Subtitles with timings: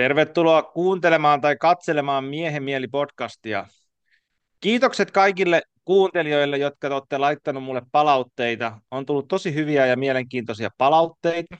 [0.00, 3.66] Tervetuloa kuuntelemaan tai katselemaan Miehen mieli podcastia.
[4.60, 8.80] Kiitokset kaikille kuuntelijoille, jotka olette laittaneet mulle palautteita.
[8.90, 11.56] On tullut tosi hyviä ja mielenkiintoisia palautteita.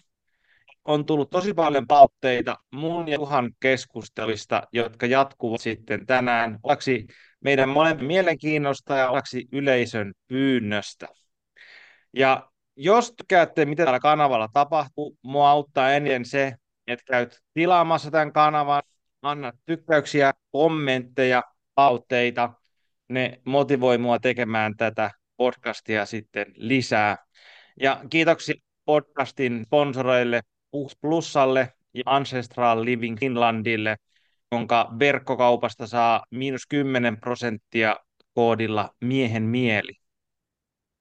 [0.84, 7.06] On tullut tosi paljon palautteita mun ja Juhan keskustelista, jotka jatkuvat sitten tänään ollaksi
[7.40, 11.08] meidän molempien mielenkiinnosta ja ollaksi yleisön pyynnöstä.
[12.16, 16.54] Ja jos tykkäätte, mitä täällä kanavalla tapahtuu, mua auttaa eniten se,
[16.90, 18.82] että käyt tilaamassa tämän kanavan,
[19.22, 21.42] annat tykkäyksiä, kommentteja,
[21.74, 22.52] palautteita.
[23.08, 27.16] Ne motivoi mua tekemään tätä podcastia sitten lisää.
[27.80, 30.40] Ja kiitoksia podcastin sponsoreille
[31.00, 33.96] Plussalle ja Ancestral Living Finlandille,
[34.52, 37.96] jonka verkkokaupasta saa miinus 10 prosenttia
[38.34, 39.92] koodilla miehen mieli.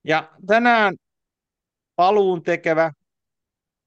[0.03, 0.95] Ja tänään
[1.95, 2.91] paluun tekevä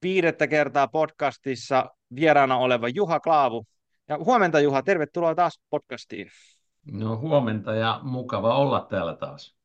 [0.02, 3.64] viidettä kertaa podcastissa vieraana oleva Juha Klaavu.
[4.08, 6.28] Ja huomenta Juha, tervetuloa taas podcastiin.
[6.92, 9.56] No huomenta ja mukava olla täällä taas.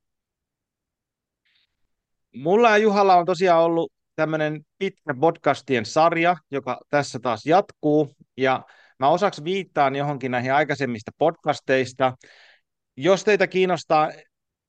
[2.35, 8.11] Mulla ja Juhalla on tosiaan ollut tämmöinen pitkä podcastien sarja, joka tässä taas jatkuu.
[8.37, 8.63] Ja
[8.99, 12.13] mä osaksi viittaan johonkin näihin aikaisemmista podcasteista.
[12.97, 14.11] Jos teitä kiinnostaa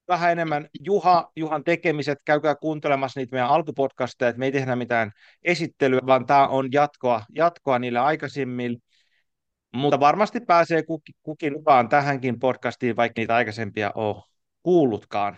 [0.08, 5.12] vähän enemmän Juha, Juhan tekemiset, käykää kuuntelemassa niitä meidän alkupodcasteja, että me ei tehdä mitään
[5.42, 8.78] esittelyä, vaan tämä on jatkoa, jatkoa niille aikaisemmille.
[9.74, 14.22] Mutta varmasti pääsee kukin, kukin mukaan tähänkin podcastiin, vaikka niitä aikaisempia ole
[14.62, 15.36] kuullutkaan.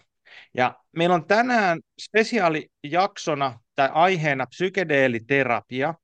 [0.54, 5.94] Ja meillä on tänään spesiaalijaksona tai aiheena psykedeeliterapia.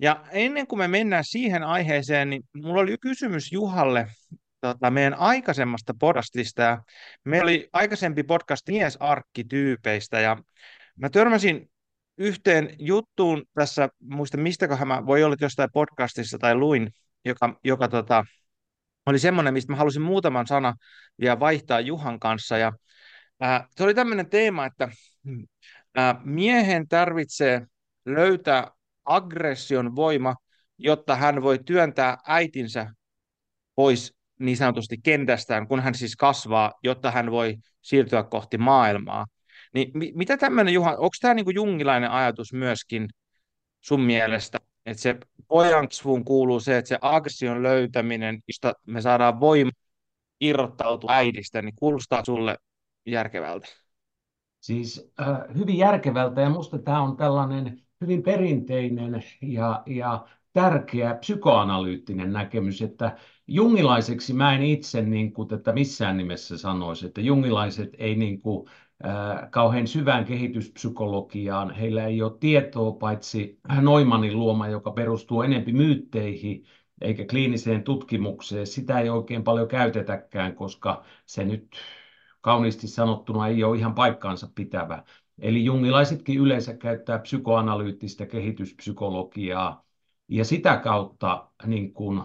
[0.00, 4.06] Ja ennen kuin me mennään siihen aiheeseen, niin minulla oli kysymys Juhalle
[4.60, 6.82] tota, meidän aikaisemmasta podcastista.
[7.24, 10.36] meillä oli aikaisempi podcast miesarkkityypeistä ja
[10.96, 11.70] mä törmäsin
[12.18, 16.90] yhteen juttuun tässä, muista mistäköhän mä, voi olla jostain podcastissa tai luin,
[17.24, 18.24] joka, joka tota,
[19.06, 20.74] oli semmoinen, mistä mä halusin muutaman sana
[21.20, 22.58] vielä vaihtaa Juhan kanssa.
[22.58, 22.72] Ja,
[23.40, 24.88] ää, se oli tämmöinen teema, että
[25.94, 27.66] ää, miehen tarvitsee
[28.06, 28.70] löytää
[29.04, 30.36] aggression voima,
[30.78, 32.92] jotta hän voi työntää äitinsä
[33.74, 39.26] pois niin sanotusti kentästään, kun hän siis kasvaa, jotta hän voi siirtyä kohti maailmaa.
[39.74, 43.08] Niin mi- mitä tämmöinen, Juha, onko tämä niinku jungilainen ajatus myöskin
[43.80, 45.16] sun mielestä, että se
[45.48, 45.88] pojan
[46.24, 49.70] kuuluu se, että se aggression löytäminen, josta me saadaan voima
[50.40, 52.56] irrottautua äidistä, niin kuulostaa sulle
[53.06, 53.68] järkevältä?
[54.60, 55.26] Siis äh,
[55.58, 63.16] hyvin järkevältä ja musta tämä on tällainen hyvin perinteinen ja, ja tärkeä psykoanalyyttinen näkemys, että
[63.46, 68.68] jungilaiseksi mä en itse niin kuin, että missään nimessä sanoisi, että jungilaiset ei niin kuin,
[69.04, 76.64] äh, kauhean syvään kehityspsykologiaan, heillä ei ole tietoa paitsi Noimanin luoma, joka perustuu enempi myytteihin,
[77.00, 78.66] eikä kliiniseen tutkimukseen.
[78.66, 81.76] Sitä ei oikein paljon käytetäkään, koska se nyt
[82.40, 85.04] kauniisti sanottuna ei ole ihan paikkaansa pitävä.
[85.38, 89.89] Eli jungilaisetkin yleensä käyttää psykoanalyyttistä kehityspsykologiaa,
[90.30, 92.22] ja sitä kautta niin kuin,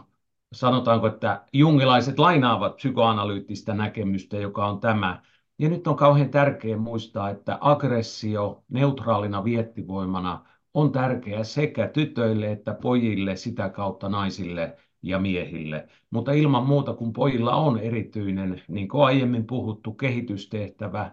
[0.54, 5.22] sanotaanko, että jungilaiset lainaavat psykoanalyyttistä näkemystä, joka on tämä.
[5.60, 12.74] Ja nyt on kauhean tärkeää muistaa, että aggressio neutraalina viettivoimana on tärkeä sekä tytöille että
[12.74, 15.88] pojille, sitä kautta naisille ja miehille.
[16.10, 21.12] Mutta ilman muuta, kun pojilla on erityinen, niin kuin aiemmin puhuttu, kehitystehtävä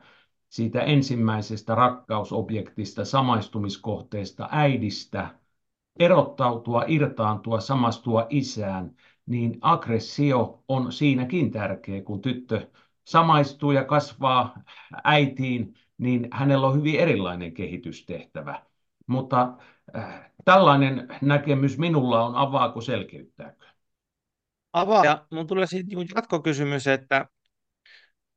[0.48, 5.41] siitä ensimmäisestä rakkausobjektista, samaistumiskohteesta, äidistä,
[5.98, 12.70] erottautua, irtaantua, samastua isään, niin aggressio on siinäkin tärkeä, kun tyttö
[13.04, 14.54] samaistuu ja kasvaa
[15.04, 18.62] äitiin, niin hänellä on hyvin erilainen kehitystehtävä.
[19.06, 19.54] Mutta
[19.96, 23.66] äh, tällainen näkemys minulla on, avaako selkeyttääkö?
[24.72, 25.04] Avaa.
[25.04, 27.26] Ja mun tulee siitä niin jatkokysymys, että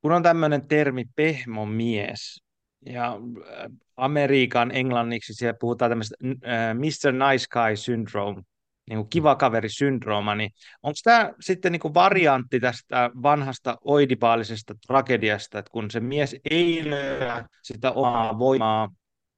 [0.02, 2.45] kun on tämmöinen termi pehmomies,
[2.86, 7.12] ja äh, Amerikan englanniksi siellä puhutaan tämmöistä äh, Mr.
[7.12, 8.42] Nice Guy syndrome,
[8.90, 10.52] niin kuin kiva kaveri syndrooma, niin
[10.84, 16.90] onko tämä sitten niin kuin variantti tästä vanhasta oidipaalisesta tragediasta, että kun se mies ei
[16.90, 18.90] löydä sitä omaa voimaa,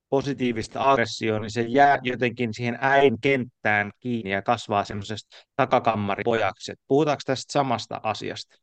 [0.10, 6.74] positiivista aggressioon, niin se jää jotenkin siihen äin kenttään kiinni ja kasvaa semmoisesta takakammaripojaksi.
[6.88, 8.57] Puhutaanko tästä samasta asiasta?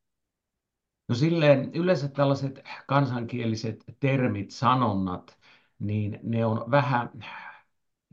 [1.08, 5.38] No silleen yleensä tällaiset kansankieliset termit, sanonnat,
[5.78, 7.10] niin ne on vähän,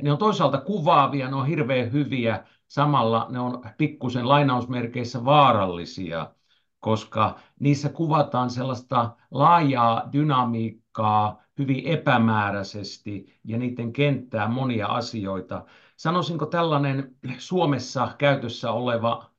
[0.02, 6.34] ne on toisaalta kuvaavia, ne on hirveän hyviä, samalla ne on pikkusen lainausmerkeissä vaarallisia,
[6.80, 15.66] koska niissä kuvataan sellaista laajaa dynamiikkaa hyvin epämääräisesti ja niiden kenttää monia asioita.
[15.98, 19.32] sanoisinko tällainen Suomessa käytössä oleva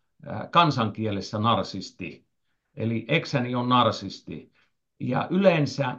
[0.50, 2.31] kansankielessä narsisti.
[2.76, 4.52] Eli eksäni on narsisti.
[5.00, 5.96] Ja yleensä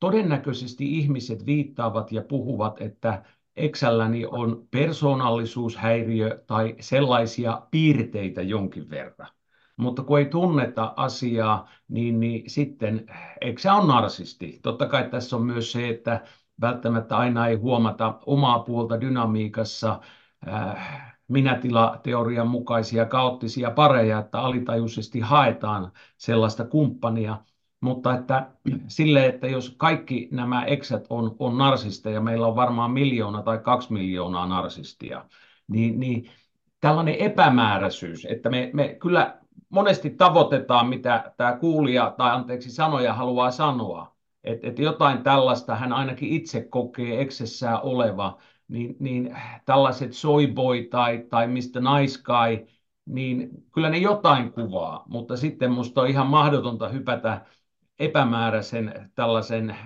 [0.00, 3.24] todennäköisesti ihmiset viittaavat ja puhuvat, että
[3.56, 9.28] eksälläni on persoonallisuushäiriö tai sellaisia piirteitä jonkin verran.
[9.76, 13.06] Mutta kun ei tunneta asiaa, niin, niin sitten
[13.40, 14.60] eksä on narsisti.
[14.62, 16.24] Totta kai tässä on myös se, että
[16.60, 20.00] välttämättä aina ei huomata omaa puolta dynamiikassa,
[20.48, 27.36] äh, minätilateorian mukaisia kaoottisia pareja, että alitajuisesti haetaan sellaista kumppania,
[27.80, 28.50] mutta että
[28.88, 33.92] sille, että jos kaikki nämä eksät on, on narsisteja, meillä on varmaan miljoona tai kaksi
[33.92, 35.24] miljoonaa narsistia,
[35.68, 36.30] niin, niin
[36.80, 39.38] tällainen epämääräisyys, että me, me kyllä
[39.68, 45.92] monesti tavoitetaan, mitä tämä kuulija tai anteeksi sanoja haluaa sanoa, että, että jotain tällaista hän
[45.92, 48.38] ainakin itse kokee eksessään oleva,
[48.68, 51.80] niin, niin tällaiset soyboy tai, tai mistä
[52.24, 52.66] guy,
[53.06, 57.46] niin kyllä ne jotain kuvaa, mutta sitten musta on ihan mahdotonta hypätä
[57.98, 59.76] epämääräisen tällaisen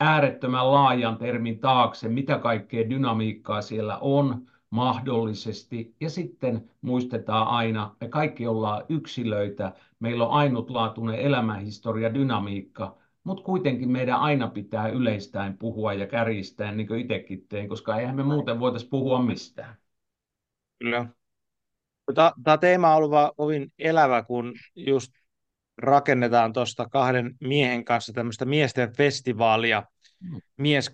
[0.00, 5.94] äärettömän laajan termin taakse, mitä kaikkea dynamiikkaa siellä on mahdollisesti.
[6.00, 13.90] Ja sitten muistetaan aina, me kaikki ollaan yksilöitä, meillä on ainutlaatuinen elämänhistoria, dynamiikka, mutta kuitenkin
[13.90, 18.60] meidän aina pitää yleistäen puhua ja kärjistää, niin kuin itsekin teen, koska eihän me muuten
[18.60, 19.76] voitaisiin puhua mistään.
[20.78, 21.06] Kyllä.
[22.44, 25.12] Tämä teema on ollut kovin elävä, kun just
[25.78, 29.82] rakennetaan tuosta kahden miehen kanssa tämmöistä miesten festivaalia,
[30.20, 30.40] mm.
[30.56, 30.90] Mies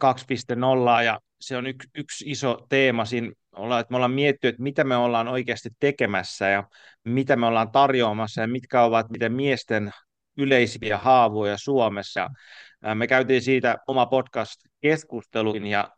[1.00, 4.84] 2.0, ja se on yksi, yksi iso teema siinä, että me ollaan miettinyt, että mitä
[4.84, 6.64] me ollaan oikeasti tekemässä ja
[7.04, 9.90] mitä me ollaan tarjoamassa ja mitkä ovat miten miesten
[10.36, 12.30] yleisimpiä haavoja Suomessa.
[12.94, 15.90] Me käytiin siitä oma podcast-keskusteluin ja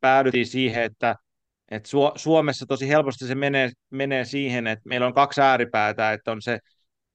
[0.00, 1.16] päädyttiin siihen, että,
[1.70, 6.42] että Suomessa tosi helposti se menee, menee siihen, että meillä on kaksi ääripäätä, että on
[6.42, 6.58] se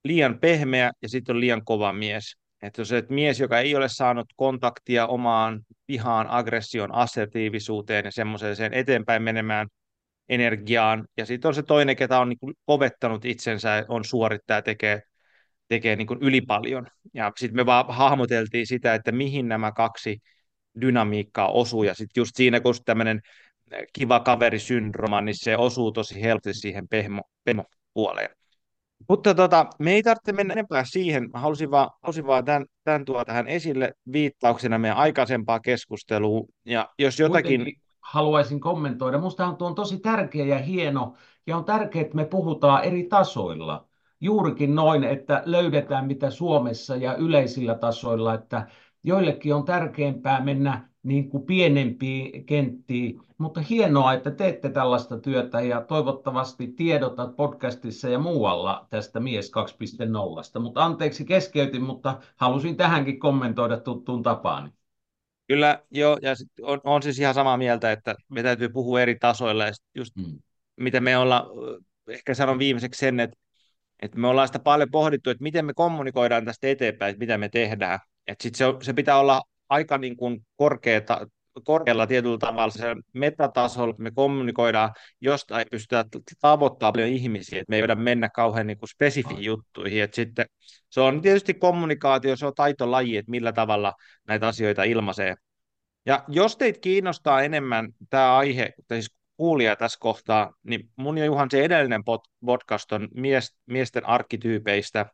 [0.04, 2.38] liian pehmeä ja sitten on liian kova mies.
[2.62, 8.74] Että on se mies, joka ei ole saanut kontaktia omaan vihaan, aggression, assertiivisuuteen ja semmoiseen
[8.74, 9.68] eteenpäin menemään
[10.30, 11.08] energiaan.
[11.18, 15.02] Ja sitten on se toinen, ketä on niin kovettanut itsensä, on suorittaja, tekee
[15.68, 16.88] tekee niin ylipaljon.
[17.14, 20.20] Ja sitten me vaan hahmoteltiin sitä, että mihin nämä kaksi
[20.82, 23.22] dynamiikkaa osuu, ja sitten just siinä, kun tämmöinen
[23.94, 27.64] kiva kaverisyndroma, niin se osuu tosi helposti siihen pehmo, pehmo
[27.94, 28.30] puoleen.
[29.10, 31.30] Mutta tota, me ei tarvitse mennä enempää siihen.
[31.34, 36.48] Mä halusin vaan, halusin vaan tämän, tämän tuoda tähän esille viittauksena meidän aikaisempaa keskusteluun.
[36.66, 37.60] Ja jos jotakin...
[37.60, 39.18] Kuitenkin haluaisin kommentoida.
[39.18, 41.16] Minusta on, on tosi tärkeä ja hieno,
[41.48, 43.88] ja on tärkeää, että me puhutaan eri tasoilla
[44.24, 48.68] juurikin noin, että löydetään mitä Suomessa ja yleisillä tasoilla, että
[49.04, 55.82] joillekin on tärkeämpää mennä niin kuin pienempiin kenttiin, mutta hienoa, että teette tällaista työtä ja
[55.82, 59.52] toivottavasti tiedotat podcastissa ja muualla tästä Mies
[60.56, 60.60] 2.0.
[60.60, 64.70] Mutta anteeksi keskeytin, mutta halusin tähänkin kommentoida tuttuun tapaani.
[65.48, 69.66] Kyllä, joo, ja on, on siis ihan samaa mieltä, että me täytyy puhua eri tasoilla,
[69.66, 70.40] ja just hmm.
[70.76, 71.46] mitä me ollaan,
[72.08, 73.38] ehkä sanon viimeiseksi sen, että
[74.04, 77.50] et me ollaan sitä paljon pohdittu, että miten me kommunikoidaan tästä eteenpäin, että mitä me
[77.50, 78.00] tehdään.
[78.28, 81.28] Et sit se, se pitää olla aika niin kuin korkeata,
[81.64, 86.06] korkealla tietyllä tavalla se metatasolla, me kommunikoidaan, josta ei pystytä
[86.42, 90.04] tavoittamaan paljon ihmisiä, että me ei voida mennä kauhean niin kuin spesifiin juttuihin.
[90.04, 90.46] Et sitten
[90.90, 93.94] se on tietysti kommunikaatio, se on taitolaji, että millä tavalla
[94.28, 95.36] näitä asioita ilmaisee.
[96.06, 101.52] Ja jos teitä kiinnostaa enemmän tämä aihe, siis kuulija tässä kohtaa, niin mun ja Juhan
[101.52, 102.04] se edellinen
[102.46, 105.06] podcast on mies, miesten arkkityypeistä,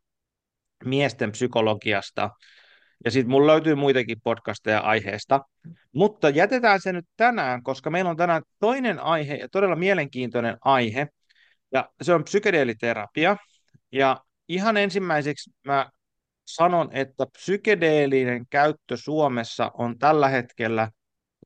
[0.86, 2.30] miesten psykologiasta,
[3.06, 5.42] ja sitten mulla löytyy muitakin podcasteja aiheesta.
[5.92, 11.08] Mutta jätetään se nyt tänään, koska meillä on tänään toinen aihe ja todella mielenkiintoinen aihe,
[11.72, 13.38] ja se on psykedeeliterapia.
[13.92, 14.18] Ja
[14.48, 15.90] ihan ensimmäiseksi mä
[16.46, 20.92] sanon, että psykedeelinen käyttö Suomessa on tällä hetkellä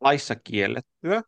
[0.01, 1.21] laissa kiellettyä.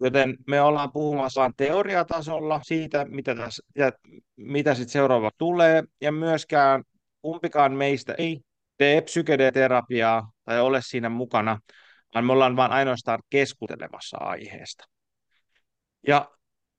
[0.00, 3.92] Joten me ollaan puhumassa vain teoriatasolla siitä, mitä, tässä, ja
[4.36, 6.82] mitä sitten seuraava tulee, ja myöskään
[7.22, 8.40] kumpikaan meistä ei
[8.76, 11.58] tee psykedeterapiaa tai ole siinä mukana,
[12.14, 14.84] vaan me ollaan vain ainoastaan keskustelemassa aiheesta.
[16.06, 16.30] Ja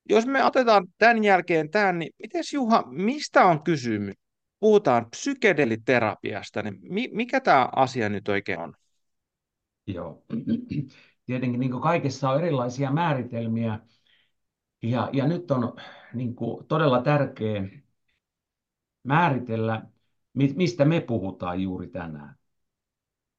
[0.10, 4.16] jos me otetaan tämän jälkeen tämän, niin miten Juha, mistä on kysymys?
[4.60, 6.80] Puhutaan psykedeliterapiasta, niin
[7.12, 8.74] mikä tämä asia nyt oikein on?
[9.88, 10.24] Joo,
[11.26, 13.80] tietenkin niin kaikessa on erilaisia määritelmiä.
[14.84, 15.76] Ja, ja nyt on
[16.14, 17.66] niin kuin todella tärkeää
[19.04, 19.82] määritellä,
[20.34, 22.36] mistä me puhutaan juuri tänään.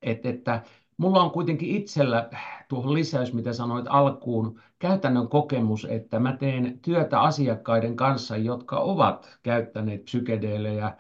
[0.03, 0.63] Et, että
[0.97, 2.31] mulla on kuitenkin itsellä
[2.69, 9.39] tuohon lisäys, mitä sanoit alkuun, käytännön kokemus, että mä teen työtä asiakkaiden kanssa, jotka ovat
[9.43, 10.97] käyttäneet psykedeelejä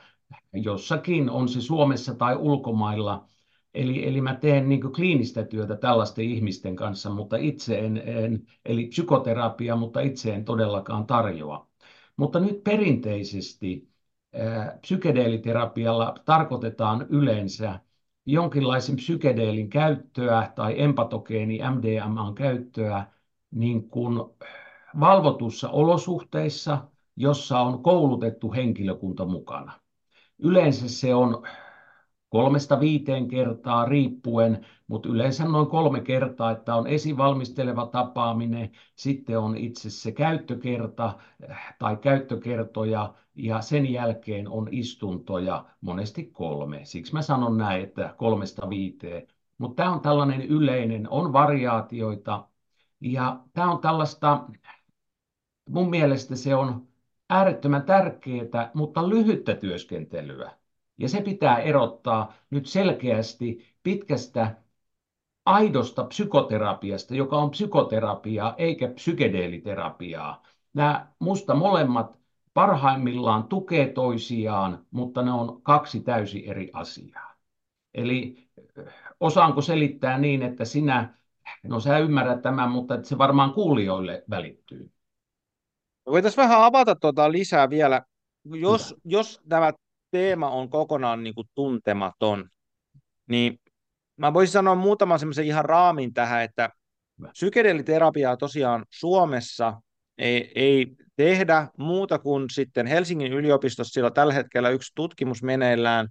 [0.53, 3.29] jossakin, on se Suomessa tai ulkomailla.
[3.77, 8.87] Eli, eli mä teen niin kliinistä työtä tällaisten ihmisten kanssa, mutta itse en, en, eli
[8.87, 11.69] psykoterapia, mutta itse en todellakaan tarjoa.
[12.17, 13.89] Mutta nyt perinteisesti
[14.81, 17.81] psykedeeliterapialla tarkoitetaan yleensä
[18.27, 23.07] jonkinlaisen psykedeelin käyttöä tai empatogeeni MDMAn käyttöä
[23.51, 24.31] niin kuin
[25.01, 29.73] valvotussa olosuhteissa, jossa on koulutettu henkilökunta mukana.
[30.39, 31.47] Yleensä se on
[32.29, 39.57] kolmesta viiteen kertaa riippuen, mutta yleensä noin kolme kertaa, että on esivalmisteleva tapaaminen, sitten on
[39.57, 41.19] itse se käyttökerta
[41.79, 46.81] tai käyttökertoja ja sen jälkeen on istuntoja monesti kolme.
[46.85, 49.27] Siksi mä sanon näin, että kolmesta viiteen.
[49.59, 52.49] Mutta tämä on tällainen yleinen, on variaatioita
[53.01, 54.45] ja tämä on tällaista,
[55.71, 56.87] mun mielestä se on
[57.31, 60.51] äärettömän tärkeää, mutta lyhyttä työskentelyä.
[60.99, 64.57] Ja se pitää erottaa nyt selkeästi pitkästä
[65.47, 70.43] aidosta psykoterapiasta, joka on psykoterapiaa eikä psykedeeliterapiaa.
[70.75, 72.19] Nämä musta molemmat
[72.55, 77.37] parhaimmillaan tukee toisiaan, mutta ne on kaksi täysin eri asiaa.
[77.95, 78.49] Eli
[79.21, 81.15] osaanko selittää niin, että sinä,
[81.63, 84.91] no sä ymmärrät tämän, mutta että se varmaan kuulijoille välittyy.
[86.07, 88.03] Voitaisiin vähän avata tuota lisää vielä.
[88.45, 89.73] Jos, jos tämä
[90.17, 92.49] teema on kokonaan niin kuin tuntematon,
[93.27, 93.61] niin
[94.17, 96.71] mä voisin sanoa muutaman semmoisen ihan raamin tähän, että
[97.33, 99.81] psykedeliterapiaa tosiaan Suomessa
[100.19, 106.09] ei, ei tehdä muuta kuin sitten Helsingin yliopistossa, sillä tällä hetkellä yksi tutkimus meneillään,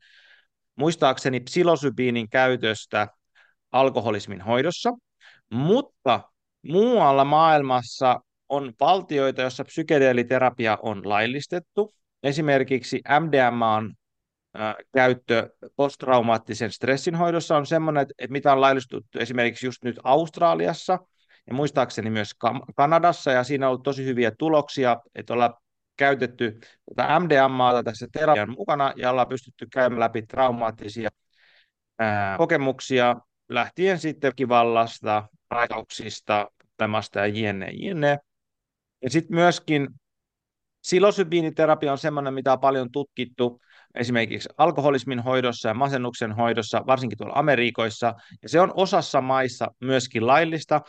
[0.76, 3.08] muistaakseni psilosybiinin käytöstä
[3.72, 4.94] alkoholismin hoidossa,
[5.52, 6.22] mutta
[6.62, 8.20] muualla maailmassa
[8.50, 11.94] on valtioita, joissa psykedeeliterapia on laillistettu,
[12.26, 13.94] Esimerkiksi MDMAn
[14.94, 21.00] käyttö posttraumaattisen stressin hoidossa on sellainen, että mitä on laillistettu esimerkiksi just nyt Australiassa
[21.48, 22.32] ja muistaakseni myös
[22.76, 25.54] Kanadassa, ja siinä on ollut tosi hyviä tuloksia, että ollaan
[25.98, 26.60] käytetty
[26.96, 31.10] tätä MDMAta tässä terapian mukana, ja ollaan pystytty käymään läpi traumaattisia
[32.38, 33.16] kokemuksia,
[33.50, 38.20] lähtien sitten kivallasta, raikauksista, tämästä ja jne, jne.
[39.02, 39.88] Ja sitten myöskin
[40.86, 43.62] Silosybiiniterapia on sellainen, mitä on paljon tutkittu
[43.96, 48.14] esimerkiksi alkoholismin hoidossa ja masennuksen hoidossa, varsinkin tuolla Amerikoissa,
[48.44, 50.82] ja se on osassa maissa myöskin laillista,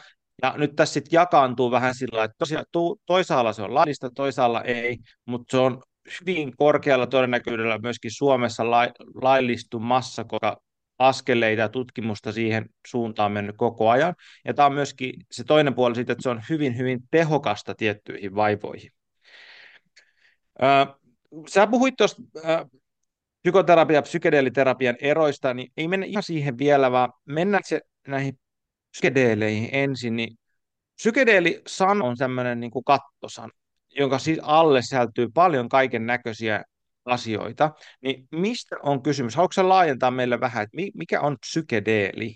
[0.43, 2.65] ja nyt tässä sitten jakaantuu vähän sillä että tosiaan
[3.07, 5.83] toisaalla se on laillista, toisaalla ei, mutta se on
[6.21, 10.57] hyvin korkealla todennäköisyydellä myöskin Suomessa la, laillistumassa, koska
[10.99, 14.15] askeleita ja tutkimusta siihen suuntaan mennyt koko ajan.
[14.45, 18.35] Ja tämä on myöskin se toinen puoli siitä, että se on hyvin, hyvin tehokasta tiettyihin
[18.35, 18.96] vaivoihin.
[21.49, 22.23] Sä puhuit tuosta
[23.43, 28.39] psykoterapia- ja psykedeeliterapian eroista, niin ei mennä ihan siihen vielä, vaan mennään se näihin
[28.91, 30.17] psykedeeleihin ensin.
[30.17, 30.39] Niin
[30.95, 33.51] psykedeeli-sana on tämmöinen niin kattosan,
[33.97, 36.65] jonka siis alle sisältyy paljon kaiken näköisiä
[37.05, 37.71] asioita.
[38.03, 39.37] Niin mistä on kysymys?
[39.37, 42.35] Haluatko laajentaa meille vähän, että mikä on psykedeeli?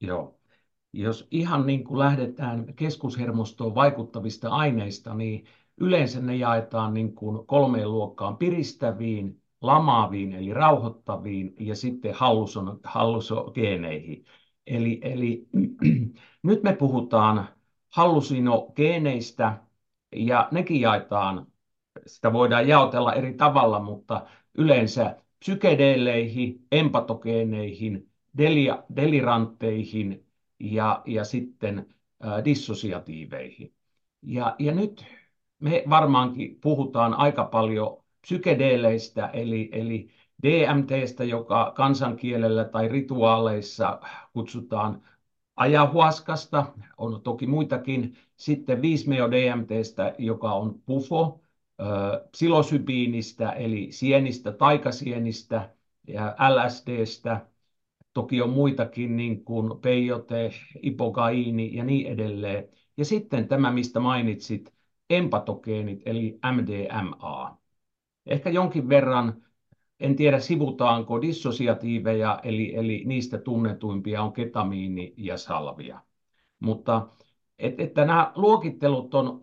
[0.00, 0.40] Joo.
[0.92, 5.46] Jos ihan niin kuin lähdetään keskushermostoon vaikuttavista aineista, niin
[5.76, 12.14] Yleensä ne jaetaan niin kuin kolmeen luokkaan piristäviin, lamaaviin eli rauhoittaviin ja sitten
[12.84, 14.24] hallusogeeneihin.
[14.66, 15.48] Eli, eli
[16.42, 17.48] nyt me puhutaan
[17.90, 19.58] hallusinogeeneistä
[20.16, 21.46] ja nekin jaetaan,
[22.06, 30.26] sitä voidaan jaotella eri tavalla, mutta yleensä psykedeeleihin, empatogeeneihin, delia, delirantteihin
[30.60, 31.94] ja, ja sitten
[32.26, 33.74] äh, dissosiatiiveihin.
[34.22, 35.04] Ja, ja nyt
[35.64, 40.08] me varmaankin puhutaan aika paljon psykedeeleistä, eli, eli
[40.42, 44.00] DMTstä, joka kansankielellä tai rituaaleissa
[44.32, 45.02] kutsutaan
[45.56, 46.66] ajahuaskasta,
[46.98, 51.40] on toki muitakin, sitten 5-meo-DMTstä, joka on pufo,
[52.32, 55.70] psilosybiinistä, eli sienistä, taikasienistä
[56.08, 57.46] ja LSDstä,
[58.12, 60.52] toki on muitakin, niin kuin peyote,
[60.82, 62.68] ipokaiini ja niin edelleen.
[62.96, 64.73] Ja sitten tämä, mistä mainitsit,
[65.10, 67.58] empatogeenit eli MDMA.
[68.26, 69.42] Ehkä jonkin verran,
[70.00, 76.00] en tiedä sivutaanko dissosiatiiveja, eli, eli niistä tunnetuimpia on ketamiini ja salvia.
[76.60, 77.08] Mutta
[77.58, 79.40] et, että nämä luokittelut on,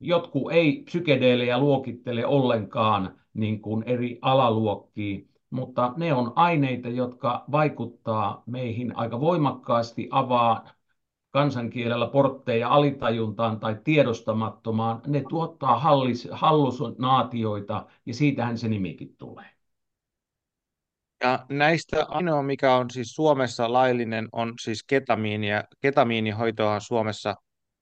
[0.00, 8.42] jotkut ei psykedeelejä luokittele ollenkaan niin kuin eri alaluokkiin, mutta ne on aineita, jotka vaikuttaa
[8.46, 10.70] meihin aika voimakkaasti, avaa
[11.30, 15.00] kansankielellä portteja alitajuntaan tai tiedostamattomaan.
[15.06, 19.50] Ne tuottaa hallis, hallusinaatioita ja siitähän se nimikin tulee.
[21.24, 25.48] Ja näistä ainoa, mikä on siis Suomessa laillinen, on siis ketamiini.
[25.48, 27.34] Ja ketamiinihoitoa Suomessa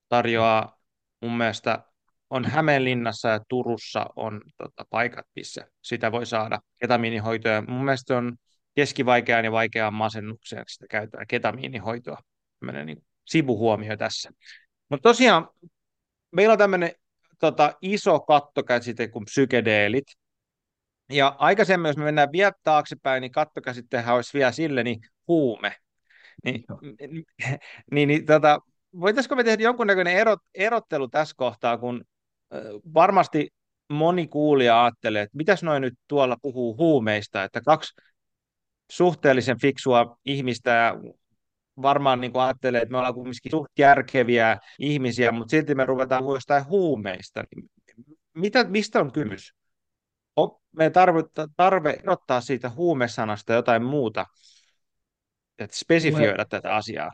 [0.09, 0.79] tarjoaa
[1.21, 1.83] mun mielestä
[2.29, 7.63] on Hämeenlinnassa ja Turussa on tota, paikat, missä sitä voi saada ketamiinihoitoja.
[7.67, 8.37] Mun mielestä on
[8.75, 12.17] keskivaikeaan ja vaikeaan masennukseen sitä käytetään ketamiinihoitoa.
[12.59, 14.31] Tämmöinen niin sivuhuomio tässä.
[14.89, 15.49] Mutta tosiaan
[16.31, 16.91] meillä on tämmöinen
[17.39, 20.05] tota, iso kattokäsite kuin psykedeelit.
[21.09, 25.75] Ja aikaisemmin, jos me mennään vielä taaksepäin, niin kattokäsittehän olisi vielä sille, niin huume.
[26.43, 26.63] Niin,
[27.91, 28.59] niin, niin tota,
[28.99, 32.03] voitaisiko me tehdä jonkunnäköinen erot, erottelu tässä kohtaa, kun
[32.93, 33.49] varmasti
[33.89, 37.93] moni kuulija ajattelee, että mitäs noin nyt tuolla puhuu huumeista, että kaksi
[38.91, 40.95] suhteellisen fiksua ihmistä ja
[41.81, 46.65] varmaan niin ajattelee, että me ollaan kuitenkin suht järkeviä ihmisiä, mutta silti me ruvetaan jostain
[46.67, 47.43] huumeista.
[48.33, 49.53] Mitä, mistä on kysymys?
[50.75, 51.23] Me tarve,
[51.57, 54.25] tarve erottaa siitä huumesanasta jotain muuta,
[55.59, 57.11] että spesifioida tätä asiaa.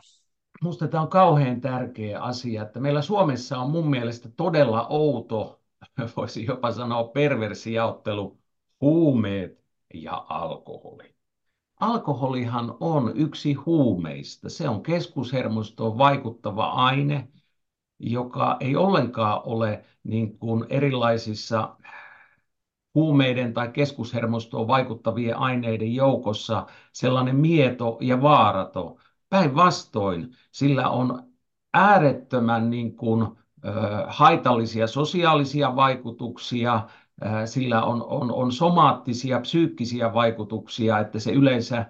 [0.62, 5.62] Minusta tämä on kauhean tärkeä asia, että meillä Suomessa on mun mielestä todella outo,
[6.16, 8.38] voisi jopa sanoa perversijaottelu,
[8.80, 11.15] huumeet ja alkoholi.
[11.80, 14.48] Alkoholihan on yksi huumeista.
[14.50, 17.28] Se on keskushermostoon vaikuttava aine,
[17.98, 21.76] joka ei ollenkaan ole niin kuin erilaisissa
[22.94, 28.96] huumeiden tai keskushermostoon vaikuttavien aineiden joukossa sellainen mieto ja vaarato.
[29.28, 31.22] Päinvastoin sillä on
[31.74, 33.36] äärettömän niin kuin,
[34.06, 36.88] haitallisia sosiaalisia vaikutuksia,
[37.44, 41.86] sillä on, on, on somaattisia, psyykkisiä vaikutuksia, että se yleensä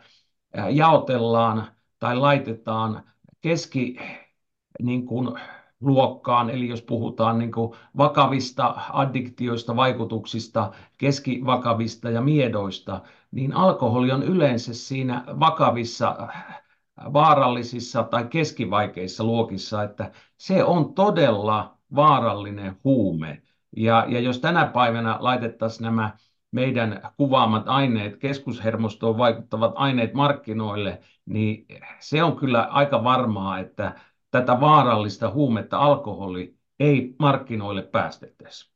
[0.70, 1.66] jaotellaan
[1.98, 3.02] tai laitetaan
[3.40, 3.96] keski
[4.82, 5.38] niin kuin,
[5.80, 13.00] luokkaan, eli jos puhutaan niin kuin vakavista addiktioista, vaikutuksista, keskivakavista ja miedoista,
[13.30, 16.28] niin alkoholi on yleensä siinä vakavissa
[17.12, 23.42] vaarallisissa tai keskivaikeissa luokissa, että se on todella vaarallinen huume.
[23.76, 26.16] Ja, ja jos tänä päivänä laitettaisiin nämä
[26.50, 31.66] meidän kuvaamat aineet, keskushermostoon vaikuttavat aineet markkinoille, niin
[32.00, 38.70] se on kyllä aika varmaa, että tätä vaarallista huumetta alkoholi ei markkinoille päästettäisi.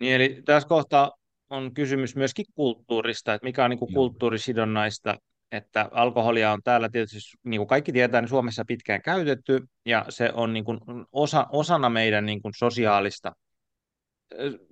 [0.00, 1.12] Niin, eli tässä kohtaa
[1.50, 5.16] on kysymys myöskin kulttuurista, että mikä on niin kuin kulttuurisidonnaista
[5.52, 10.30] että alkoholia on täällä tietysti, niin kuin kaikki tietää, niin Suomessa pitkään käytetty, ja se
[10.34, 10.78] on niin kuin
[11.12, 13.32] osa, osana meidän niin kuin sosiaalista,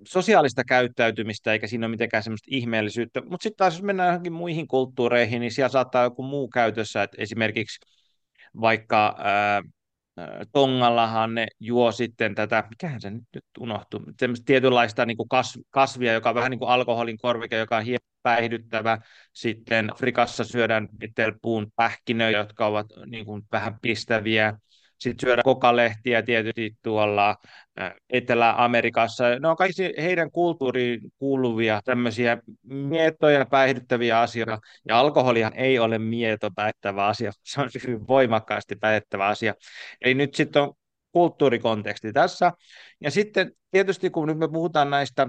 [0.07, 3.21] sosiaalista käyttäytymistä, eikä siinä ole mitenkään semmoista ihmeellisyyttä.
[3.21, 7.17] Mutta sitten taas jos mennään johonkin muihin kulttuureihin, niin siellä saattaa joku muu käytössä, että
[7.19, 7.79] esimerkiksi
[8.61, 9.61] vaikka ää,
[10.51, 15.29] Tongallahan ne juo sitten tätä, mikähän se nyt, nyt unohtui, semmoista tietynlaista niin kuin
[15.69, 18.97] kasvia, joka on vähän niin kuin alkoholin korvike, joka on hieman päihdyttävä.
[19.33, 20.89] Sitten Afrikassa syödään
[21.41, 24.57] puun pähkinöjä, jotka ovat niin kuin vähän pistäviä.
[24.99, 27.35] Sitten syödään kokalehtiä tietysti tuolla
[28.09, 29.39] Etelä-Amerikassa.
[29.39, 34.59] Ne on kaikki heidän kulttuuriin kuuluvia tämmöisiä mietoja päihdyttäviä asioita.
[34.87, 39.53] Ja alkoholihan ei ole mieto päihdyttävä asia, se on hyvin voimakkaasti päihdyttävä asia.
[40.01, 40.73] Eli nyt sitten on
[41.11, 42.51] kulttuurikonteksti tässä.
[43.01, 45.27] Ja sitten tietysti kun nyt me puhutaan näistä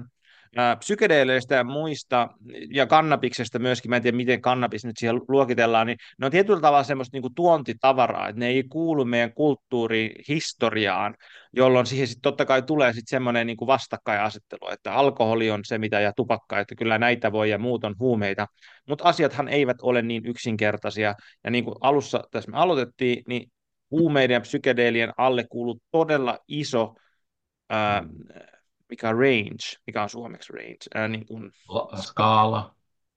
[0.79, 2.27] psykedeeleistä ja muista,
[2.73, 6.61] ja kannabiksesta myöskin, mä en tiedä miten kannabis nyt siihen luokitellaan, niin ne on tietyllä
[6.61, 11.15] tavalla semmoista niin kuin tuontitavaraa, että ne ei kuulu meidän kulttuurihistoriaan,
[11.53, 15.99] jolloin siihen sitten totta kai tulee sitten semmoinen niin vastakkainasettelu, että alkoholi on se mitä
[15.99, 18.47] ja tupakka, että kyllä näitä voi ja muut on huumeita,
[18.89, 23.51] mutta asiathan eivät ole niin yksinkertaisia, ja niin kuin alussa tässä me aloitettiin, niin
[23.91, 26.95] huumeiden ja psykedeelien alle kuuluu todella iso
[27.69, 28.03] ää,
[28.91, 31.51] mikä on range, mikä on suomeksi range, ää, niin kuin,
[31.95, 32.75] skaala.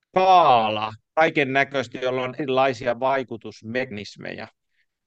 [0.08, 4.48] Skaala, kaiken näköisesti, jolla on erilaisia vaikutusmekanismeja.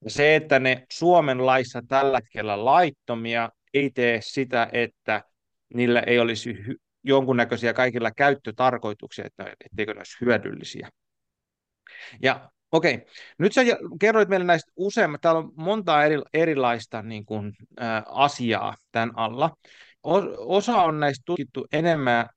[0.03, 5.23] Ja se, että ne Suomen laissa tällä hetkellä laittomia, ei tee sitä, että
[5.73, 10.89] niillä ei olisi hy- jonkunnäköisiä kaikilla käyttötarkoituksia, että etteikö ne olisi hyödyllisiä.
[12.21, 13.08] Ja okei, okay.
[13.39, 13.62] nyt sä
[13.99, 19.56] kerroit meille näistä useammat, täällä on monta eri, erilaista niin kuin, ä, asiaa tämän alla
[20.38, 22.30] osa on näistä tutkittu enemmän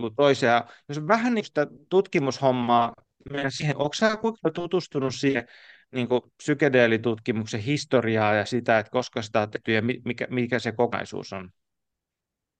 [0.00, 0.64] kuin toisia.
[0.88, 2.92] Jos vähän sitä tutkimushommaa
[3.30, 5.46] mennä siihen, onko sä kuinka tutustunut siihen
[5.92, 10.72] niin kuin psykedeelitutkimuksen historiaa ja sitä, että koska sitä on tehty ja mikä, mikä se
[10.72, 11.50] kokonaisuus on?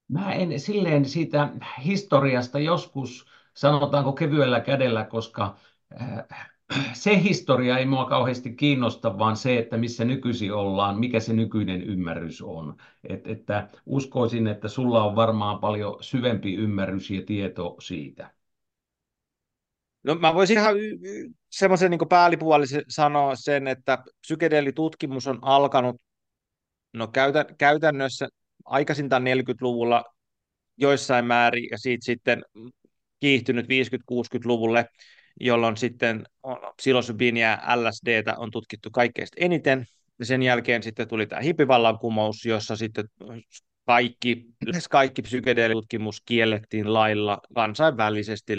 [0.09, 1.48] Mä en silleen siitä
[1.85, 5.57] historiasta joskus sanotaanko kevyellä kädellä, koska
[6.92, 11.83] se historia ei mua kauheasti kiinnosta, vaan se, että missä nykyisin ollaan, mikä se nykyinen
[11.83, 12.76] ymmärrys on.
[13.04, 18.31] Et, että uskoisin, että sulla on varmaan paljon syvempi ymmärrys ja tieto siitä.
[20.02, 20.74] No mä voisin ihan
[21.50, 25.96] semmoisen niin päällipuolisen sanoa sen, että psykedeelitutkimus on alkanut
[26.92, 28.28] no käytä, käytännössä
[28.64, 30.04] aikaisintaan 40-luvulla
[30.76, 32.44] joissain määrin ja siitä sitten
[33.20, 34.88] kiihtynyt 50-60-luvulle,
[35.40, 36.24] jolloin sitten
[36.77, 39.87] psilosybiiniä LSDtä on tutkittu kaikkein eniten.
[40.18, 43.05] Ja sen jälkeen sitten tuli tämä hippivallankumous, jossa sitten
[43.87, 48.53] kaikki, lähes kaikki psykedeelitutkimus kiellettiin lailla kansainvälisesti.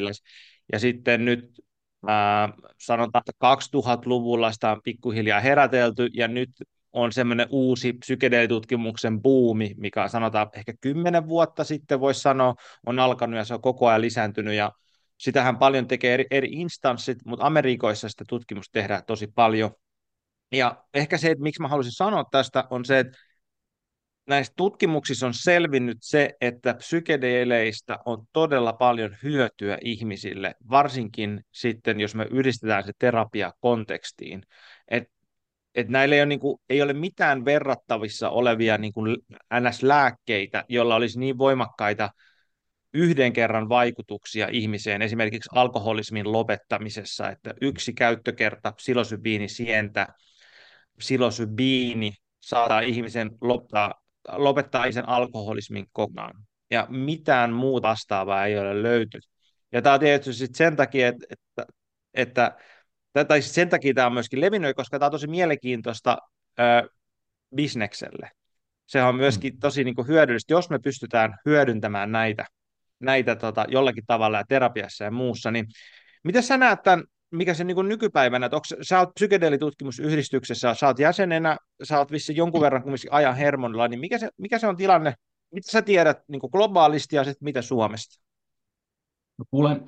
[0.73, 1.61] Ja sitten nyt
[2.07, 6.49] ää, sanotaan, että 2000-luvulla sitä on pikkuhiljaa herätelty, ja nyt
[6.93, 13.37] on semmoinen uusi psykedeelitutkimuksen buumi, mikä sanotaan ehkä kymmenen vuotta sitten voisi sanoa, on alkanut
[13.37, 14.71] ja se on koko ajan lisääntynyt, ja
[15.19, 19.71] sitähän paljon tekee eri, eri instanssit, mutta Amerikoissa sitä tutkimusta tehdään tosi paljon.
[20.51, 23.17] Ja ehkä se, että miksi mä haluaisin sanoa tästä, on se, että
[24.27, 32.15] näissä tutkimuksissa on selvinnyt se, että psykedeleistä on todella paljon hyötyä ihmisille, varsinkin sitten, jos
[32.15, 34.43] me yhdistetään se terapia kontekstiin.
[34.87, 35.03] Et,
[35.75, 39.17] et näillä ei ole, niin kuin, ei ole mitään verrattavissa olevia niin kuin
[39.53, 42.09] NS-lääkkeitä, joilla olisi niin voimakkaita
[42.93, 50.07] yhden kerran vaikutuksia ihmiseen, esimerkiksi alkoholismin lopettamisessa, että yksi käyttökerta psilosybiinisientä,
[50.97, 53.93] psilosybiini saadaan ihmisen lopettaa
[54.31, 56.33] lopettaa sen alkoholismin kokonaan.
[56.71, 59.29] Ja mitään muuta vastaavaa ei ole löytynyt.
[59.71, 61.25] Ja tämä on tietysti sen takia, että,
[62.15, 62.57] että,
[63.15, 66.17] että tai sen takia tämä on myöskin levinnyt, koska tämä on tosi mielenkiintoista
[66.59, 66.89] ö,
[67.55, 68.31] bisnekselle.
[68.85, 69.59] Se on myöskin mm.
[69.59, 72.45] tosi niin kuin, hyödyllistä, jos me pystytään hyödyntämään näitä,
[72.99, 75.65] näitä tota, jollakin tavalla ja terapiassa ja muussa, niin
[76.23, 80.99] miten sä näet tämän mikä se niin nykypäivänä, että onko, sä oot psykedeelitutkimusyhdistyksessä, sä oot
[80.99, 84.77] jäsenenä, sä oot vissi jonkun verran kumminkin ajan hermonilla, niin mikä se, mikä se on
[84.77, 85.13] tilanne,
[85.51, 88.21] mitä sä tiedät niin globaalisti ja sitten mitä Suomesta?
[89.37, 89.81] No kuule,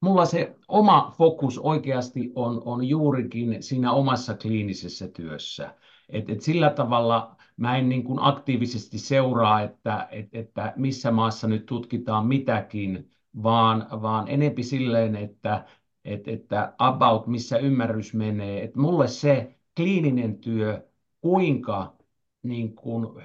[0.00, 5.74] mulla se oma fokus oikeasti on, on juurikin siinä omassa kliinisessä työssä.
[6.08, 11.46] Et, et sillä tavalla mä en niin kuin aktiivisesti seuraa, että, et, että missä maassa
[11.46, 13.10] nyt tutkitaan mitäkin,
[13.42, 15.64] vaan, vaan enempi silleen, että
[16.04, 18.64] että, että about missä ymmärrys menee.
[18.64, 20.88] Että mulle se kliininen työ,
[21.20, 21.96] kuinka
[22.42, 23.22] niin kuin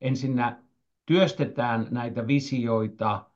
[0.00, 0.62] ensinnä
[1.06, 3.30] työstetään näitä visioita,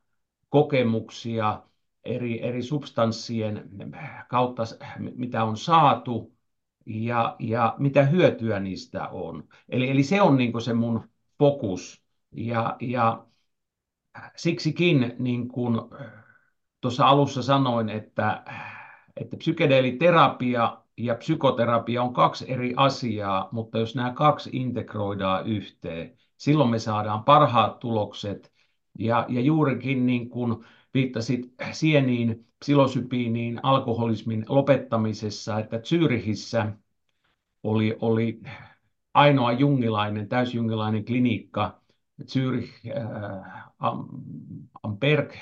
[0.49, 1.63] kokemuksia
[2.05, 3.71] eri, eri substanssien
[4.29, 4.63] kautta,
[4.99, 6.33] mitä on saatu,
[6.91, 9.49] ja, ja mitä hyötyä niistä on.
[9.69, 12.03] Eli, eli se on niin se mun fokus.
[12.33, 13.27] Ja, ja
[14.37, 15.81] siksikin niin kuin
[16.81, 18.45] tuossa alussa sanoin, että,
[19.17, 26.71] että psykedeeliterapia ja psykoterapia on kaksi eri asiaa, mutta jos nämä kaksi integroidaan yhteen, silloin
[26.71, 28.53] me saadaan parhaat tulokset.
[28.99, 36.73] Ja, ja juurikin niin kuin viittasit sieniin, psilosypiiniin, alkoholismin lopettamisessa, että Zyrihissä
[37.63, 38.41] oli, oli
[39.15, 41.81] ainoa jungilainen, täysjungilainen klinikka,
[42.25, 44.09] Zürich äh, am,
[44.83, 45.33] am Berg,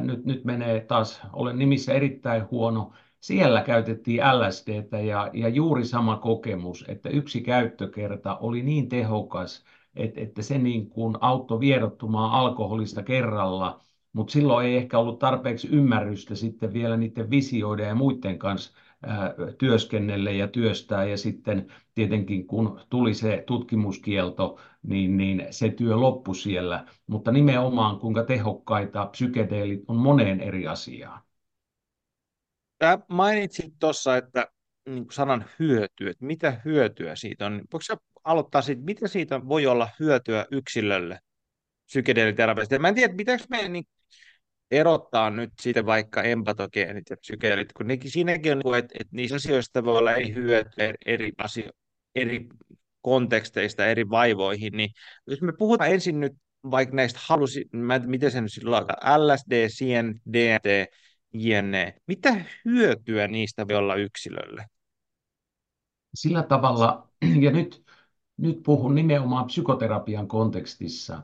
[0.00, 2.92] nyt, nyt menee taas, olen nimissä erittäin huono.
[3.20, 9.64] Siellä käytettiin LSDtä ja, ja juuri sama kokemus, että yksi käyttökerta oli niin tehokas,
[9.96, 13.80] että, että se niin kuin auttoi viedottumaan alkoholista kerralla,
[14.12, 18.72] mutta silloin ei ehkä ollut tarpeeksi ymmärrystä sitten vielä niiden visioiden ja muiden kanssa
[19.58, 21.04] työskennelle ja työstää.
[21.04, 26.86] Ja sitten tietenkin kun tuli se tutkimuskielto, niin, niin se työ loppui siellä.
[27.06, 31.20] Mutta nimenomaan kuinka tehokkaita psykedeelit on moneen eri asiaan.
[32.78, 34.48] Tämä mainitsit tuossa, että
[34.88, 37.62] niin sanan hyöty, että mitä hyötyä siitä on.
[37.72, 41.18] Voiko sä aloittaa siitä, mitä siitä voi olla hyötyä yksilölle
[41.86, 42.78] psykedeeliterapiasta?
[42.78, 43.84] Mä en tiedä, pitääkö meidän niin
[44.72, 49.36] erottaa nyt siitä vaikka empatogeenit ja psykeelit, kun nekin, siinäkin on, niin että, että niissä
[49.36, 51.70] asioista voi olla eri hyötyä eri, asio,
[52.14, 52.48] eri
[53.00, 54.90] konteksteista, eri vaivoihin, niin
[55.26, 56.32] jos me puhutaan ensin nyt
[56.70, 58.84] vaikka näistä halusi, mä en, miten se nyt silloin
[59.18, 60.92] LSD, CN, DT,
[61.32, 64.66] JNE, mitä hyötyä niistä voi olla yksilölle?
[66.14, 67.08] Sillä tavalla,
[67.44, 67.82] ja nyt,
[68.36, 71.22] nyt puhun nimenomaan psykoterapian kontekstissa,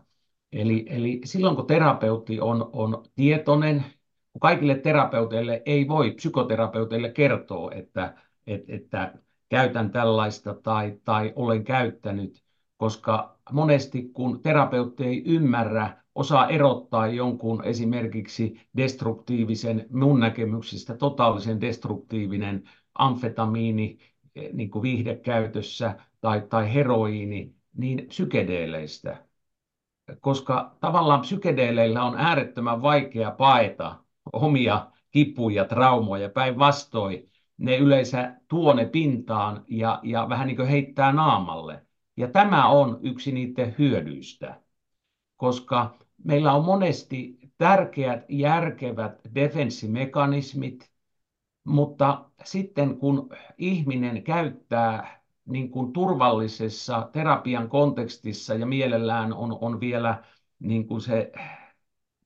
[0.52, 3.84] Eli, eli silloin kun terapeutti on, on tietoinen,
[4.32, 8.14] kun kaikille terapeuteille ei voi psykoterapeuteille kertoa, että,
[8.46, 9.14] että, että
[9.48, 12.42] käytän tällaista tai, tai olen käyttänyt,
[12.76, 22.64] koska monesti kun terapeutti ei ymmärrä osaa erottaa jonkun esimerkiksi destruktiivisen, mun näkemyksistä totaalisen destruktiivinen
[22.94, 23.98] amfetamiini
[24.52, 29.27] niin kuin viihdekäytössä tai, tai heroiini, niin psykedeeleistä.
[30.20, 33.96] Koska tavallaan psykedeeleillä on äärettömän vaikea paeta
[34.32, 36.28] omia kipuja, traumoja.
[36.28, 41.86] Päinvastoin ne yleensä tuo ne pintaan ja, ja vähän niin kuin heittää naamalle.
[42.16, 44.60] Ja tämä on yksi niiden hyödyistä,
[45.36, 45.94] koska
[46.24, 50.90] meillä on monesti tärkeät, järkevät defenssimekanismit,
[51.64, 55.17] mutta sitten kun ihminen käyttää
[55.48, 60.24] niin kuin turvallisessa terapian kontekstissa ja mielellään on, on vielä
[60.58, 61.32] niin kuin se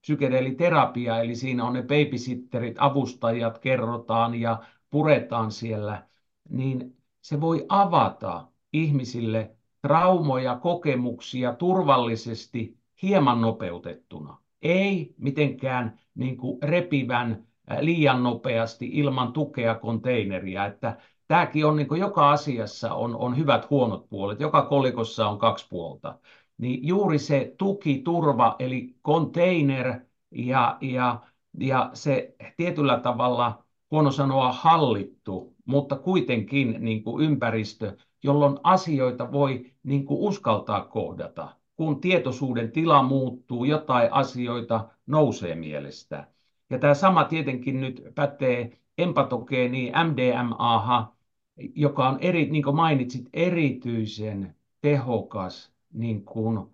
[0.00, 6.06] psykedeeliterapia, eli siinä on ne babysitterit, avustajat, kerrotaan ja puretaan siellä,
[6.48, 14.38] niin se voi avata ihmisille traumoja, kokemuksia turvallisesti hieman nopeutettuna.
[14.62, 17.46] Ei mitenkään niin kuin repivän
[17.80, 20.98] liian nopeasti ilman tukea konteineria, että
[21.33, 25.66] tämäkin on niin kuin joka asiassa on, on hyvät huonot puolet, joka kolikossa on kaksi
[25.71, 26.18] puolta.
[26.59, 31.21] Niin juuri se tuki, turva, eli container ja, ja,
[31.61, 39.73] ja se tietyllä tavalla, huono sanoa hallittu, mutta kuitenkin niin kuin ympäristö, jolloin asioita voi
[39.83, 41.49] niin kuin uskaltaa kohdata.
[41.77, 46.27] Kun tietoisuuden tila muuttuu, jotain asioita nousee mielestä.
[46.71, 51.12] Ja tämä sama tietenkin nyt pätee empatogeeniin, MDMA,
[51.57, 56.67] joka on eri, niin kuin mainitsit, erityisen tehokas niin kuin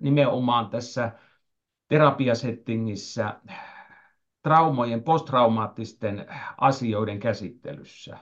[0.00, 1.12] nimenomaan tässä
[1.88, 3.40] terapiasettingissä
[4.42, 6.26] traumojen, posttraumaattisten
[6.58, 8.18] asioiden käsittelyssä.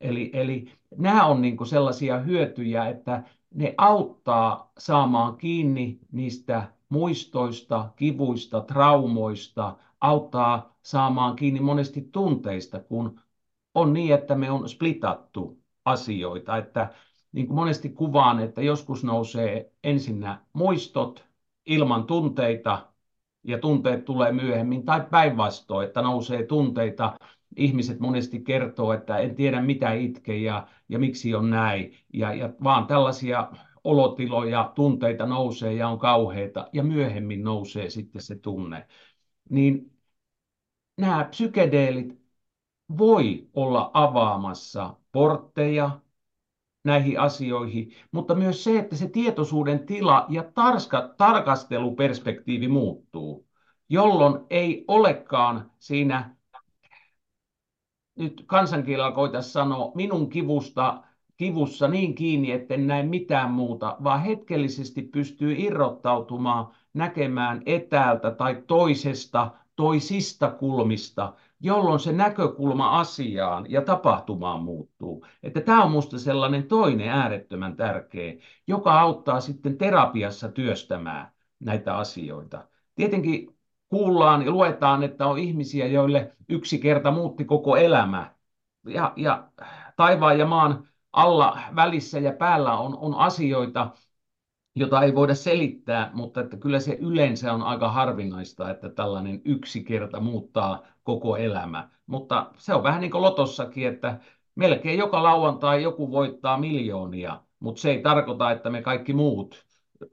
[0.00, 3.22] Eli, eli nämä on niin sellaisia hyötyjä, että
[3.54, 13.20] ne auttaa saamaan kiinni niistä muistoista, kivuista, traumoista, auttaa saamaan kiinni monesti tunteista, kun
[13.74, 16.88] on niin, että me on splitattu asioita, että
[17.32, 21.24] niin kuin monesti kuvaan, että joskus nousee ensinnä muistot
[21.66, 22.92] ilman tunteita
[23.44, 27.16] ja tunteet tulee myöhemmin, tai päinvastoin, että nousee tunteita.
[27.56, 32.50] Ihmiset monesti kertoo, että en tiedä mitä itke ja, ja miksi on näin, ja, ja
[32.64, 33.52] vaan tällaisia
[33.84, 38.86] olotiloja, tunteita nousee ja on kauheita, ja myöhemmin nousee sitten se tunne.
[39.50, 39.92] Niin
[40.96, 42.21] nämä psykedeelit
[42.98, 45.90] voi olla avaamassa portteja
[46.84, 53.46] näihin asioihin, mutta myös se, että se tietoisuuden tila ja tarska, tarkasteluperspektiivi muuttuu,
[53.88, 56.36] jolloin ei olekaan siinä,
[58.18, 61.02] nyt kansankielellä koitaisiin sanoa, minun kivusta
[61.36, 69.50] kivussa niin kiinni, etten näe mitään muuta, vaan hetkellisesti pystyy irrottautumaan, näkemään etäältä tai toisesta,
[69.76, 75.26] toisista kulmista, jolloin se näkökulma asiaan ja tapahtumaan muuttuu.
[75.42, 78.34] Että tämä on minusta sellainen toinen äärettömän tärkeä,
[78.66, 82.64] joka auttaa sitten terapiassa työstämään näitä asioita.
[82.94, 83.56] Tietenkin
[83.88, 88.34] kuullaan ja luetaan, että on ihmisiä, joille yksi kerta muutti koko elämä.
[88.86, 89.48] Ja, ja
[89.96, 93.90] taivaan ja maan alla välissä ja päällä on, on asioita,
[94.74, 99.84] jota ei voida selittää, mutta että kyllä se yleensä on aika harvinaista, että tällainen yksi
[99.84, 101.90] kerta muuttaa koko elämä.
[102.06, 104.20] Mutta se on vähän niin kuin lotossakin, että
[104.54, 109.66] melkein joka lauantai joku voittaa miljoonia, mutta se ei tarkoita, että me kaikki muut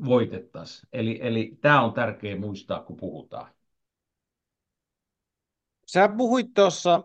[0.06, 0.89] voitettaisiin.
[0.93, 3.52] Eli, eli tämä on tärkeä muistaa, kun puhutaan.
[5.86, 7.04] Sä puhuit tuossa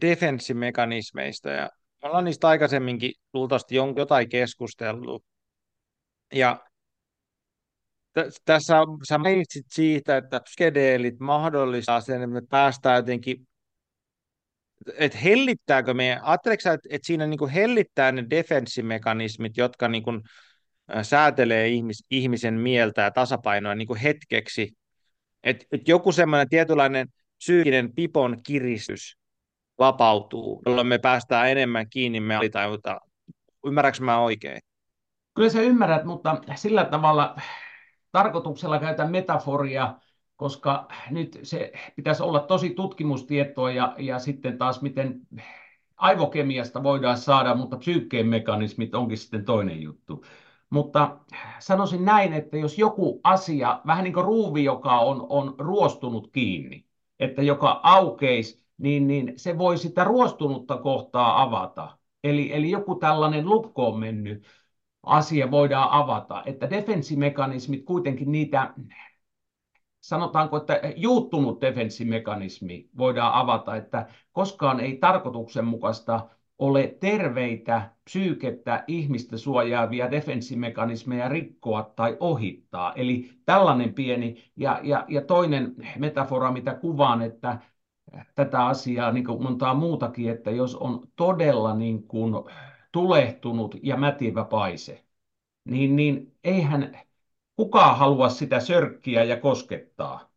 [0.00, 1.70] defenssimekanismeista ja
[2.02, 5.24] me ollaan niistä aikaisemminkin luultavasti jotain keskustellut.
[6.34, 6.64] Ja
[8.44, 8.76] tässä
[9.08, 13.48] sä mainitsit siitä, että psykedeelit mahdollistaa sen, että me päästään jotenkin,
[14.94, 20.20] että hellittääkö me, ajatteleeko että, että siinä niin kuin hellittää ne defenssimekanismit, jotka niin kuin
[21.02, 24.72] säätelee ihmis, ihmisen mieltä ja tasapainoa niin kuin hetkeksi,
[25.42, 29.16] että, että joku semmoinen tietynlainen psyykkinen pipon kiristys
[29.78, 33.00] vapautuu, jolloin me päästään enemmän kiinni me alitajuta.
[33.66, 34.60] Ymmärrätkö mä oikein?
[35.38, 37.36] Kyllä sä ymmärrät, mutta sillä tavalla
[38.12, 39.94] tarkoituksella käytän metaforia,
[40.36, 45.20] koska nyt se pitäisi olla tosi tutkimustietoa ja, ja sitten taas miten
[45.96, 50.24] aivokemiasta voidaan saada, mutta psyykkeen mekanismit onkin sitten toinen juttu.
[50.70, 51.18] Mutta
[51.58, 56.84] sanoisin näin, että jos joku asia, vähän niin kuin ruuvi, joka on, on ruostunut kiinni,
[57.20, 61.98] että joka aukeisi, niin, niin se voi sitä ruostunutta kohtaa avata.
[62.24, 64.46] Eli, eli joku tällainen lukko on mennyt,
[65.02, 66.42] asia voidaan avata.
[66.46, 68.74] Että defenssimekanismit kuitenkin niitä
[70.00, 80.10] sanotaanko, että juuttunut defenssimekanismi voidaan avata, että koskaan ei tarkoituksenmukaista ole terveitä psyykettä ihmistä suojaavia
[80.10, 82.92] defenssimekanismeja rikkoa tai ohittaa.
[82.92, 87.58] Eli tällainen pieni ja, ja, ja toinen metafora, mitä kuvaan, että
[88.34, 92.34] tätä asiaa, niin kuin montaa muutakin, että jos on todella niin kuin
[92.92, 95.04] tulehtunut ja mätivä paise,
[95.64, 96.98] niin, niin eihän
[97.56, 100.30] kukaan halua sitä sörkkiä ja koskettaa.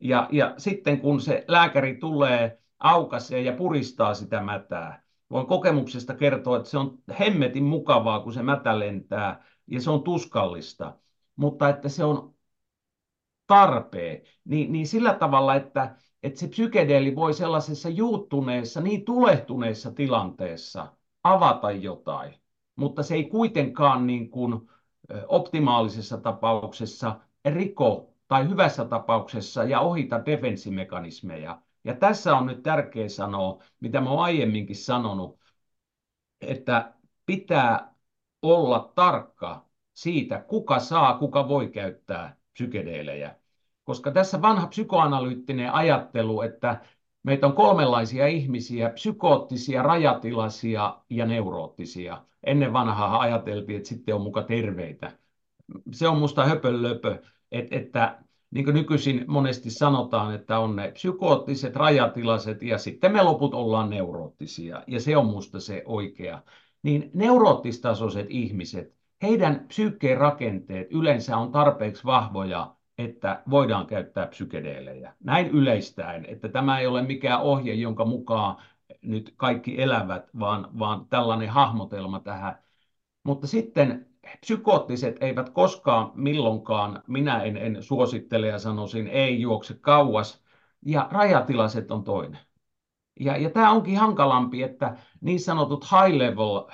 [0.00, 6.56] Ja, ja sitten kun se lääkäri tulee, aukaisee ja puristaa sitä mätää, voin kokemuksesta kertoa,
[6.56, 10.96] että se on hemmetin mukavaa, kun se mätä lentää, ja se on tuskallista,
[11.36, 12.34] mutta että se on
[13.46, 20.95] tarpeen, niin, niin sillä tavalla, että, että se psykedeeli voi sellaisessa juuttuneessa, niin tulehtuneessa tilanteessa
[21.32, 22.34] avata jotain,
[22.76, 24.70] mutta se ei kuitenkaan niin kuin
[25.28, 31.62] optimaalisessa tapauksessa riko tai hyvässä tapauksessa ja ohita defenssimekanismeja.
[31.84, 35.38] Ja tässä on nyt tärkeä sanoa, mitä mä aiemminkin sanonut,
[36.40, 36.92] että
[37.26, 37.94] pitää
[38.42, 43.36] olla tarkka siitä, kuka saa, kuka voi käyttää psykedeelejä.
[43.84, 46.80] Koska tässä vanha psykoanalyyttinen ajattelu, että
[47.26, 52.22] meitä on kolmenlaisia ihmisiä, psykoottisia, rajatilaisia ja neuroottisia.
[52.44, 55.12] Ennen vanhaa ajateltiin, että sitten on muka terveitä.
[55.92, 58.18] Se on musta höpölöpö, että, että
[58.50, 63.90] niin kuin nykyisin monesti sanotaan, että on ne psykoottiset, rajatilaiset ja sitten me loput ollaan
[63.90, 64.82] neuroottisia.
[64.86, 66.42] Ja se on musta se oikea.
[66.82, 75.14] Niin neuroottistasoiset ihmiset, heidän psyykkeen rakenteet yleensä on tarpeeksi vahvoja, että voidaan käyttää psykedeelejä.
[75.24, 78.56] Näin yleistäen, että tämä ei ole mikään ohje, jonka mukaan
[79.02, 82.58] nyt kaikki elävät, vaan, vaan tällainen hahmotelma tähän.
[83.24, 84.06] Mutta sitten
[84.40, 90.44] psykoottiset eivät koskaan milloinkaan, minä en, en suosittele ja sanoisin, ei juokse kauas,
[90.86, 92.38] ja rajatilaset on toinen.
[93.20, 96.70] Ja, ja tämä onkin hankalampi, että niin sanotut high-level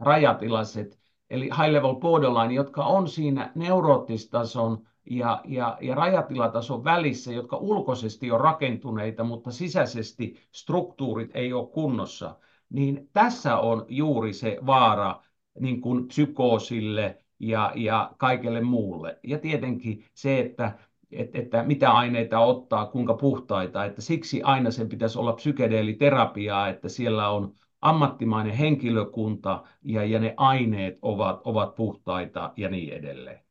[0.00, 0.98] rajatilaset,
[1.30, 8.40] eli high-level borderline, jotka on siinä neuroottistason ja, ja, ja rajatilatason välissä, jotka ulkoisesti on
[8.40, 12.36] rakentuneita, mutta sisäisesti struktuurit ei ole kunnossa,
[12.70, 15.22] niin tässä on juuri se vaara
[15.60, 19.18] niin kuin psykoosille ja, ja kaikelle muulle.
[19.22, 20.78] Ja tietenkin se, että
[21.12, 26.88] että, että mitä aineita ottaa, kuinka puhtaita, että siksi aina sen pitäisi olla psykedeeliterapiaa, että
[26.88, 33.45] siellä on ammattimainen henkilökunta ja, ja ne aineet ovat, ovat puhtaita ja niin edelleen.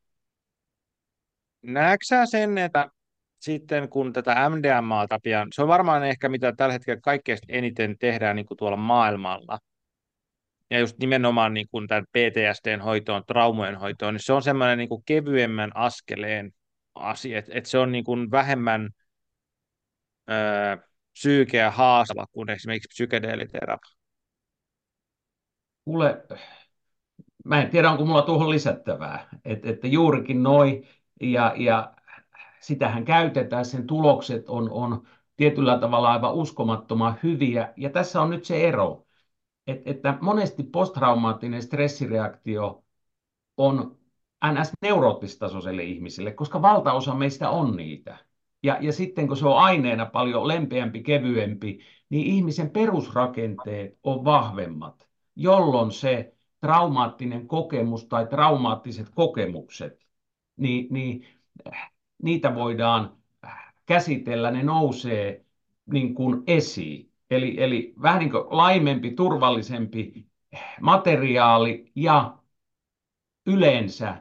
[1.66, 2.90] Näetkö sen, että
[3.40, 8.36] sitten kun tätä MDMAta pian, se on varmaan ehkä mitä tällä hetkellä kaikkein eniten tehdään
[8.36, 9.60] niin kuin tuolla maailmalla,
[10.70, 14.90] ja just nimenomaan niin kuin tämän PTSDn hoitoon, traumojen hoitoon, niin se on semmoinen niin
[14.90, 16.52] kuin kevyemmän askeleen
[16.96, 18.90] asia, että, että se on niin kuin vähemmän
[20.30, 20.78] öö,
[21.14, 23.96] psyykeä haastava kuin esimerkiksi psykedeeliterapia.
[25.86, 26.24] Kuule,
[27.46, 30.88] mä en tiedä, onko mulla tuohon lisättävää, että, että juurikin noin,
[31.22, 31.94] ja, ja
[32.60, 38.46] sitähän käytetään, sen tulokset on, on tietyllä tavalla aivan uskomattoman hyviä, ja tässä on nyt
[38.46, 39.06] se ero,
[39.68, 42.84] että, että monesti posttraumaattinen stressireaktio
[43.58, 43.98] on
[44.46, 48.18] NS-neuroottistasoiselle ihmisille, koska valtaosa meistä on niitä.
[48.64, 55.08] Ja, ja sitten kun se on aineena paljon lempeämpi, kevyempi, niin ihmisen perusrakenteet on vahvemmat,
[55.36, 60.05] jolloin se traumaattinen kokemus tai traumaattiset kokemukset,
[60.58, 61.26] niin, niin
[62.24, 63.18] niitä voidaan
[63.86, 65.46] käsitellä, ne nousee
[65.86, 67.12] niin kuin esiin.
[67.30, 70.26] Eli, eli vähän niin kuin laimempi, turvallisempi
[70.82, 72.38] materiaali ja
[73.46, 74.18] yleensä,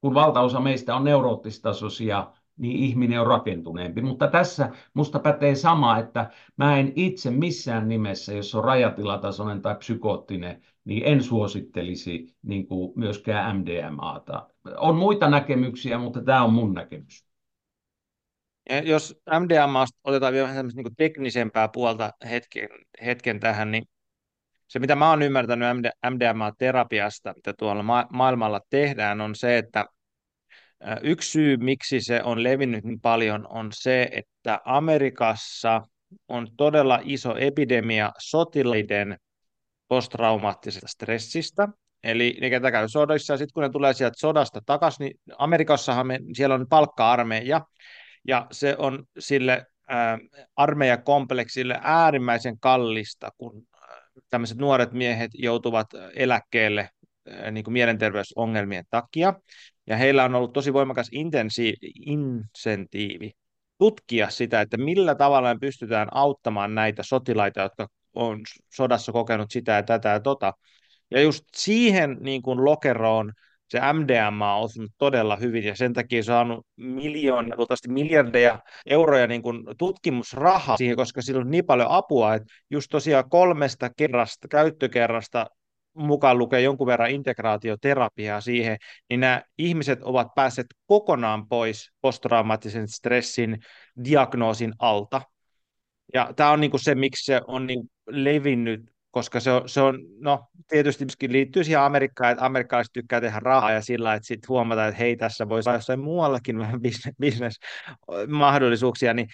[0.00, 4.02] kun valtaosa meistä on neuroottistasoisia, niin ihminen on rakentuneempi.
[4.02, 9.74] Mutta tässä musta pätee sama, että mä en itse missään nimessä, jos on rajatilatasoinen tai
[9.74, 14.48] psykoottinen, niin en suosittelisi niin kuin myöskään MDMAta.
[14.76, 17.24] On muita näkemyksiä, mutta tämä on mun näkemys.
[18.70, 22.68] Ja jos MDMA otetaan vielä vähän niin teknisempää puolta hetken,
[23.04, 23.84] hetken tähän, niin
[24.68, 25.68] se mitä mä oon ymmärtänyt
[26.10, 29.86] MDMA-terapiasta, mitä tuolla ma- maailmalla tehdään, on se, että
[31.02, 35.82] yksi syy, miksi se on levinnyt niin paljon, on se, että Amerikassa
[36.28, 39.18] on todella iso epidemia sotilaiden
[39.88, 41.68] posttraumaattisesta stressistä.
[42.04, 46.20] Eli ne, ketä käy sodissa, sitten kun ne tulee sieltä sodasta takaisin, niin Amerikassahan me,
[46.32, 47.60] siellä on palkka-armeija,
[48.28, 50.18] ja se on sille ää,
[50.56, 53.66] armeijakompleksille äärimmäisen kallista, kun
[54.30, 56.88] tämmöiset nuoret miehet joutuvat eläkkeelle
[57.30, 59.34] ää, niin kuin mielenterveysongelmien takia.
[59.86, 61.08] ja heillä on ollut tosi voimakas
[62.06, 63.32] insentiivi
[63.78, 68.40] tutkia sitä, että millä tavalla me pystytään auttamaan näitä sotilaita, jotka on
[68.74, 70.54] sodassa kokenut sitä ja tätä ja tota.
[71.10, 73.32] Ja just siihen niin kuin lokeroon
[73.68, 79.42] se MDMA on osunut todella hyvin ja sen takia saanut miljoonia, luultavasti miljardeja euroja niin
[79.42, 85.46] kuin tutkimusrahaa siihen, koska sillä on niin paljon apua, että just tosiaan kolmesta kerrasta, käyttökerrasta
[85.94, 88.76] mukaan lukee jonkun verran integraatioterapiaa siihen,
[89.10, 93.58] niin nämä ihmiset ovat päässeet kokonaan pois posttraumaattisen stressin
[94.04, 95.22] diagnoosin alta.
[96.14, 99.80] Ja tämä on niin kuin se, miksi se on niin levinnyt koska se on, se
[99.80, 104.48] on no tietysti liittyy siihen Amerikkaan, että amerikkalaiset tykkää tehdä rahaa ja sillä, että sitten
[104.48, 106.80] huomataan, että hei, tässä voisi olla jossain muuallakin vähän
[107.20, 109.28] bisnesmahdollisuuksia, niin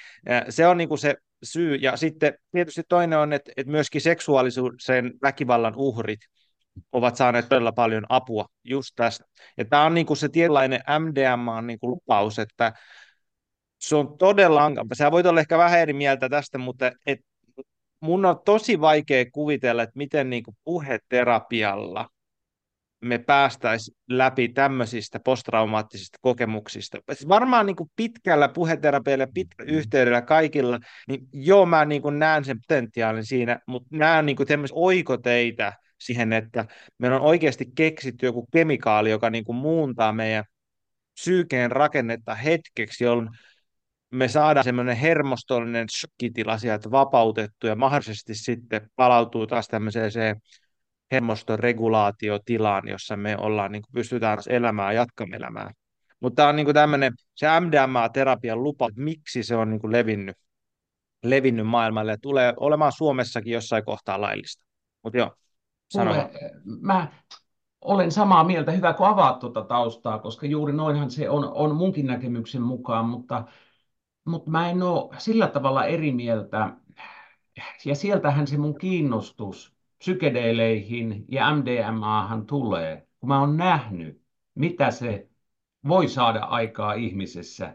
[0.49, 1.75] se on niin kuin se syy.
[1.75, 6.21] Ja sitten tietysti toinen on, että, että myöskin seksuaalisuuden väkivallan uhrit
[6.93, 9.25] ovat saaneet todella paljon apua just tästä.
[9.57, 11.79] Ja tämä on niin kuin se tietynlainen MDMA on niin
[12.43, 12.73] että
[13.81, 14.95] se on todella ankapa.
[14.95, 17.21] Sä voit olla ehkä vähän eri mieltä tästä, mutta et,
[18.05, 22.09] mun on tosi vaikea kuvitella, että miten niin kuin puheterapialla
[23.05, 26.99] me päästäisiin läpi tämmöisistä posttraumaattisista kokemuksista.
[27.13, 32.19] Siis varmaan niin kuin pitkällä puheterapialla ja pitkällä yhteydellä kaikilla, niin joo, mä niin kuin
[32.19, 36.65] näen sen potentiaalin siinä, mutta näen niin kuin oikoteitä siihen, että
[36.99, 40.45] meillä on oikeasti keksitty joku kemikaali, joka niin kuin muuntaa meidän
[41.21, 43.29] psyykeen rakennetta hetkeksi, jolloin
[44.15, 50.35] me saadaan semmoinen hermostollinen shokkitila sieltä vapautettu ja mahdollisesti sitten palautuu taas tämmöiseen se
[51.13, 55.71] hermoston regulaatiotilaan, jossa me ollaan, niin kuin pystytään elämää jatkamaan elämää.
[56.21, 59.93] Mutta tämä on niin kuin tämmöinen, se MDMA-terapian lupa, että miksi se on niin kuin
[59.93, 60.37] levinnyt,
[61.23, 64.65] levinnyt maailmalle ja tulee olemaan Suomessakin jossain kohtaa laillista.
[65.03, 65.35] Mutta joo,
[65.95, 66.31] Mulle,
[66.81, 67.09] mä
[67.81, 72.07] olen samaa mieltä, hyvä kun avaat tuota taustaa, koska juuri noinhan se on, on munkin
[72.07, 73.45] näkemyksen mukaan, mutta
[74.25, 76.77] mutta mä en ole sillä tavalla eri mieltä.
[77.85, 84.23] Ja sieltähän se mun kiinnostus psykedeleihin ja MDMAhan tulee, kun mä oon nähnyt,
[84.55, 85.29] mitä se
[85.89, 87.75] voi saada aikaa ihmisessä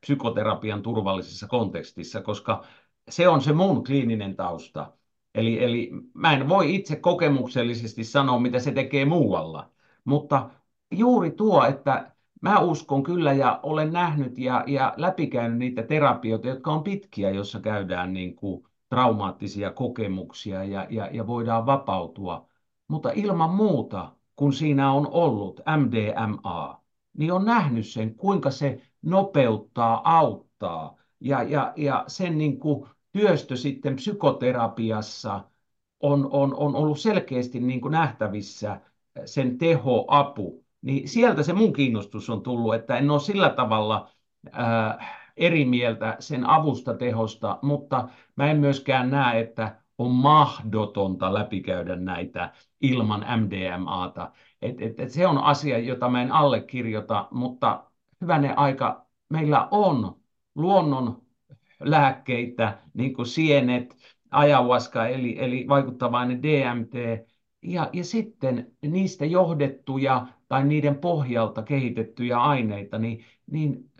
[0.00, 2.64] psykoterapian turvallisessa kontekstissa, koska
[3.08, 4.92] se on se mun kliininen tausta.
[5.34, 9.70] Eli, eli mä en voi itse kokemuksellisesti sanoa, mitä se tekee muualla,
[10.04, 10.50] mutta
[10.90, 16.72] juuri tuo, että Mä uskon kyllä ja olen nähnyt ja, ja läpikäynyt niitä terapioita, jotka
[16.72, 22.48] on pitkiä, jossa käydään niin kuin traumaattisia kokemuksia ja, ja, ja voidaan vapautua.
[22.88, 26.80] Mutta ilman muuta, kun siinä on ollut MDMA,
[27.18, 30.96] niin on nähnyt sen, kuinka se nopeuttaa, auttaa.
[31.20, 35.44] Ja, ja, ja sen niin kuin työstö sitten psykoterapiassa
[36.00, 38.80] on, on, on ollut selkeästi niin kuin nähtävissä
[39.24, 44.10] sen tehoapu niin sieltä se mun kiinnostus on tullut, että en ole sillä tavalla
[44.52, 45.06] ää,
[45.36, 52.52] eri mieltä sen avusta tehosta, mutta mä en myöskään näe, että on mahdotonta läpikäydä näitä
[52.80, 54.32] ilman MDMAta.
[54.62, 57.84] Et, et, et se on asia, jota mä en allekirjoita, mutta
[58.20, 60.16] hyvänen aika, meillä on
[60.54, 61.22] luonnon
[61.80, 63.96] lääkkeitä, niin kuin sienet,
[64.30, 66.94] ayahuasca eli, eli vaikuttavainen DMT,
[67.62, 73.90] ja, ja sitten niistä johdettuja tai niiden pohjalta kehitettyjä aineita, niin, niin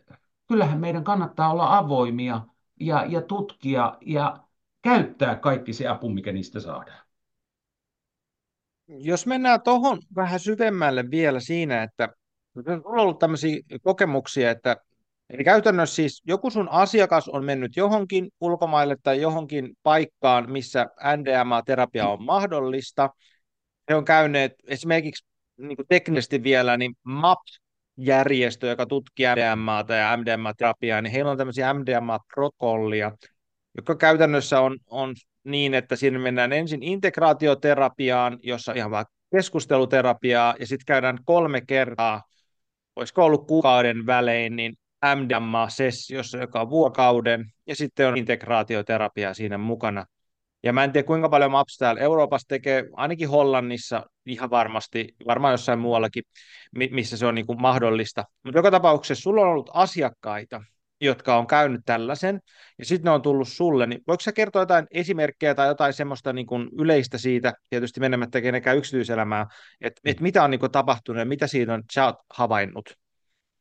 [0.48, 2.40] kyllähän meidän kannattaa olla avoimia
[2.80, 4.44] ja, ja tutkia ja
[4.82, 7.06] käyttää kaikki se apu, mikä niistä saadaan.
[8.88, 12.08] Jos mennään tuohon vähän syvemmälle vielä siinä, että
[12.56, 14.76] on ollut tämmöisiä kokemuksia, että
[15.30, 20.86] Eli käytännössä siis joku sun asiakas on mennyt johonkin ulkomaille tai johonkin paikkaan, missä
[21.16, 23.11] NDMA-terapia on mahdollista,
[23.91, 25.24] he on käyneet esimerkiksi
[25.57, 31.74] niin kuin teknisesti vielä, niin MAP-järjestö, joka tutkii MDMAta ja MDMA-terapiaa, niin heillä on tämmöisiä
[31.74, 33.12] MDMA-protokollia,
[33.76, 35.14] jotka käytännössä on, on
[35.45, 42.22] niin, että siinä mennään ensin integraatioterapiaan, jossa ihan vaan keskusteluterapiaa, ja sitten käydään kolme kertaa,
[42.97, 44.74] olisiko ollut kuukauden välein, niin
[45.16, 50.07] MDMA-sessiossa, joka on vuokauden, ja sitten on integraatioterapia siinä mukana.
[50.62, 55.52] Ja mä en tiedä kuinka paljon MAPS täällä Euroopassa tekee, ainakin Hollannissa ihan varmasti, varmaan
[55.52, 56.22] jossain muuallakin,
[56.90, 58.24] missä se on niin kuin mahdollista.
[58.44, 60.62] Mutta joka tapauksessa sulla on ollut asiakkaita,
[61.00, 62.40] jotka on käynyt tällaisen,
[62.78, 66.32] ja sitten ne on tullut sulle, niin voiko sä kertoa jotain esimerkkejä tai jotain semmoista
[66.32, 69.46] niin kuin yleistä siitä, tietysti menemättä kenenkään yksityiselämää,
[69.80, 72.94] että et mitä on niin kuin tapahtunut ja mitä siinä on, sä oot havainnut?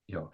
[0.07, 0.31] Joo.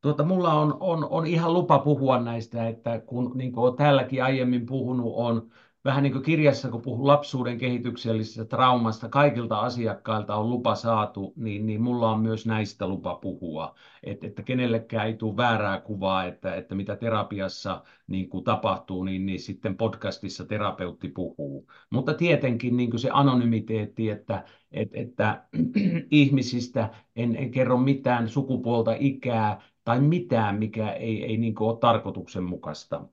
[0.00, 4.66] Tuota, mulla on, on, on ihan lupa puhua näistä, että kun niin kuin tälläkin aiemmin
[4.66, 5.50] puhunut, on
[5.86, 11.66] vähän niin kuin kirjassa, kun puhun lapsuuden kehityksellisestä traumasta, kaikilta asiakkailta on lupa saatu, niin,
[11.66, 13.74] niin mulla on myös näistä lupa puhua.
[14.02, 19.26] Et, että kenellekään ei tule väärää kuvaa, että, että mitä terapiassa niin kuin tapahtuu, niin,
[19.26, 21.70] niin sitten podcastissa terapeutti puhuu.
[21.90, 25.44] Mutta tietenkin niin kuin se anonymiteetti, että, että, että
[26.10, 31.78] ihmisistä en, en kerro mitään sukupuolta, ikää tai mitään, mikä ei, ei niin kuin ole
[31.78, 33.08] tarkoituksenmukaista.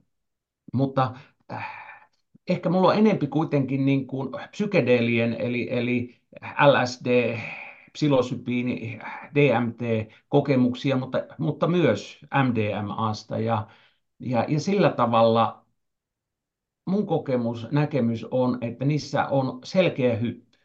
[0.72, 1.14] Mutta
[1.52, 1.83] äh,
[2.48, 6.20] ehkä mulla on enempi kuitenkin niin kuin psykedeelien, eli, eli
[6.66, 7.38] LSD,
[7.92, 9.00] psilosybiini,
[9.34, 13.38] DMT-kokemuksia, mutta, mutta myös MDMAsta.
[13.38, 13.66] Ja,
[14.18, 15.64] ja, ja sillä tavalla
[16.86, 20.58] mun kokemus, näkemys on, että niissä on selkeä hyppy.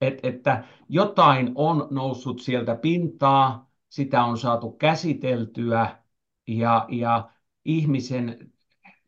[0.00, 5.98] Et, että jotain on noussut sieltä pintaa, sitä on saatu käsiteltyä
[6.46, 7.30] ja, ja
[7.64, 8.52] ihmisen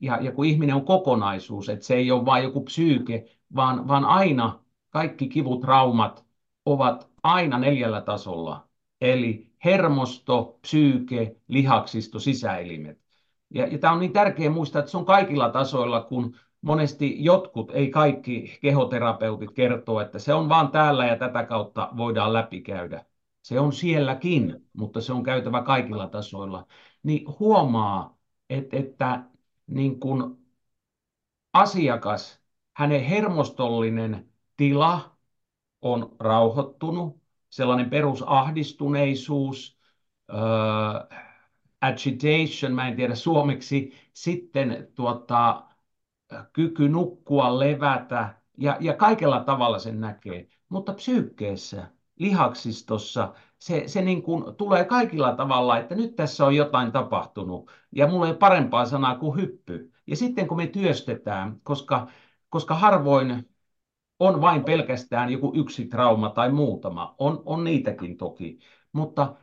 [0.02, 3.24] ja, ja kun ihminen on kokonaisuus, että se ei ole vain joku psyyke,
[3.56, 6.24] vaan, vaan aina kaikki kivut, traumat
[6.66, 8.68] ovat aina neljällä tasolla.
[9.00, 12.98] Eli hermosto, psyyke, lihaksisto, sisäelimet.
[13.50, 17.70] Ja, ja tämä on niin tärkeää muistaa, että se on kaikilla tasoilla, kun monesti jotkut,
[17.74, 23.04] ei kaikki kehoterapeutit kertoo, että se on vaan täällä ja tätä kautta voidaan läpikäydä.
[23.42, 26.66] Se on sielläkin, mutta se on käytävä kaikilla tasoilla.
[27.02, 28.18] Niin huomaa,
[28.50, 29.24] että, että
[29.66, 30.36] niin kuin
[31.52, 32.42] asiakas,
[32.76, 35.16] hänen hermostollinen tila
[35.82, 39.78] on rauhoittunut, sellainen perusahdistuneisuus,
[40.32, 41.18] uh,
[41.80, 45.64] agitation, mä en tiedä suomeksi, sitten tuota,
[46.52, 50.48] kyky nukkua, levätä, ja, ja kaikella tavalla sen näkee.
[50.68, 51.86] Mutta psyykkeessä,
[52.18, 58.06] lihaksistossa, se, se niin kuin tulee kaikilla tavalla, että nyt tässä on jotain tapahtunut ja
[58.06, 59.92] mulla ei parempaa sanaa kuin hyppy.
[60.06, 62.06] Ja sitten kun me työstetään, koska,
[62.48, 63.48] koska harvoin
[64.18, 68.58] on vain pelkästään joku yksi trauma tai muutama, on, on niitäkin toki,
[68.92, 69.36] mutta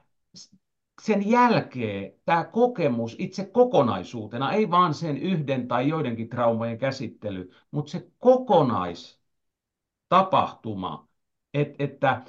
[1.02, 7.92] sen jälkeen tämä kokemus itse kokonaisuutena, ei vaan sen yhden tai joidenkin traumojen käsittely, mutta
[7.92, 11.08] se kokonaistapahtuma,
[11.54, 12.24] että, että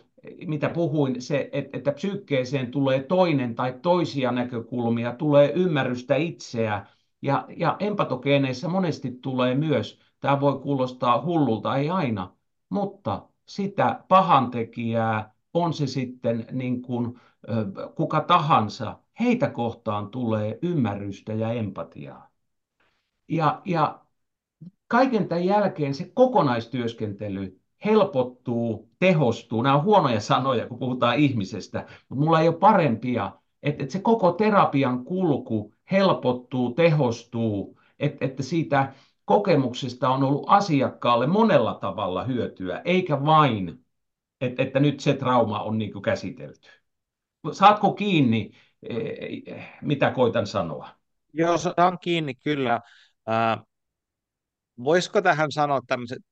[0.46, 6.86] mitä puhuin, se, että, että psyykkeeseen tulee toinen tai toisia näkökulmia, tulee ymmärrystä itseä,
[7.22, 12.32] ja, ja empatogeeneissä monesti tulee myös, tämä voi kuulostaa hullulta, ei aina,
[12.68, 17.20] mutta sitä pahantekijää, on se sitten niin kuin,
[17.94, 22.30] kuka tahansa, heitä kohtaan tulee ymmärrystä ja empatiaa.
[23.28, 24.04] Ja, ja
[24.88, 29.62] kaiken tämän jälkeen se kokonaistyöskentely, helpottuu, tehostuu.
[29.62, 33.32] Nämä on huonoja sanoja, kun puhutaan ihmisestä, mutta mulla ei ole parempia.
[33.62, 38.92] Että et se koko terapian kulku helpottuu, tehostuu, että et siitä
[39.24, 43.84] kokemuksesta on ollut asiakkaalle monella tavalla hyötyä, eikä vain,
[44.40, 46.68] että, että nyt se trauma on niin kuin käsitelty.
[47.52, 48.50] Saatko kiinni,
[48.82, 50.88] e, e, mitä koitan sanoa?
[51.32, 52.80] Joo, saan kiinni kyllä.
[53.28, 53.60] Äh,
[54.84, 56.22] voisiko tähän sanoa tämmöiset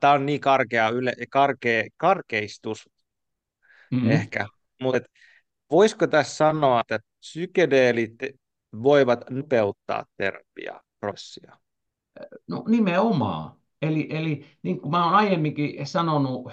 [0.00, 2.88] tämä on niin karkea, yle, karkea karkeistus
[3.90, 4.10] mm-hmm.
[4.10, 4.46] ehkä,
[4.82, 5.08] mutta
[5.70, 8.14] voisiko tässä sanoa, että psykedeelit
[8.82, 11.56] voivat nopeuttaa terapiaprosessia?
[12.48, 13.56] No nimenomaan.
[13.82, 16.52] Eli, eli niin kuin mä olen aiemminkin sanonut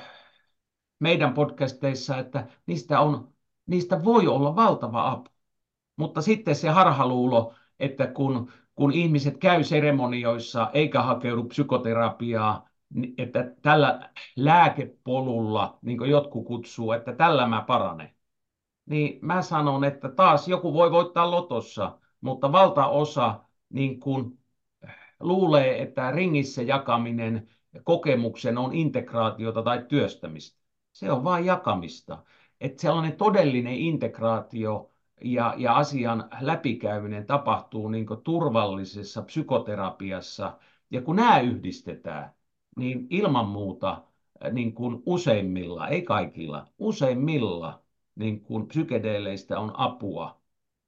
[1.00, 3.34] meidän podcasteissa, että niistä, on,
[3.66, 5.30] niistä voi olla valtava apu.
[5.96, 12.70] Mutta sitten se harhaluulo, että kun, kun ihmiset käy seremonioissa eikä hakeudu psykoterapiaa,
[13.18, 18.10] että tällä lääkepolulla, niin kuin jotkut kutsuu, että tällä mä paranen.
[18.86, 23.40] Niin mä sanon, että taas joku voi voittaa lotossa, mutta valtaosa
[23.70, 24.40] niin kuin
[25.20, 27.50] luulee, että ringissä jakaminen
[27.84, 30.62] kokemuksen on integraatiota tai työstämistä.
[30.92, 32.24] Se on vain jakamista.
[32.62, 40.58] Että sellainen todellinen integraatio ja, ja asian läpikäyminen tapahtuu niin turvallisessa psykoterapiassa.
[40.92, 42.34] Ja kun nämä yhdistetään,
[42.78, 44.04] niin ilman muuta
[44.52, 47.84] niin kuin useimmilla, ei kaikilla, useimmilla
[48.16, 50.42] niin kuin psykedeeleistä on apua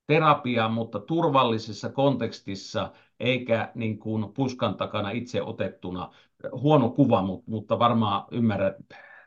[0.08, 6.12] terapiaan, mutta turvallisessa kontekstissa, eikä niin kuin puskan takana itse otettuna.
[6.52, 8.76] Huono kuva, mutta varmaan ymmärrät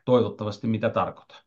[0.05, 1.37] toivottavasti, mitä tarkoitan.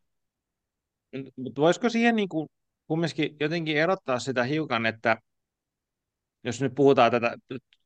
[1.35, 2.47] Mutta voisiko siihen niin kuin
[2.87, 5.17] kumminkin jotenkin erottaa sitä hiukan, että
[6.43, 7.37] jos nyt puhutaan tätä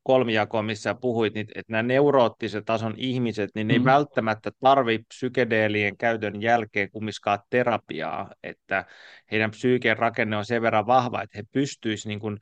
[0.06, 3.80] kolmijakoa, missä puhuit, niin että nämä neuroottisen tason ihmiset, niin ne mm.
[3.80, 8.86] ei välttämättä tarvitse psykedeelien käytön jälkeen kumminkaan terapiaa, että
[9.32, 12.38] heidän psyykeen rakenne on sen verran vahva, että he pystyisivät niin kuin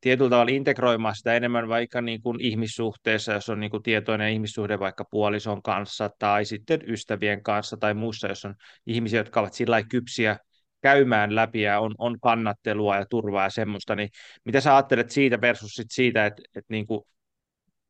[0.00, 4.78] tietyllä tavalla integroimaan sitä enemmän vaikka niin kuin ihmissuhteessa, jos on niin kuin tietoinen ihmissuhde
[4.78, 8.54] vaikka puolison kanssa tai sitten ystävien kanssa tai muussa, jos on
[8.86, 10.36] ihmisiä, jotka ovat sillä kypsiä
[10.86, 14.08] käymään läpi ja on, on kannattelua ja turvaa ja semmoista, niin
[14.44, 17.00] mitä sä ajattelet siitä versus sit siitä, että, että niin kuin,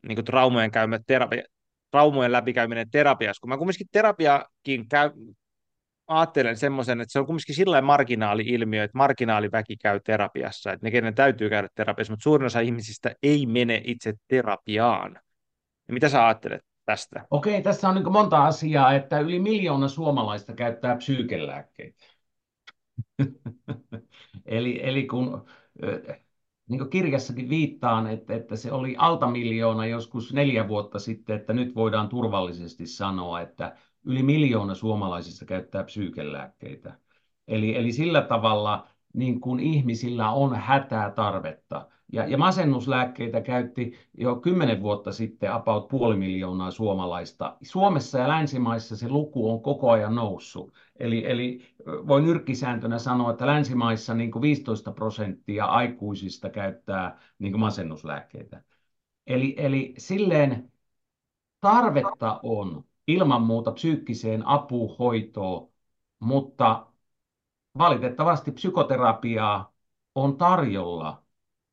[0.08, 1.42] niin kuin traumojen, käymät terapia,
[1.90, 5.10] traumojen läpikäyminen terapiassa, kun mä kumminkin terapiakin käy,
[6.06, 11.14] ajattelen semmoisen, että se on kumminkin sillä marginaali-ilmiö, että marginaaliväki käy terapiassa, että ne, kenen
[11.14, 15.20] täytyy käydä terapiassa, mutta suurin osa ihmisistä ei mene itse terapiaan.
[15.88, 17.26] Ja mitä sä ajattelet tästä?
[17.30, 22.15] Okei, tässä on niin monta asiaa, että yli miljoona suomalaista käyttää psyykelääkkeitä.
[24.46, 25.44] eli, eli kun
[26.68, 31.52] niin kuin kirjassakin viittaan, että, että se oli alta miljoona joskus neljä vuotta sitten, että
[31.52, 36.98] nyt voidaan turvallisesti sanoa, että yli miljoona suomalaisista käyttää psyykelääkkeitä.
[37.48, 41.88] Eli, eli sillä tavalla niin kuin ihmisillä on hätää tarvetta.
[42.12, 47.56] Ja, ja masennuslääkkeitä käytti jo kymmenen vuotta sitten about puoli miljoonaa suomalaista.
[47.62, 50.74] Suomessa ja länsimaissa se luku on koko ajan noussut.
[50.96, 57.60] Eli, eli voi nyrkkisääntönä sanoa, että länsimaissa niin kuin 15 prosenttia aikuisista käyttää niin kuin
[57.60, 58.62] masennuslääkkeitä.
[59.26, 60.72] Eli, eli silleen
[61.60, 65.68] tarvetta on ilman muuta psyykkiseen apuhoitoon,
[66.20, 66.86] mutta
[67.78, 69.74] valitettavasti psykoterapiaa
[70.14, 71.25] on tarjolla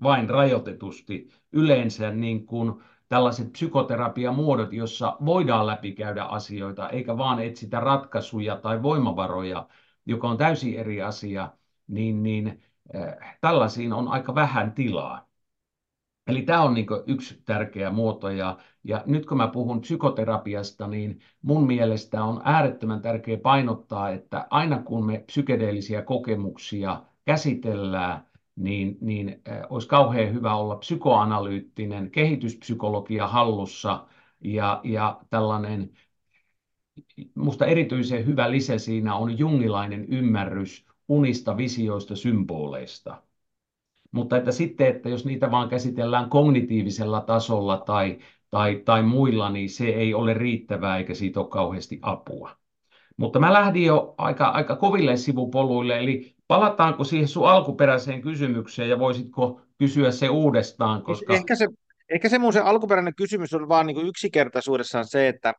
[0.03, 1.29] vain rajoitetusti.
[1.51, 9.67] Yleensä niin kuin tällaiset psykoterapiamuodot, jossa voidaan läpikäydä asioita, eikä vaan etsitä ratkaisuja tai voimavaroja,
[10.05, 11.51] joka on täysin eri asia,
[11.87, 12.61] niin, niin
[12.95, 15.27] äh, tällaisiin on aika vähän tilaa.
[16.27, 18.29] Eli tämä on niin yksi tärkeä muoto.
[18.29, 24.47] Ja, ja nyt kun mä puhun psykoterapiasta, niin mun mielestä on äärettömän tärkeää painottaa, että
[24.49, 28.25] aina kun me psykedeellisiä kokemuksia käsitellään,
[28.55, 34.07] niin, niin olisi kauhean hyvä olla psykoanalyyttinen kehityspsykologia hallussa
[34.41, 35.91] ja, ja tällainen,
[37.35, 43.21] musta erityisen hyvä lisä siinä on jungilainen ymmärrys unista, visioista, symboleista.
[44.11, 49.69] Mutta että sitten, että jos niitä vaan käsitellään kognitiivisella tasolla tai, tai, tai muilla, niin
[49.69, 52.57] se ei ole riittävää eikä siitä ole kauheasti apua.
[53.17, 58.99] Mutta mä lähdin jo aika, aika koville sivupoluille, eli palataanko siihen sun alkuperäiseen kysymykseen ja
[58.99, 61.03] voisitko kysyä se uudestaan?
[61.03, 61.33] Koska...
[61.33, 61.67] Ehkä se,
[62.09, 65.53] ehkä se mun se alkuperäinen kysymys on vaan niin yksinkertaisuudessaan se, että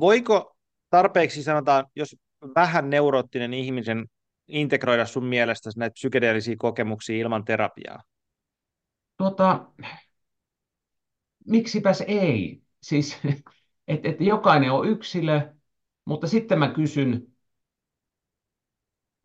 [0.00, 0.56] voiko
[0.90, 2.16] tarpeeksi sanotaan, jos
[2.54, 4.06] vähän neuroottinen ihmisen
[4.46, 8.02] integroida sun mielestä näitä psykedeellisiä kokemuksia ilman terapiaa?
[9.16, 9.66] Tota,
[11.46, 12.62] miksipäs ei?
[12.82, 13.18] Siis,
[13.88, 15.40] että et jokainen on yksilö,
[16.04, 17.37] mutta sitten mä kysyn,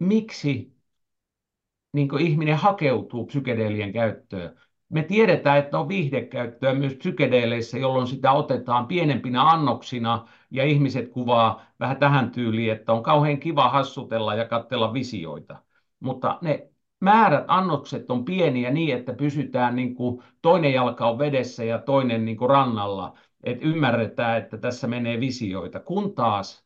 [0.03, 0.73] miksi
[1.93, 4.59] niin ihminen hakeutuu psykedeelien käyttöön?
[4.89, 11.65] Me tiedetään, että on viihdekäyttöä myös psykedeeleissä, jolloin sitä otetaan pienempinä annoksina ja ihmiset kuvaa
[11.79, 15.63] vähän tähän tyyliin, että on kauhean kiva hassutella ja katsella visioita.
[15.99, 21.63] Mutta ne määrät, annokset on pieniä niin, että pysytään niin kuin toinen jalka on vedessä
[21.63, 25.79] ja toinen niin kuin rannalla, että ymmärretään, että tässä menee visioita.
[25.79, 26.65] Kun taas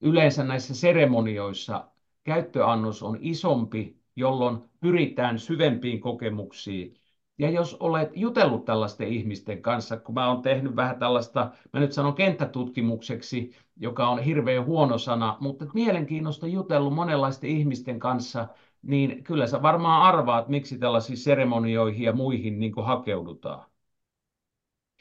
[0.00, 1.89] yleensä näissä seremonioissa
[2.24, 6.94] käyttöannos on isompi, jolloin pyritään syvempiin kokemuksiin.
[7.38, 11.92] Ja jos olet jutellut tällaisten ihmisten kanssa, kun mä oon tehnyt vähän tällaista, mä nyt
[11.92, 18.48] sanon kenttätutkimukseksi, joka on hirveän huono sana, mutta mielenkiinnosta jutellut monenlaisten ihmisten kanssa,
[18.82, 23.70] niin kyllä sä varmaan arvaat, miksi tällaisiin seremonioihin ja muihin niin hakeudutaan.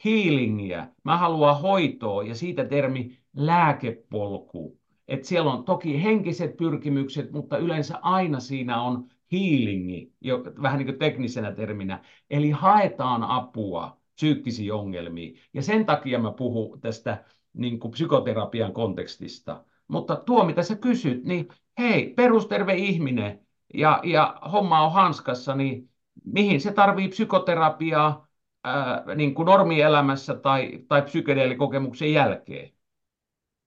[0.05, 0.87] Healingia.
[1.03, 4.78] Mä haluan hoitoa ja siitä termi lääkepolku.
[5.09, 10.87] Et siellä on toki henkiset pyrkimykset, mutta yleensä aina siinä on healingi, jo, vähän niin
[10.87, 12.03] kuin teknisenä terminä.
[12.29, 15.39] Eli haetaan apua psyykkisiin ongelmiin.
[15.53, 19.63] Ja sen takia mä puhun tästä niin kuin psykoterapian kontekstista.
[19.87, 21.47] Mutta tuo, mitä sä kysyt, niin
[21.79, 23.39] hei, perusterve ihminen
[23.73, 25.89] ja, ja homma on hanskassa, niin
[26.25, 28.27] mihin se tarvii psykoterapiaa
[28.63, 32.78] ää, niin kuin normielämässä tai, tai psykedeelikokemuksen jälkeen?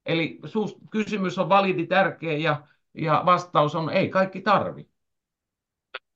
[0.07, 0.41] Eli
[0.91, 4.89] kysymys on validi tärkeä ja, ja vastaus on ei kaikki tarvi.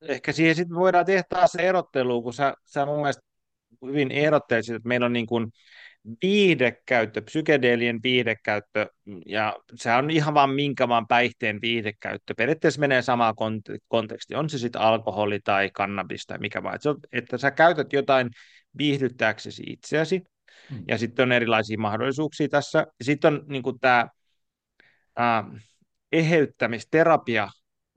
[0.00, 3.22] Ehkä siihen sitten voidaan tehdä taas se erottelu, kun sä, sä mun mielestä
[3.86, 5.52] hyvin erottelisit, että meillä on niin kuin
[6.22, 8.86] viihdekäyttö, psykedeelien viihdekäyttö,
[9.26, 12.34] ja se on ihan vaan minkä vaan päihteen viihdekäyttö.
[12.36, 13.34] Periaatteessa menee samaan
[13.88, 16.74] konteksti, on se sitten alkoholi tai kannabis tai mikä vaan.
[16.74, 18.30] Että, että sä käytät jotain
[18.78, 20.22] viihdyttääksesi itseäsi,
[20.70, 20.84] mm.
[20.88, 22.86] ja sitten on erilaisia mahdollisuuksia tässä.
[23.02, 24.08] Sitten on niin tämä
[26.12, 27.48] eheyttämisterapia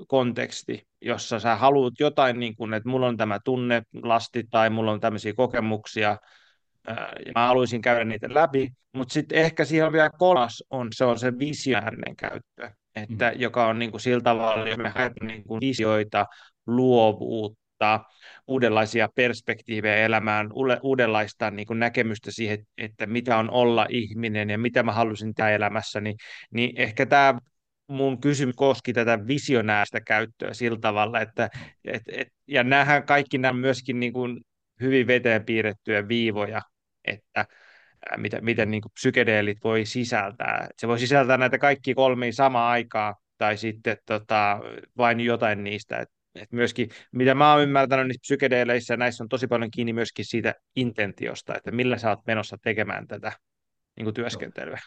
[0.07, 4.99] konteksti, jossa sä haluat jotain, niin kuin, että mulla on tämä tunnelasti tai mulla on
[4.99, 6.17] tämmöisiä kokemuksia,
[7.25, 11.05] ja mä haluaisin käydä niitä läpi, mutta sitten ehkä siihen on vielä kolmas, on, se
[11.05, 13.41] on se visionäärinen käyttö, että, mm.
[13.41, 16.25] joka on niin kuin sillä tavalla, jos me haetaan niin kuin visioita,
[16.67, 17.68] luovuutta,
[18.47, 20.49] uudenlaisia perspektiivejä elämään,
[20.81, 25.49] uudenlaista niin kuin näkemystä siihen, että mitä on olla ihminen ja mitä mä haluaisin tehdä
[25.51, 26.15] elämässä, niin,
[26.53, 27.39] niin ehkä tämä
[27.87, 31.49] mun kysymys koski tätä visionääristä käyttöä sillä tavalla, että
[31.85, 34.39] et, et, ja näähän kaikki nämä myöskin niin kuin
[34.81, 36.61] hyvin veteen piirrettyjä viivoja,
[37.05, 37.45] että
[38.17, 40.67] mitä, miten niin kuin psykedeelit voi sisältää.
[40.77, 44.59] Se voi sisältää näitä kaikki kolmia samaan aikaan, tai sitten tota,
[44.97, 45.97] vain jotain niistä.
[45.97, 50.25] Et, et myöskin, mitä mä oon ymmärtänyt niissä psykedeeleissä, näissä on tosi paljon kiinni myöskin
[50.25, 53.31] siitä intentiosta, että millä sä oot menossa tekemään tätä
[53.97, 54.79] niin kuin työskentelyä.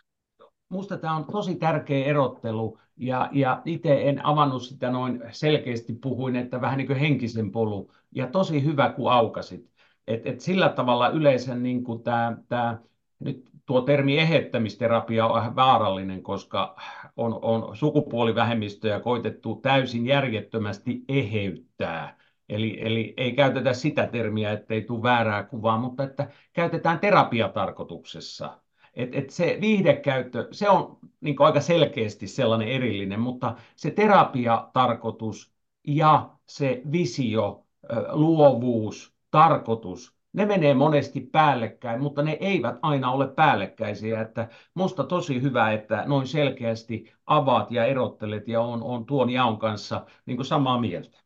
[0.68, 6.36] Musta tämä on tosi tärkeä erottelu, ja, ja itse en avannut sitä noin selkeästi, puhuin,
[6.36, 9.70] että vähän niin kuin henkisen polu, ja tosi hyvä, kun aukasit.
[10.06, 12.78] Et, et sillä tavalla yleensä niin kuin tämä, tämä,
[13.18, 16.76] nyt tuo termi ehettämisterapia on vähän vaarallinen, koska
[17.16, 22.18] on, on sukupuolivähemmistöjä koitettu täysin järjettömästi eheyttää.
[22.48, 28.58] Eli, eli ei käytetä sitä termiä, ettei tule väärää kuvaa, mutta että käytetään terapiatarkoituksessa.
[28.94, 35.52] Et, et se viihdekäyttö, se on niin aika selkeästi sellainen erillinen, mutta se terapiatarkoitus
[35.86, 37.66] ja se visio,
[38.12, 44.20] luovuus, tarkoitus, ne menee monesti päällekkäin, mutta ne eivät aina ole päällekkäisiä.
[44.20, 49.58] Että musta tosi hyvä, että noin selkeästi avaat ja erottelet ja on, on tuon jaon
[49.58, 51.18] kanssa niin kuin samaa mieltä.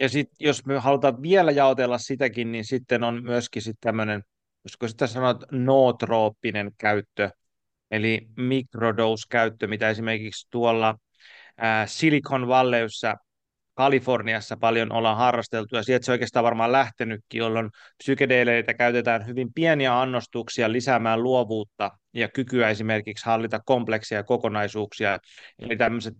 [0.00, 4.22] Ja sitten jos me halutaan vielä jaotella sitäkin, niin sitten on myöskin sitten tämmöinen,
[4.62, 7.30] koska sitä sanot nootrooppinen käyttö,
[7.90, 10.96] eli microdose-käyttö, mitä esimerkiksi tuolla
[11.86, 13.14] Silicon Valleyssa
[13.76, 20.00] Kaliforniassa paljon ollaan harrasteltu, ja sieltä se oikeastaan varmaan lähtenytkin, jolloin psykedeleitä käytetään hyvin pieniä
[20.00, 25.18] annostuksia lisäämään luovuutta ja kykyä esimerkiksi hallita kompleksia kokonaisuuksia.
[25.58, 26.14] Eli tämmöiset,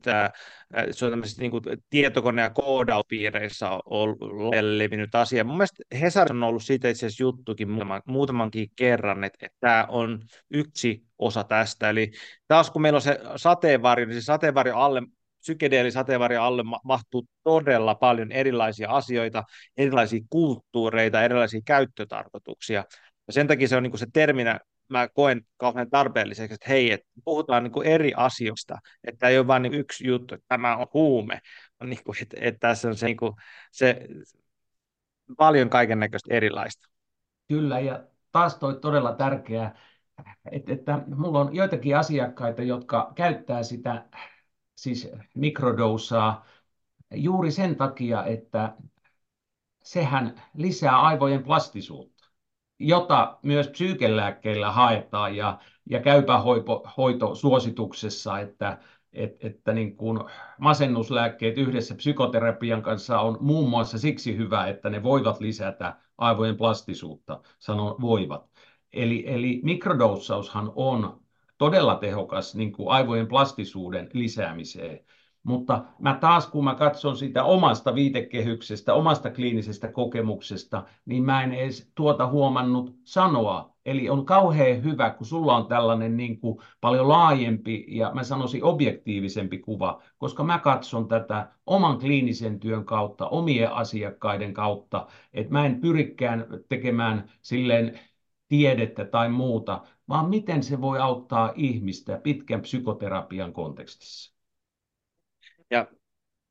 [0.91, 1.53] se on tämmöiset niin
[1.91, 4.17] tietokone- ja koodauspiireissä on
[4.61, 5.45] levinnyt asia.
[5.45, 9.87] Mun mielestä Hesari on ollut siitä itse asiassa juttukin muutaman, muutamankin kerran, että, että tämä
[9.89, 11.91] on yksi osa tästä.
[11.91, 12.11] Eli
[12.49, 15.03] taas kun meillä on se sateenvarjo, niin se sateenvarjo alle
[15.47, 19.45] psykedeelisateenvarjon alle mahtuu todella paljon erilaisia asioita,
[19.77, 22.85] erilaisia kulttuureita, erilaisia käyttötarkoituksia.
[23.27, 27.07] Ja sen takia se on niin se terminä, mä koen kauhean tarpeelliseksi, että hei, että
[27.25, 31.41] puhutaan niin eri asioista, että ei ole vain niin yksi juttu, että tämä on huume,
[31.85, 33.33] niin kuin, että, että tässä on se, niin kuin,
[33.73, 34.07] se
[35.37, 36.89] paljon kaiken näköistä erilaista.
[37.49, 39.79] Kyllä, ja taas toi todella tärkeää,
[40.51, 44.05] että, että mulla on joitakin asiakkaita, jotka käyttää sitä
[44.77, 46.45] siis mikrodousaa,
[47.15, 48.77] juuri sen takia, että
[49.83, 52.25] sehän lisää aivojen plastisuutta,
[52.79, 55.59] jota myös psyykelääkkeillä haetaan ja,
[55.91, 58.79] ja käypähoitosuosituksessa, että,
[59.13, 60.21] että, että niin kuin
[60.59, 67.41] masennuslääkkeet yhdessä psykoterapian kanssa on muun muassa siksi hyvä, että ne voivat lisätä aivojen plastisuutta,
[67.59, 68.51] sanon voivat.
[68.93, 71.26] Eli, eli mikrodoussaushan on
[71.59, 75.01] todella tehokas niin kuin aivojen plastisuuden lisäämiseen.
[75.43, 81.53] Mutta mä taas, kun mä katson sitä omasta viitekehyksestä, omasta kliinisestä kokemuksesta, niin mä en
[81.53, 83.77] edes tuota huomannut sanoa.
[83.85, 88.65] Eli on kauhean hyvä, kun sulla on tällainen niin kuin paljon laajempi ja mä sanoisin
[88.65, 95.67] objektiivisempi kuva, koska mä katson tätä oman kliinisen työn kautta, omien asiakkaiden kautta, että mä
[95.67, 98.01] en pyrikään tekemään silleen
[98.49, 104.37] tiedettä tai muuta, vaan miten se voi auttaa ihmistä pitkän psykoterapian kontekstissa.
[105.71, 105.87] Ja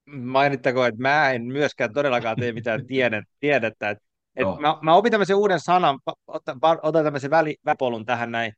[0.06, 2.88] mainittakoon, että mä en myöskään todellakaan tee mitään
[3.40, 3.90] tiedettä.
[3.90, 3.90] Että,
[4.36, 4.58] että no.
[4.60, 8.54] mä, mä opin tämmöisen uuden sanan, otan, otan tämmöisen väli, väpolun tähän näin,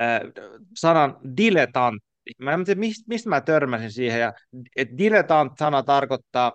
[0.00, 0.20] äh,
[0.76, 2.10] sanan diletantti.
[2.38, 4.20] Mä en tiedä, mistä, mistä mä törmäsin siihen.
[4.20, 4.32] Ja,
[4.76, 6.52] että diletant-sana tarkoittaa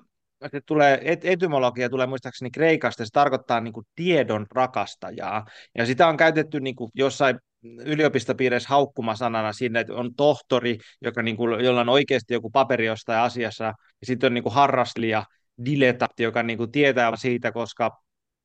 [0.52, 5.46] se tulee, et, etymologia tulee muistaakseni Kreikasta, se tarkoittaa niin kuin tiedon rakastajaa.
[5.78, 7.39] Ja sitä on käytetty niin kuin jossain
[7.86, 13.20] yliopistopiireissä haukkumasanana sinne, että on tohtori, joka niin kuin, jolla on oikeasti joku paperi jostain
[13.20, 13.74] asiassa, ja
[14.04, 15.24] sitten on niin kuin harrastelija,
[15.66, 17.91] diletantti, joka niin kuin tietää siitä, koska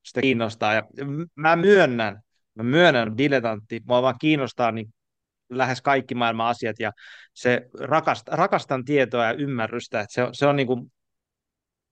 [0.03, 0.73] sitä kiinnostaa.
[0.73, 0.83] Ja
[1.35, 2.21] mä myönnän,
[2.55, 4.93] mä myönnän diletantti, mua vaan kiinnostaa niin
[5.49, 6.91] lähes kaikki maailman asiat, ja
[7.33, 10.91] se rakast, rakastan tietoa ja ymmärrystä, että se, se on niin kuin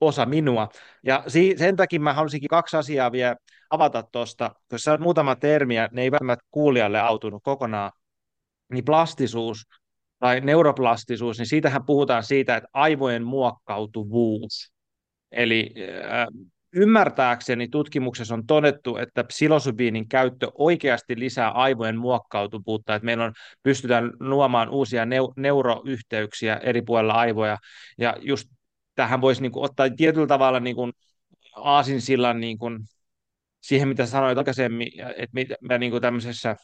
[0.01, 0.69] osa minua.
[1.03, 1.23] Ja
[1.57, 3.35] sen takia mä halusinkin kaksi asiaa vielä
[3.69, 7.91] avata tuosta, koska on muutama termiä, ne ei välttämättä kuulijalle autunut kokonaan,
[8.73, 9.65] niin plastisuus
[10.19, 14.73] tai neuroplastisuus, niin siitähän puhutaan siitä, että aivojen muokkautuvuus.
[15.31, 15.73] Eli
[16.03, 16.27] äh,
[16.73, 23.33] ymmärtääkseni tutkimuksessa on todettu, että psilosybiinin käyttö oikeasti lisää aivojen muokkautuvuutta, että meillä on,
[23.63, 27.57] pystytään luomaan uusia neu- neuroyhteyksiä eri puolilla aivoja,
[27.97, 28.49] ja just
[28.99, 30.93] tähän voisi niin kuin, ottaa tietyllä tavalla niin kuin,
[31.55, 32.79] aasinsillan niin kuin,
[33.61, 36.55] siihen, mitä sanoit aikaisemmin, että me, me niin kuin tämmöisessä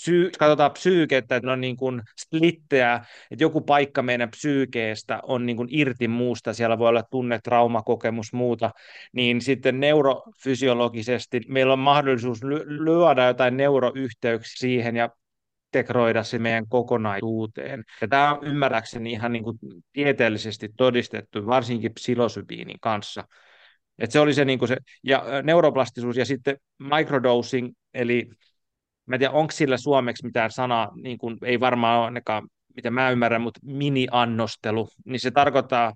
[0.00, 2.94] psy, katsotaan psyykettä, että ne on niin kuin splittejä,
[3.30, 8.32] että joku paikka meidän psyykeestä on niin kuin irti muusta, siellä voi olla tunne, traumakokemus,
[8.32, 8.70] muuta,
[9.12, 15.10] niin sitten neurofysiologisesti meillä on mahdollisuus lyödä jotain neuroyhteyksiä siihen ja
[15.72, 17.84] integroida se meidän kokonaisuuteen.
[18.00, 19.58] Ja tämä on ymmärräkseni ihan niin kuin
[19.92, 23.24] tieteellisesti todistettu, varsinkin psilosybiinin kanssa.
[23.98, 28.28] Et se oli se, niin kuin se ja neuroplastisuus ja sitten microdosing, eli
[29.06, 32.90] Mä en tiedä, onko sillä suomeksi mitään sanaa, niin kuin, ei varmaan ole ainakaan, mitä
[32.90, 35.92] mä ymmärrän, mutta mini-annostelu, niin se tarkoittaa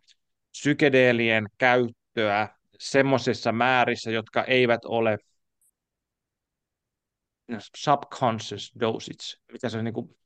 [0.50, 2.48] psykedeelien käyttöä
[2.78, 5.18] semmoisissa määrissä, jotka eivät ole
[7.76, 10.16] subconscious dosage, mitä se on niin kuin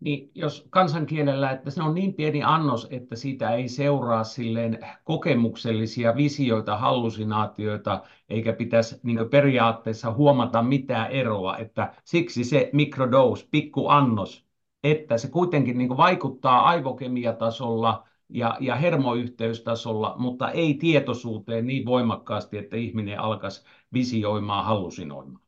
[0.00, 6.16] niin jos kansankielellä, että se on niin pieni annos, että siitä ei seuraa silleen kokemuksellisia
[6.16, 14.46] visioita, hallusinaatioita, eikä pitäisi niin periaatteessa huomata mitään eroa, että siksi se mikrodose, pikku annos,
[14.84, 22.76] että se kuitenkin niin vaikuttaa aivokemiatasolla ja, ja hermoyhteystasolla, mutta ei tietoisuuteen niin voimakkaasti, että
[22.76, 25.47] ihminen alkaisi visioimaan, hallusinoimaan.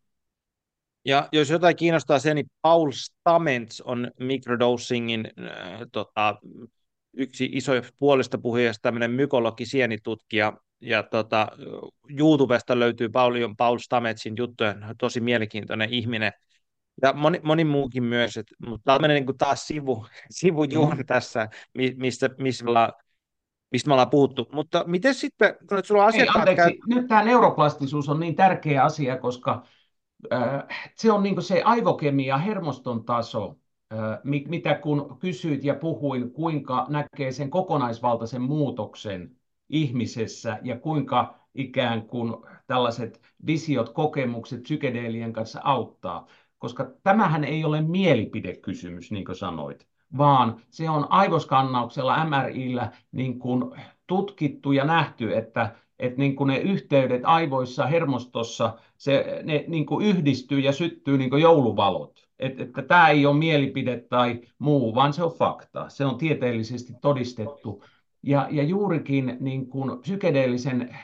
[1.04, 6.36] Ja jos jotain kiinnostaa se, niin Paul Stamets on microdosingin äh, tota,
[7.12, 11.48] yksi iso puolesta puhujasta, tämmöinen mykologi, sienitutkija, ja tota,
[12.18, 16.32] YouTubesta löytyy paljon Paul Stametsin juttuja, tosi mielenkiintoinen ihminen.
[17.02, 21.06] Ja moni, moni muukin myös, et, mutta tämä on niin taas sivu, sivujuoni mm.
[21.06, 21.48] tässä,
[21.96, 22.92] mistä, missä me ollaan
[23.72, 24.48] mistä me ollaan puhuttu.
[24.52, 26.48] Mutta miten sitten, kun sulla on asiakkaat...
[26.48, 26.96] Ei, anteeksi, käy...
[26.96, 29.66] nyt tämä neuroplastisuus on niin tärkeä asia, koska
[30.94, 33.56] se on niin se aivokemia, hermoston taso,
[34.24, 39.36] mitä kun kysyit ja puhuin, kuinka näkee sen kokonaisvaltaisen muutoksen
[39.68, 42.34] ihmisessä ja kuinka ikään kuin
[42.66, 46.26] tällaiset visiot, kokemukset psykedeelien kanssa auttaa.
[46.58, 49.86] Koska tämähän ei ole mielipidekysymys, niin kuin sanoit,
[50.18, 53.64] vaan se on aivoskannauksella, MRIllä niin kuin
[54.06, 60.06] tutkittu ja nähty, että että niin kuin ne yhteydet aivoissa, hermostossa, se, ne niin kuin
[60.06, 62.28] yhdistyy ja syttyy niin kuin jouluvalot.
[62.38, 65.88] Et, että tämä ei ole mielipide tai muu, vaan se on fakta.
[65.88, 67.84] Se on tieteellisesti todistettu.
[68.22, 70.96] Ja, ja juurikin niin kuin psykedeellisen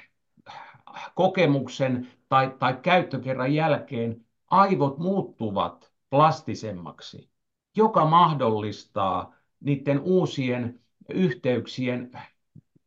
[1.15, 7.31] kokemuksen tai, tai käyttökerran jälkeen aivot muuttuvat plastisemmaksi,
[7.77, 12.11] joka mahdollistaa niiden uusien yhteyksien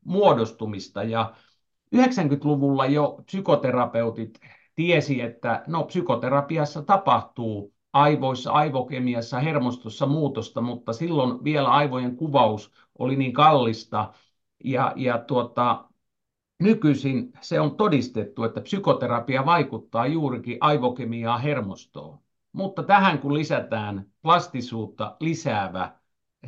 [0.06, 1.34] muodostumista ja
[1.96, 4.40] 90-luvulla jo psykoterapeutit
[4.76, 13.16] tiesi, että no, psykoterapiassa tapahtuu aivoissa, aivokemiassa, hermostossa muutosta, mutta silloin vielä aivojen kuvaus oli
[13.16, 14.14] niin kallista.
[14.64, 15.86] Ja, ja tuota,
[16.60, 22.20] nykyisin se on todistettu, että psykoterapia vaikuttaa juurikin aivokemiaan hermostoon.
[22.52, 25.96] Mutta tähän kun lisätään plastisuutta lisäävä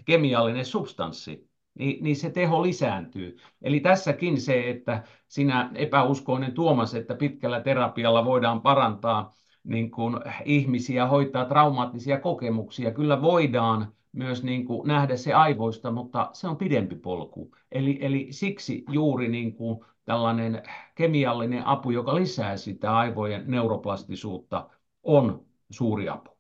[0.06, 3.38] kemiallinen substanssi, niin, niin se teho lisääntyy.
[3.62, 11.08] Eli tässäkin se, että sinä epäuskoinen Tuomas, että pitkällä terapialla voidaan parantaa niin kuin ihmisiä,
[11.08, 16.96] hoitaa traumaattisia kokemuksia, kyllä voidaan myös niin kuin nähdä se aivoista, mutta se on pidempi
[16.96, 17.56] polku.
[17.72, 20.64] Eli, eli siksi juuri niin kuin tällainen
[20.96, 24.70] kemiallinen apu, joka lisää sitä aivojen neuroplastisuutta,
[25.04, 26.32] on suuri apu.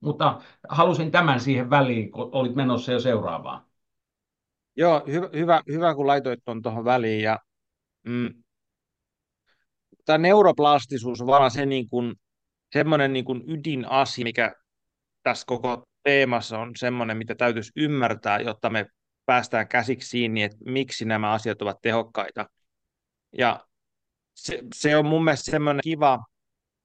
[0.00, 3.67] Mutta halusin tämän siihen väliin, kun olit menossa jo seuraavaan.
[4.78, 7.22] Joo, hyvä, hyvä, hyvä kun laitoit tuon tuohon väliin.
[7.22, 7.38] Ja,
[8.06, 8.34] mm,
[10.04, 12.14] tämä neuroplastisuus on vaan se niin kuin,
[12.72, 14.54] semmoinen niin kuin ydinasia, mikä
[15.22, 18.86] tässä koko teemassa on semmoinen, mitä täytyisi ymmärtää, jotta me
[19.26, 22.46] päästään käsiksi siinä, että miksi nämä asiat ovat tehokkaita.
[23.38, 23.66] Ja
[24.34, 26.18] se, se on mun mielestä semmoinen kiva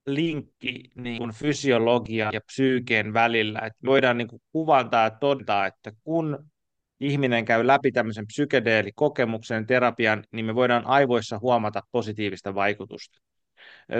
[0.05, 5.91] linkki niin kuin fysiologia ja psyykeen välillä, että voidaan niin kuin kuvata ja todeta, että
[6.03, 6.52] kun
[6.99, 13.19] ihminen käy läpi tämmöisen psykedeelikokemuksen, terapian, niin me voidaan aivoissa huomata positiivista vaikutusta.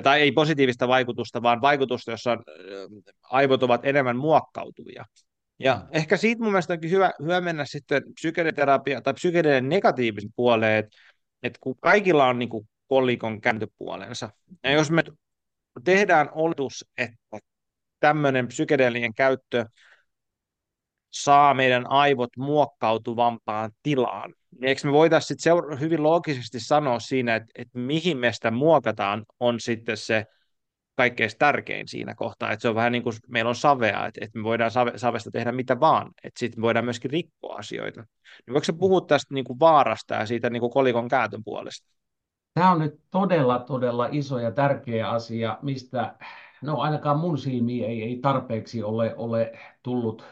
[0.04, 2.38] Tai ei positiivista vaikutusta, vaan vaikutusta, jossa
[3.24, 5.06] aivot ovat enemmän muokkautuvia.
[5.60, 10.80] Ja ehkä siitä mun mielestä onkin hyvä, hyvä mennä sitten psykedeterapia tai psykedeelin negatiivisen puoleen,
[10.80, 10.98] että,
[11.44, 14.30] että kun kaikilla on niin kuin kolikon kääntöpuolensa,
[14.64, 15.04] ja jos me
[15.84, 17.18] tehdään oletus, että
[18.00, 19.66] tämmöinen psykedeelien käyttö
[21.14, 24.34] saa meidän aivot muokkautuvampaan tilaan.
[24.52, 29.26] Niin eikö me voitaisiin seura- hyvin loogisesti sanoa siinä, että, että mihin me sitä muokataan,
[29.40, 30.26] on sitten se
[30.96, 34.40] kaikkein tärkein siinä kohtaa, että se on vähän niin kuin meillä on savea, että, että
[34.40, 38.02] me voidaan save, savesta tehdä mitä vaan, että sitten me voidaan myöskin rikkoa asioita.
[38.46, 41.88] Niin voiko se puhua tästä niin kuin vaarasta ja siitä niin kuin kolikon käätön puolesta?
[42.54, 46.16] Tämä on nyt todella, todella iso ja tärkeä asia, mistä
[46.62, 50.24] no ainakaan mun silmiin ei, ei tarpeeksi ole, ole tullut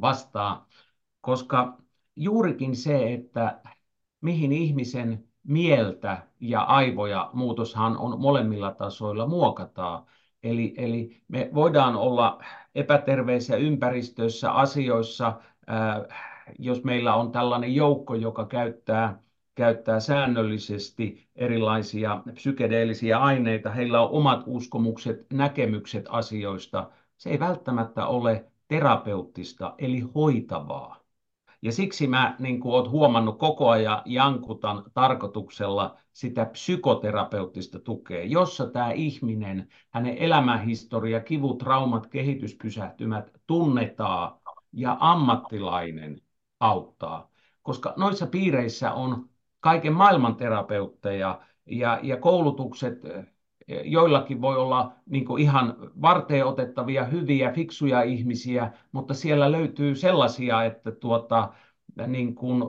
[0.00, 0.66] vastaan,
[1.20, 1.78] koska
[2.16, 3.60] juurikin se, että
[4.20, 10.06] mihin ihmisen mieltä ja aivoja muutoshan on molemmilla tasoilla muokataan.
[10.42, 12.42] Eli, eli me voidaan olla
[12.74, 16.04] epäterveessä ympäristössä asioissa, ää,
[16.58, 24.42] jos meillä on tällainen joukko, joka käyttää käyttää säännöllisesti erilaisia psykedeellisiä aineita, heillä on omat
[24.46, 26.90] uskomukset, näkemykset asioista.
[27.16, 31.00] Se ei välttämättä ole terapeuttista, eli hoitavaa.
[31.62, 38.66] Ja siksi mä, niin kuin olet huomannut, koko ajan jankutan tarkoituksella sitä psykoterapeuttista tukea, jossa
[38.66, 44.40] tämä ihminen, hänen elämänhistoria, kivut, traumat, kehityspysähtymät tunnetaan
[44.72, 46.20] ja ammattilainen
[46.60, 47.30] auttaa.
[47.62, 49.28] Koska noissa piireissä on
[49.60, 53.02] kaiken maailman terapeutteja ja, ja koulutukset
[53.68, 60.90] joillakin voi olla niin ihan varteen otettavia, hyviä, fiksuja ihmisiä, mutta siellä löytyy sellaisia, että
[60.90, 61.52] tuota,
[62.06, 62.62] niin kuin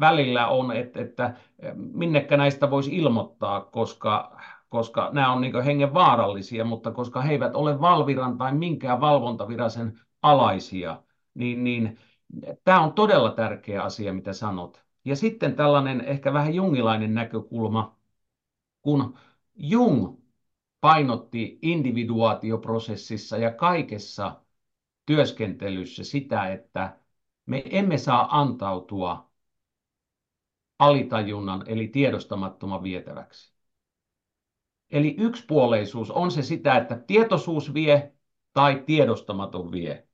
[0.00, 1.34] välillä on, että, että
[1.74, 7.54] minnekä näistä voisi ilmoittaa, koska, koska nämä on niin hengen vaarallisia, mutta koska he eivät
[7.54, 11.02] ole Valviran tai minkään valvontavirasen alaisia,
[11.34, 11.98] niin, niin
[12.64, 14.84] tämä on todella tärkeä asia, mitä sanot.
[15.04, 17.96] Ja sitten tällainen ehkä vähän jungilainen näkökulma,
[18.82, 19.14] kun
[19.54, 20.19] Jung
[20.80, 24.40] painotti individuaatioprosessissa ja kaikessa
[25.06, 26.96] työskentelyssä sitä, että
[27.46, 29.30] me emme saa antautua
[30.78, 33.54] alitajunnan eli tiedostamattoman vietäväksi.
[34.90, 38.12] Eli yksipuoleisuus on se sitä, että tietoisuus vie
[38.52, 40.06] tai tiedostamaton vie.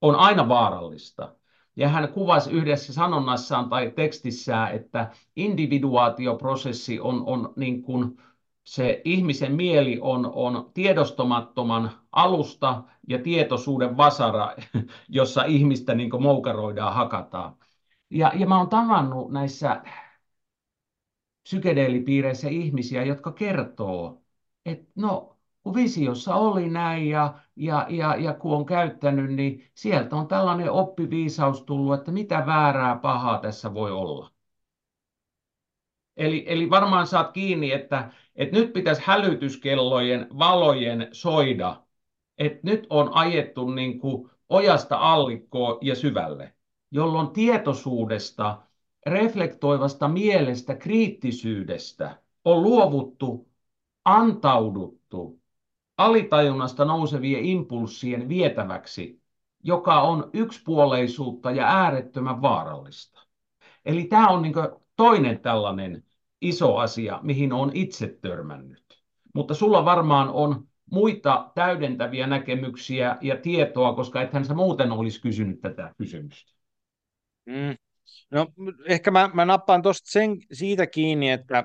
[0.00, 1.36] On aina vaarallista.
[1.76, 8.22] Ja hän kuvasi yhdessä sanonnassaan tai tekstissään, että individuaatioprosessi on, on niin kuin
[8.64, 14.54] se ihmisen mieli on, on tiedostamattoman alusta ja tietoisuuden vasara,
[15.08, 17.56] jossa ihmistä niin moukaroidaan, hakataan.
[18.10, 19.82] Ja, ja mä oon tavannut näissä
[21.42, 24.22] psykedeelipiireissä ihmisiä, jotka kertoo,
[24.66, 30.16] että no, kun visiossa oli näin ja, ja, ja, ja kun on käyttänyt, niin sieltä
[30.16, 34.30] on tällainen oppiviisaus tullut, että mitä väärää pahaa tässä voi olla.
[36.16, 41.82] Eli, eli varmaan saat kiinni, että, että nyt pitäisi hälytyskellojen valojen soida,
[42.38, 46.54] että nyt on ajettu niin kuin ojasta allikkoon ja syvälle,
[46.90, 48.62] jolloin tietoisuudesta,
[49.06, 53.48] reflektoivasta mielestä, kriittisyydestä on luovuttu,
[54.04, 55.40] antauduttu
[55.96, 59.22] alitajunnasta nousevien impulssien vietäväksi,
[59.62, 63.26] joka on yksipuoleisuutta ja äärettömän vaarallista.
[63.84, 64.54] Eli tämä on niin
[64.96, 66.04] toinen tällainen
[66.42, 69.02] iso asia, mihin on itse törmännyt.
[69.34, 75.60] Mutta sulla varmaan on muita täydentäviä näkemyksiä ja tietoa, koska ethän sä muuten olisi kysynyt
[75.60, 76.52] tätä kysymystä.
[77.46, 77.76] Mm.
[78.30, 78.46] No
[78.86, 81.64] ehkä mä, mä nappaan tuosta sen, siitä kiinni, että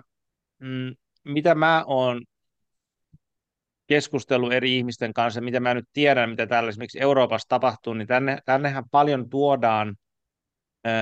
[0.59, 2.21] mm, mitä mä oon
[3.87, 8.37] keskustellut eri ihmisten kanssa, mitä mä nyt tiedän, mitä täällä esimerkiksi Euroopassa tapahtuu, niin tänne,
[8.45, 9.95] tännehän paljon tuodaan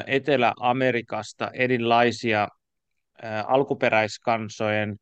[0.07, 2.47] Etelä-Amerikasta erilaisia
[3.47, 4.95] alkuperäiskansojen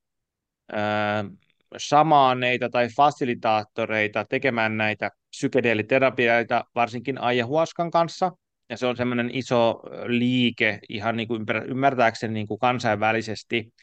[1.78, 8.32] samaaneita tai fasilitaattoreita tekemään näitä psykedeeliterapioita, varsinkin ayahuaskan kanssa.
[8.70, 13.74] Ja se on semmoinen iso liike ihan niin kuin ymmärtääkseni niin kuin kansainvälisesti.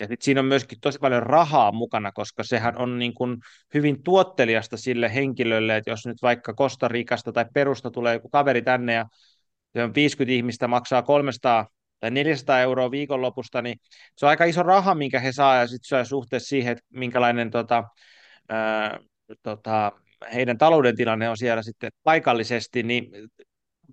[0.00, 3.36] Ja sit siinä on myöskin tosi paljon rahaa mukana, koska sehän on niin kuin
[3.74, 8.62] hyvin tuotteliasta sille henkilölle, että jos nyt vaikka Costa Ricasta tai Perusta tulee joku kaveri
[8.62, 9.06] tänne ja
[9.72, 11.66] se on 50 ihmistä maksaa 300
[12.04, 13.78] tai 400 euroa viikonlopusta, niin
[14.16, 16.84] se on aika iso raha, minkä he saa, ja sitten se on suhteessa siihen, että
[16.90, 17.84] minkälainen tota,
[18.48, 18.98] ää,
[19.42, 19.92] tota,
[20.34, 23.10] heidän talouden tilanne on siellä sitten paikallisesti, niin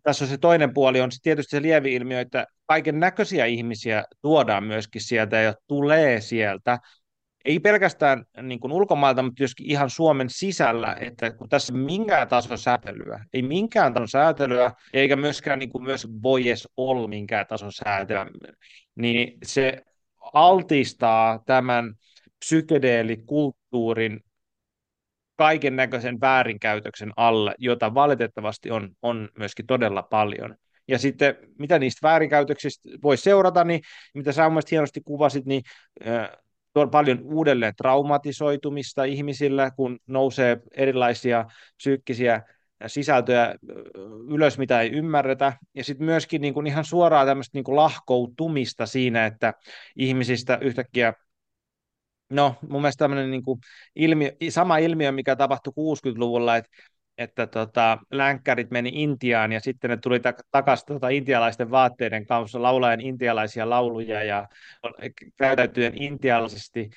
[0.04, 5.02] tässä on se toinen puoli, on tietysti se lievi-ilmiö, että kaiken näköisiä ihmisiä tuodaan myöskin
[5.02, 6.80] sieltä ja tulee sieltä,
[7.46, 12.58] ei pelkästään niin kuin ulkomailta, mutta myöskin ihan Suomen sisällä, että kun tässä minkään tason
[12.58, 17.72] säätelyä, ei minkään tason säätelyä, eikä myöskään niin kuin myös voi edes olla minkään tason
[17.72, 18.28] säätelyä,
[18.96, 19.82] niin se
[20.34, 21.94] altistaa tämän
[22.40, 24.20] psykedeelikulttuurin
[25.36, 30.56] kaiken näköisen väärinkäytöksen alle, jota valitettavasti on, on myöskin todella paljon.
[30.88, 33.82] Ja sitten mitä niistä väärinkäytöksistä voi seurata, niin
[34.14, 35.62] mitä sä mielestäni hienosti kuvasit, niin
[36.76, 41.46] on paljon uudelleen traumatisoitumista ihmisillä, kun nousee erilaisia
[41.78, 42.42] psyykkisiä
[42.88, 43.56] sisältöjä
[44.30, 49.26] ylös, mitä ei ymmärretä, ja sitten myöskin niin kuin ihan suoraan tämmöistä niin lahkoutumista siinä,
[49.26, 49.54] että
[49.96, 51.14] ihmisistä yhtäkkiä
[52.32, 53.60] No, mun mielestä tämmöinen niin kuin
[53.96, 56.70] ilmiö, sama ilmiö, mikä tapahtui 60-luvulla, että
[57.22, 62.62] että tota, länkkärit meni Intiaan ja sitten ne tuli tak- takaisin tota, intialaisten vaatteiden kanssa
[62.62, 64.48] laulaen intialaisia lauluja ja
[65.38, 66.90] käytäytyen intialaisesti.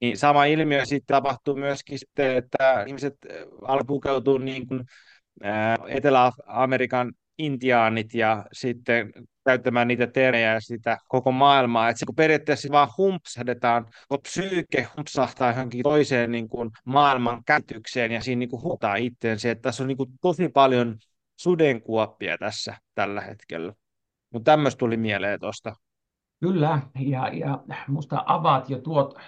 [0.00, 3.14] Niin sama ilmiö sitten tapahtuu myöskin sitten, että ihmiset
[3.62, 4.84] alkoi pukeutua niin kuin,
[5.42, 9.12] ää, Etelä-Amerikan intiaanit ja sitten
[9.44, 11.88] käyttämään niitä termejä ja sitä koko maailmaa.
[11.88, 18.12] Että se kun periaatteessa vaan humpsahdetaan, kun psyyke humpsahtaa johonkin toiseen niin kuin maailman käsitykseen
[18.12, 19.50] ja siinä niin kuin huutaa itseensä.
[19.50, 20.96] Että tässä on niin kuin tosi paljon
[21.36, 23.72] sudenkuoppia tässä tällä hetkellä.
[24.30, 25.74] Mutta tämmöistä tuli mieleen tuosta.
[26.40, 29.18] Kyllä, ja, ja musta avaat jo tuot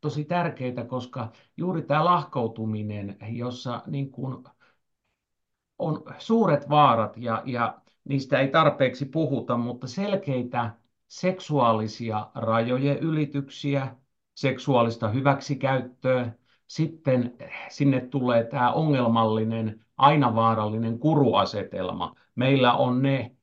[0.00, 4.44] tosi tärkeitä, koska juuri tämä lahkoutuminen, jossa niin kuin
[5.78, 10.70] on suuret vaarat ja, ja niistä ei tarpeeksi puhuta, mutta selkeitä
[11.08, 13.96] seksuaalisia rajojen ylityksiä,
[14.34, 16.32] seksuaalista hyväksikäyttöä.
[16.66, 17.36] Sitten
[17.68, 22.14] sinne tulee tämä ongelmallinen, aina vaarallinen kuruasetelma.
[22.34, 23.36] Meillä on ne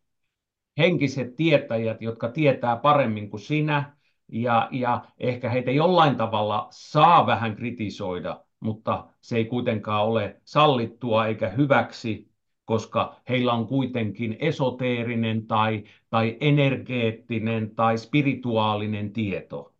[0.77, 3.97] henkiset tietäjät, jotka tietää paremmin kuin sinä,
[4.31, 11.27] ja, ja ehkä heitä jollain tavalla saa vähän kritisoida, mutta se ei kuitenkaan ole sallittua
[11.27, 12.28] eikä hyväksi,
[12.69, 19.73] koska heillä on kuitenkin esoteerinen tai, tai energeettinen tai spirituaalinen tieto.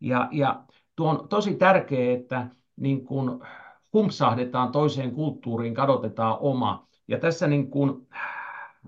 [0.00, 0.64] Ja, ja
[0.96, 2.46] tuo on tosi tärkeää, että
[2.76, 3.46] niin kun
[3.92, 6.88] humpsahdetaan toiseen kulttuuriin, kadotetaan oma.
[7.08, 8.06] Ja tässä niin kun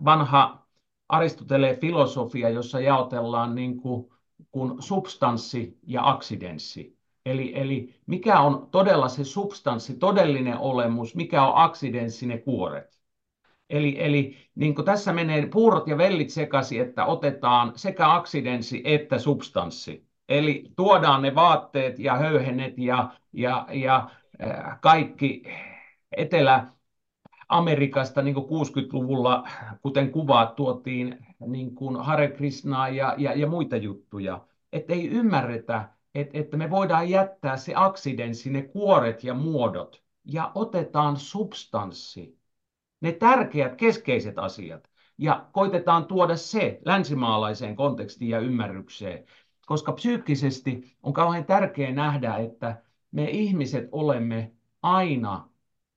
[0.04, 0.66] vanha
[1.08, 4.10] Aristoteleen filosofia, jossa jaotellaan niin kuin,
[4.52, 6.98] kun substanssi ja aksidenssi.
[7.26, 12.97] Eli, eli mikä on todella se substanssi, todellinen olemus, mikä on aksidenssi, ne kuoret.
[13.70, 19.18] Eli, eli niin kuin tässä menee puurot ja vellit sekaisin, että otetaan sekä aksidenssi että
[19.18, 20.08] substanssi.
[20.28, 24.10] Eli tuodaan ne vaatteet ja höyhenet ja, ja, ja
[24.80, 25.42] kaikki
[26.16, 26.66] Etelä,
[27.48, 29.48] Amerikasta niin 60-luvulla,
[29.82, 34.46] kuten kuvaat, tuotiin niin kuin Hare Krishna ja, ja, ja muita juttuja.
[34.72, 40.52] Että ei ymmärretä, että, että me voidaan jättää se aksidenssi, ne kuoret ja muodot, ja
[40.54, 42.37] otetaan substanssi,
[43.00, 49.24] ne tärkeät, keskeiset asiat, ja koitetaan tuoda se länsimaalaiseen kontekstiin ja ymmärrykseen.
[49.66, 55.48] Koska psyykkisesti on kauhean tärkeää nähdä, että me ihmiset olemme aina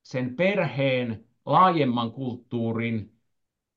[0.03, 3.11] sen perheen, laajemman kulttuurin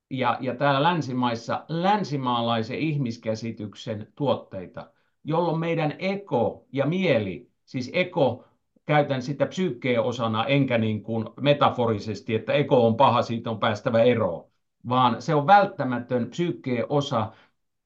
[0.09, 4.91] ja, ja täällä länsimaissa länsimaalaisen ihmiskäsityksen tuotteita,
[5.23, 8.45] jolloin meidän eko ja mieli, siis eko,
[8.85, 14.03] käytän sitä psyykkeen osana, enkä niin kuin metaforisesti, että eko on paha, siitä on päästävä
[14.03, 14.49] eroon,
[14.89, 17.31] vaan se on välttämätön psyykkeen osa,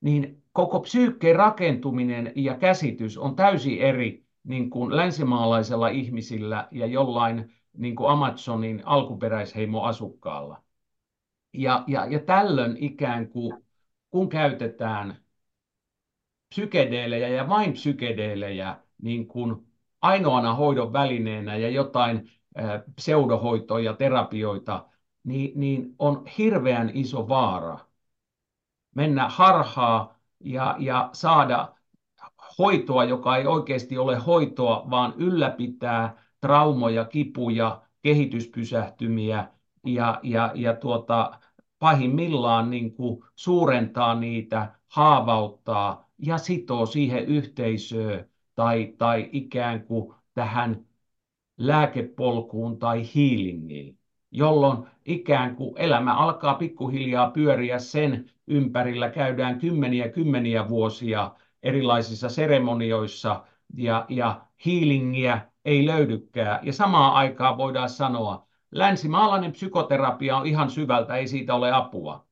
[0.02, 7.54] niin koko psyykkeen rakentuminen ja käsitys on täysin eri niin kuin länsimaalaisella ihmisillä ja jollain
[7.78, 10.64] niin kuin Amazonin alkuperäisheimo asukkaalla.
[11.54, 13.64] Ja, ja, ja tällöin ikään kuin,
[14.10, 15.18] kun käytetään
[16.50, 19.68] psykedeelejä ja vain psykedeelejä niin kuin
[20.02, 22.32] ainoana hoidon välineenä ja jotain
[22.95, 24.86] pseudohoitoja ja terapioita,
[25.24, 27.80] niin, niin on hirveän iso vaara
[28.95, 31.76] mennä harhaa ja, ja saada
[32.58, 39.47] hoitoa, joka ei oikeasti ole hoitoa, vaan ylläpitää traumoja, kipuja, kehityspysähtymiä
[39.86, 41.39] ja, ja, ja tuota,
[41.80, 48.30] pahimmillaan niin kuin suurentaa niitä, haavauttaa ja sitoo siihen yhteisöön
[48.60, 50.86] tai, tai ikään kuin tähän
[51.58, 53.98] lääkepolkuun tai healingiin,
[54.32, 61.32] jolloin ikään kuin elämä alkaa pikkuhiljaa pyöriä sen ympärillä, käydään kymmeniä kymmeniä vuosia
[61.64, 66.66] erilaisissa seremonioissa ja, ja healingiä ei löydykään.
[66.66, 72.28] Ja samaan aikaan voidaan sanoa, länsimaalainen psykoterapia on ihan syvältä, ei siitä ole apua.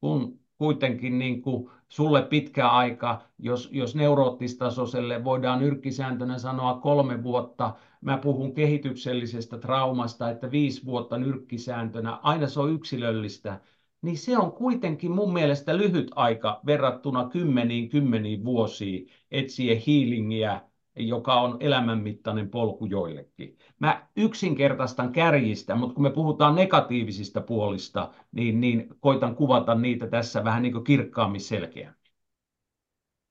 [0.00, 7.74] Kun kuitenkin niin kuin sulle pitkä aika, jos, jos neuroottistasoiselle voidaan nyrkkisääntönä sanoa kolme vuotta,
[8.00, 13.60] mä puhun kehityksellisestä traumasta, että viisi vuotta nyrkkisääntönä, aina se on yksilöllistä,
[14.02, 20.60] niin se on kuitenkin mun mielestä lyhyt aika verrattuna kymmeniin kymmeniin vuosiin etsiä healingiä
[20.96, 23.58] joka on elämänmittainen polku joillekin.
[23.78, 30.44] Mä yksinkertaistan kärjistä, mutta kun me puhutaan negatiivisista puolista, niin, niin koitan kuvata niitä tässä
[30.44, 32.00] vähän niin kuin kirkkaammin selkeämmin.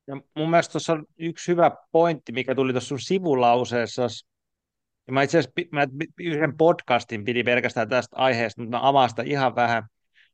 [0.07, 4.07] Ja mun mielestä tuossa on yksi hyvä pointti, mikä tuli tuossa sun sivulauseessa.
[5.11, 9.83] Mä itse asiassa yhden podcastin pidi pelkästään tästä aiheesta, mutta mä avaan sitä ihan vähän.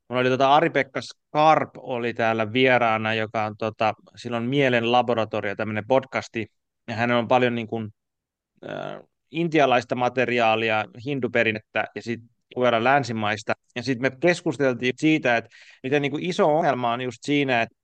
[0.09, 5.87] Mulla oli tota Ari-Pekka Skarp oli täällä vieraana, joka on tota, silloin Mielen laboratorio, tämmöinen
[5.87, 6.47] podcasti,
[6.87, 7.93] ja hänellä on paljon niin kuin,
[8.69, 9.01] äh,
[9.31, 12.29] intialaista materiaalia, hinduperinnettä ja sitten
[12.79, 13.53] länsimaista.
[13.75, 15.49] Ja sitten me keskusteltiin siitä, että
[15.83, 17.75] miten niin kuin iso ongelma on just siinä, että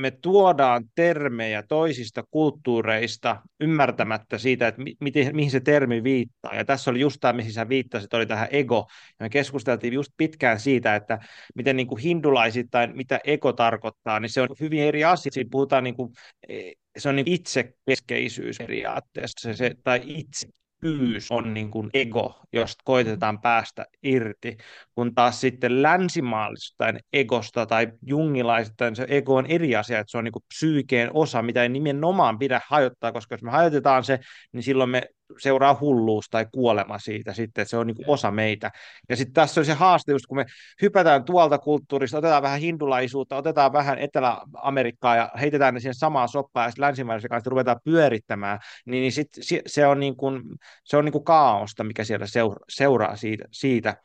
[0.00, 6.54] me tuodaan termejä toisista kulttuureista ymmärtämättä siitä, että miten, mihin se termi viittaa.
[6.54, 8.86] Ja tässä oli just tämä, mihin sä viittasit, oli tähän ego.
[9.18, 11.18] Ja me keskusteltiin just pitkään siitä, että
[11.54, 15.32] miten niin kuin hindulaisittain, mitä ego tarkoittaa, niin se on hyvin eri asia.
[15.32, 16.12] Siinä puhutaan niin kuin,
[16.48, 20.48] e, se on niin itsekeskeisyys periaatteessa, se, tai itse
[20.80, 24.56] pyys on niin kuin ego, josta koitetaan päästä irti,
[24.94, 30.24] kun taas sitten länsimaalaistain egosta tai jungilaistain se ego on eri asia, että se on
[30.24, 34.18] niin kuin psyykeen osa, mitä ei nimenomaan pidä hajottaa, koska jos me hajotetaan se,
[34.52, 35.02] niin silloin me
[35.38, 38.70] seuraa hulluus tai kuolema siitä sitten, että se on niin kuin osa meitä.
[39.08, 40.46] Ja sitten tässä on se haaste, just kun me
[40.82, 46.64] hypätään tuolta kulttuurista, otetaan vähän hindulaisuutta, otetaan vähän Etelä-Amerikkaa ja heitetään ne siihen samaan soppaan,
[46.66, 49.28] ja sitten länsimaalaisen kanssa ruvetaan pyörittämään, niin, niin sit
[49.66, 50.42] se on, niin kuin,
[50.84, 53.96] se on niin kuin kaaosta, mikä siellä seuraa, seuraa siitä, siitä.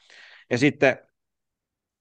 [0.49, 0.97] Ja sitten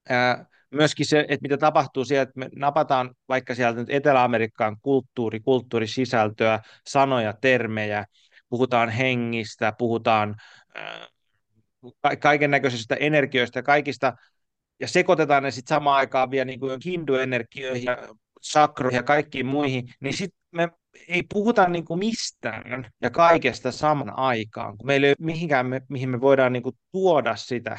[0.08, 5.40] ää, myöskin se, että mitä tapahtuu siellä, että me napataan vaikka sieltä nyt Etelä-Amerikkaan kulttuuri,
[5.40, 8.04] kulttuurisisältöä, sanoja, termejä,
[8.48, 10.36] puhutaan hengistä, puhutaan
[12.02, 14.16] ka- kaiken näköisistä energioista ja kaikista,
[14.80, 17.98] ja sekoitetaan ne sitten samaan aikaan vielä niin kuin hinduenergioihin ja
[18.40, 20.68] sakroihin ja kaikkiin muihin, niin sitten me
[21.08, 25.82] ei puhuta niin kuin mistään ja kaikesta saman aikaan, kun meillä ei ole mihinkään, me,
[25.88, 27.78] mihin me voidaan niin kuin tuoda sitä.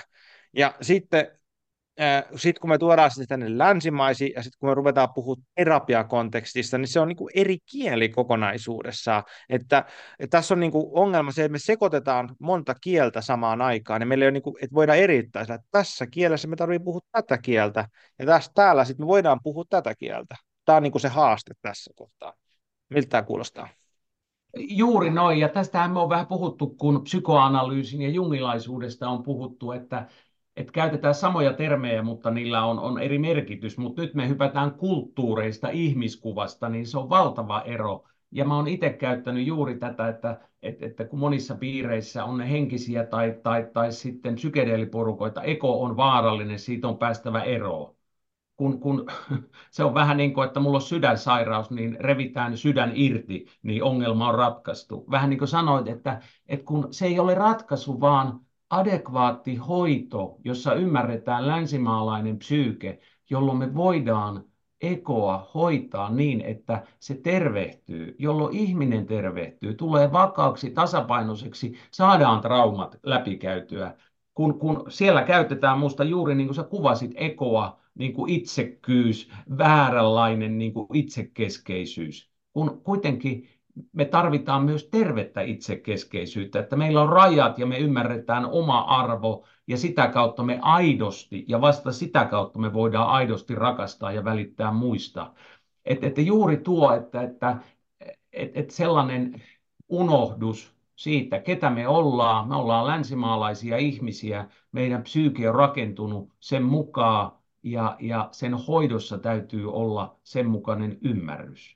[0.54, 1.40] Ja sitten
[2.36, 6.88] sitten kun me tuodaan sitä tänne länsimaisiin ja sitten kun me ruvetaan puhumaan terapiakontekstista, niin
[6.88, 9.24] se on niin kuin eri kieli kokonaisuudessaan.
[9.50, 9.86] Että,
[10.20, 14.08] että tässä on niin kuin ongelma se, että me sekoitetaan monta kieltä samaan aikaan, niin
[14.08, 17.02] meillä ei ole niin kuin, että voidaan erittää sitä, että tässä kielessä me tarvitsemme puhua
[17.12, 17.88] tätä kieltä
[18.20, 20.36] ja tässä, täällä sitten me voidaan puhua tätä kieltä.
[20.66, 22.34] Tämä on niin kuin se haaste tässä kohtaa.
[22.90, 23.70] Miltä tämä kuulostaa?
[24.58, 30.08] Juuri noin, ja tästähän me on vähän puhuttu, kun psykoanalyysin ja jungilaisuudesta on puhuttu, että
[30.58, 33.78] että käytetään samoja termejä, mutta niillä on, on eri merkitys.
[33.78, 38.04] Mutta nyt me hypätään kulttuureista, ihmiskuvasta, niin se on valtava ero.
[38.32, 42.52] Ja mä oon itse käyttänyt juuri tätä, että, että, että kun monissa piireissä on ne
[42.52, 47.96] henkisiä tai, tai, tai sitten psykedeeliporukoita, eko on vaarallinen, siitä on päästävä eroon.
[48.56, 49.06] Kun, kun
[49.72, 54.30] se on vähän niin kuin, että mulla on sydänsairaus, niin revitään sydän irti, niin ongelma
[54.30, 55.06] on ratkaistu.
[55.12, 58.45] Vähän niin kuin sanoit, että, että kun se ei ole ratkaisu, vaan
[58.80, 63.00] adekvaatti hoito, jossa ymmärretään länsimaalainen psyyke,
[63.30, 64.44] jolloin me voidaan
[64.82, 73.96] ekoa hoitaa niin, että se tervehtyy, jolloin ihminen tervehtyy, tulee vakaaksi, tasapainoiseksi, saadaan traumat läpikäytyä.
[74.34, 80.58] Kun, kun siellä käytetään minusta juuri niin kuin sä kuvasit ekoa, niin kuin itsekkyys, vääränlainen
[80.58, 83.50] niin kuin itsekeskeisyys, kun kuitenkin
[83.94, 89.78] me tarvitaan myös tervettä itsekeskeisyyttä, että meillä on rajat ja me ymmärretään oma arvo ja
[89.78, 95.34] sitä kautta me aidosti ja vasta sitä kautta me voidaan aidosti rakastaa ja välittää muista.
[95.86, 97.58] Että et juuri tuo, että, että
[98.34, 99.42] et, et sellainen
[99.90, 107.32] unohdus siitä, ketä me ollaan, me ollaan länsimaalaisia ihmisiä, meidän psyyke on rakentunut sen mukaan
[107.64, 111.75] ja, ja sen hoidossa täytyy olla sen mukainen ymmärrys.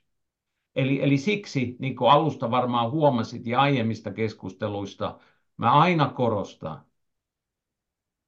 [0.76, 5.18] Eli, eli siksi, niin kuin alusta varmaan huomasit ja aiemmista keskusteluista,
[5.56, 6.84] mä aina korostan,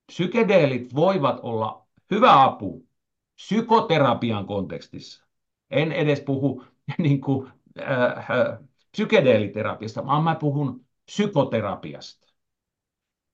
[0.07, 2.89] psykedeelit voivat olla hyvä apu
[3.35, 5.25] psykoterapian kontekstissa.
[5.71, 6.65] En edes puhu
[6.99, 7.51] niin kuin,
[7.81, 8.59] äh, äh,
[8.93, 12.32] psykedeeliterapiasta, vaan mä puhun psykoterapiasta.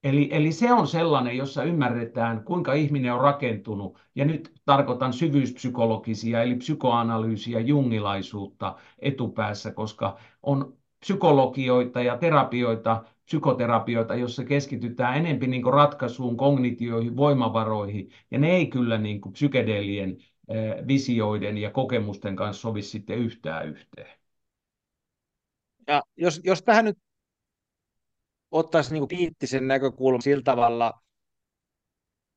[0.05, 6.43] Eli, eli se on sellainen, jossa ymmärretään, kuinka ihminen on rakentunut, ja nyt tarkoitan syvyyspsykologisia,
[6.43, 16.37] eli psykoanalyysiä, jungilaisuutta etupäässä, koska on psykologioita ja terapioita, psykoterapioita, jossa keskitytään enempi niin ratkaisuun,
[16.37, 20.17] kognitioihin, voimavaroihin, ja ne ei kyllä niin kuin psykedeelien
[20.49, 24.19] eh, visioiden ja kokemusten kanssa sovi sitten yhtään yhteen.
[25.87, 26.99] Ja jos, jos tähän nyt
[28.51, 30.93] ottaisi niin kriittisen näkökulman sillä tavalla,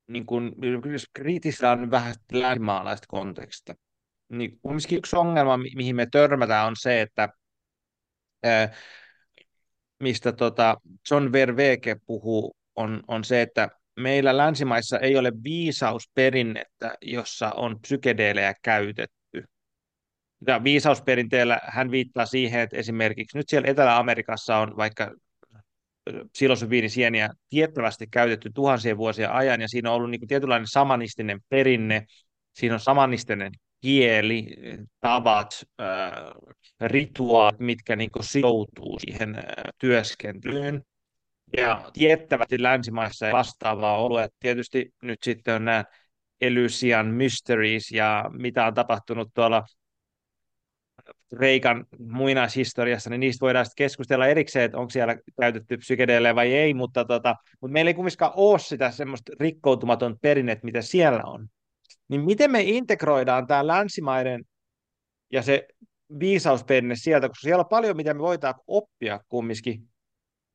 [0.07, 0.55] niin kuin,
[0.91, 3.73] jos kriitisellä vähän länsimaalaista konteksta,
[4.29, 7.29] niin kumminkin yksi ongelma, mihin me törmätään, on se, että
[9.99, 10.77] mistä tota
[11.11, 13.69] John Verweke puhuu, on, on se, että
[13.99, 19.43] meillä länsimaissa ei ole viisausperinnettä, jossa on psykedeelejä käytetty.
[20.47, 25.11] Ja viisausperinteellä hän viittaa siihen, että esimerkiksi nyt siellä Etelä-Amerikassa on vaikka
[26.31, 32.05] psilosybiinisieniä tiettävästi käytetty tuhansien vuosien ajan, ja siinä on ollut niin kuin tietynlainen samanistinen perinne,
[32.53, 33.51] siinä on samanistinen
[33.81, 34.47] kieli,
[34.99, 35.87] tavat, äh,
[36.81, 39.43] rituaalit, mitkä niin kuin siihen äh,
[39.77, 40.81] työskentelyyn.
[41.57, 44.21] Ja tiettävästi länsimaissa ei vastaavaa ollut.
[44.21, 45.83] että tietysti nyt sitten on nämä
[46.41, 49.63] Elysian Mysteries ja mitä on tapahtunut tuolla
[51.33, 56.73] Reikan muinaishistoriassa, niin niistä voidaan sitten keskustella erikseen, että onko siellä käytetty psykedeelejä vai ei,
[56.73, 61.47] mutta, tota, mutta meillä ei kumminkaan ole sitä semmoista rikkoutumaton perinnettä, mitä siellä on.
[62.07, 64.43] Niin miten me integroidaan tämä länsimaiden
[65.31, 65.67] ja se
[66.19, 69.87] viisausperinne sieltä, koska siellä on paljon, mitä me voidaan oppia kumminkin.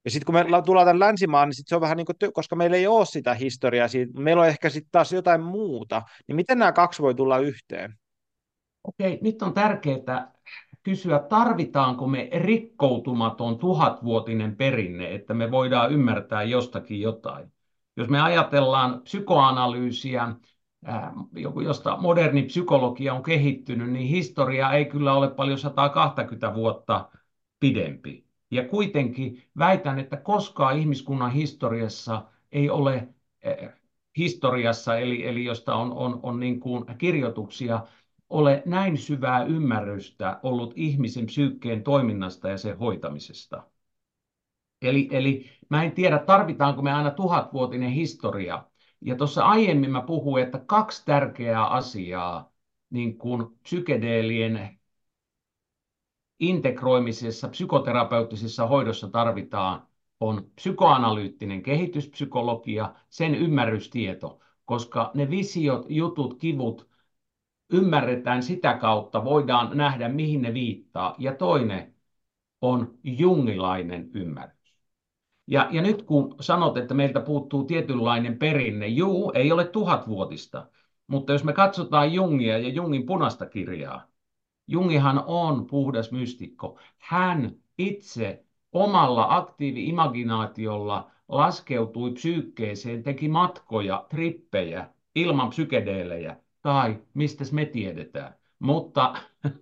[0.04, 2.56] Ja sitten kun me tullaan tämän länsimaan, niin sit se on vähän niin kuin, koska
[2.56, 6.58] meillä ei ole sitä historiaa, siitä, meillä on ehkä sitten taas jotain muuta, niin miten
[6.58, 7.94] nämä kaksi voi tulla yhteen?
[8.86, 10.32] Okei, nyt on tärkeää
[10.82, 17.52] kysyä, tarvitaanko me rikkoutumaton tuhatvuotinen perinne, että me voidaan ymmärtää jostakin jotain.
[17.96, 20.28] Jos me ajatellaan psykoanalyysiä,
[21.64, 27.08] josta moderni psykologia on kehittynyt, niin historia ei kyllä ole paljon 120 vuotta
[27.60, 28.26] pidempi.
[28.50, 32.22] Ja kuitenkin väitän, että koskaan ihmiskunnan historiassa
[32.52, 33.08] ei ole
[34.18, 37.80] historiassa, eli, eli josta on, on, on niin kuin kirjoituksia,
[38.28, 43.62] ole näin syvää ymmärrystä ollut ihmisen psyykkeen toiminnasta ja sen hoitamisesta.
[44.82, 48.64] Eli, eli mä en tiedä, tarvitaanko me aina tuhatvuotinen historia.
[49.00, 52.52] Ja tuossa aiemmin mä puhuin, että kaksi tärkeää asiaa
[52.90, 54.78] niin kuin psykedeelien
[56.40, 59.86] integroimisessa, psykoterapeuttisessa hoidossa tarvitaan,
[60.20, 66.88] on psykoanalyyttinen kehityspsykologia, sen ymmärrystieto, koska ne visiot, jutut, kivut,
[67.72, 71.14] ymmärretään sitä kautta, voidaan nähdä, mihin ne viittaa.
[71.18, 71.94] Ja toinen
[72.60, 74.56] on jungilainen ymmärrys.
[75.46, 80.66] Ja, ja nyt kun sanot, että meiltä puuttuu tietynlainen perinne, juu, ei ole tuhatvuotista,
[81.06, 84.08] mutta jos me katsotaan Jungia ja Jungin punaista kirjaa,
[84.68, 86.78] Jungihan on puhdas mystikko.
[86.98, 96.36] Hän itse omalla aktiivi-imaginaatiolla laskeutui psyykkeeseen, teki matkoja, trippejä ilman psykedeelejä
[96.66, 98.34] tai mistä me tiedetään.
[98.58, 99.14] Mutta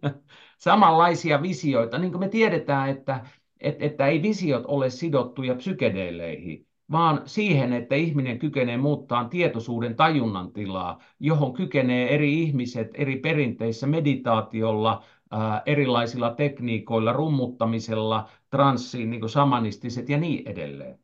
[0.59, 3.27] samanlaisia visioita, niin kuin me tiedetään, että,
[3.61, 10.53] että, että ei visiot ole sidottuja psykedeeleihin, vaan siihen, että ihminen kykenee muuttaa tietoisuuden tajunnan
[10.53, 20.09] tilaa, johon kykenee eri ihmiset eri perinteissä meditaatiolla, ää, erilaisilla tekniikoilla, rummuttamisella, transsiin, niin samanistiset
[20.09, 20.99] ja niin edelleen.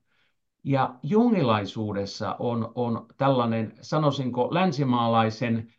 [0.64, 5.72] Ja jungilaisuudessa on, on tällainen, sanoisinko, länsimaalaisen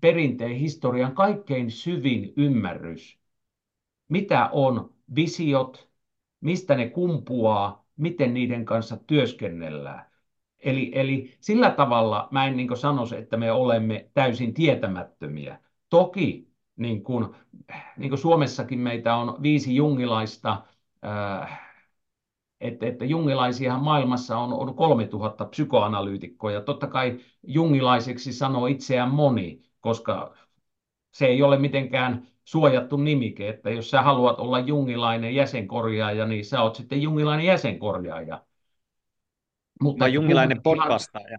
[0.00, 3.18] perinteen historian kaikkein syvin ymmärrys,
[4.08, 5.88] mitä on visiot,
[6.40, 10.12] mistä ne kumpuaa, miten niiden kanssa työskennellään.
[10.60, 15.58] Eli, eli sillä tavalla mä en niin sanoisi, että me olemme täysin tietämättömiä.
[15.88, 17.28] Toki niin kuin,
[17.96, 20.62] niin kuin Suomessakin meitä on viisi jungilaista,
[22.62, 29.62] että, että jungilaisiahan maailmassa on, on 3000 psykoanalyytikkoa, ja totta kai jungilaiseksi sanoo itseään moni,
[29.80, 30.34] koska
[31.12, 36.62] se ei ole mitenkään suojattu nimike, että jos sä haluat olla jungilainen jäsenkorjaaja, niin sä
[36.62, 38.44] oot sitten jungilainen jäsenkorjaaja.
[39.80, 41.38] Mutta jungilainen podcastaja.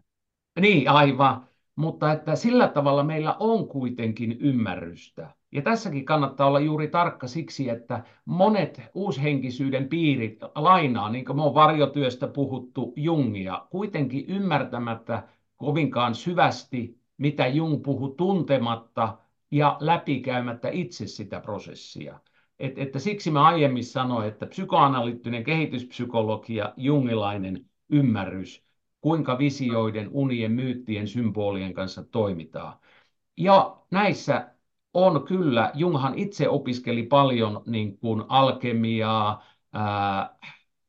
[0.59, 1.47] Niin, aivan.
[1.75, 5.29] Mutta että sillä tavalla meillä on kuitenkin ymmärrystä.
[5.53, 11.43] Ja tässäkin kannattaa olla juuri tarkka siksi, että monet uushenkisyyden piirit lainaa, niin kuin me
[11.43, 15.23] on varjotyöstä puhuttu Jungia, kuitenkin ymmärtämättä
[15.57, 19.17] kovinkaan syvästi, mitä Jung puhuu tuntematta
[19.51, 22.19] ja läpikäymättä itse sitä prosessia.
[22.59, 28.63] Et, että siksi mä aiemmin sanoin, että psykoanalyyttinen kehityspsykologia, jungilainen ymmärrys,
[29.01, 32.79] kuinka visioiden, unien, myyttien, symbolien kanssa toimitaan.
[33.37, 34.52] Ja näissä
[34.93, 39.43] on kyllä, Junghan itse opiskeli paljon niin kuin alkemiaa,
[39.73, 40.35] ää,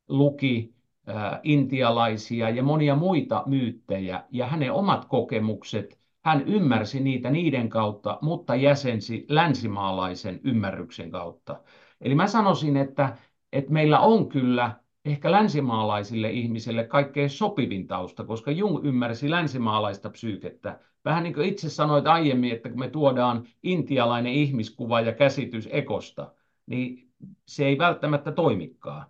[0.08, 0.74] luki
[1.06, 8.18] ää, intialaisia ja monia muita myyttejä, ja hänen omat kokemukset, hän ymmärsi niitä niiden kautta,
[8.22, 11.60] mutta jäsensi länsimaalaisen ymmärryksen kautta.
[12.00, 13.16] Eli mä sanoisin, että,
[13.52, 20.80] että meillä on kyllä ehkä länsimaalaisille ihmisille kaikkein sopivin tausta, koska Jung ymmärsi länsimaalaista psyykettä.
[21.04, 26.32] Vähän niin kuin itse sanoit aiemmin, että kun me tuodaan intialainen ihmiskuva ja käsitys ekosta,
[26.66, 27.12] niin
[27.48, 29.06] se ei välttämättä toimikaan.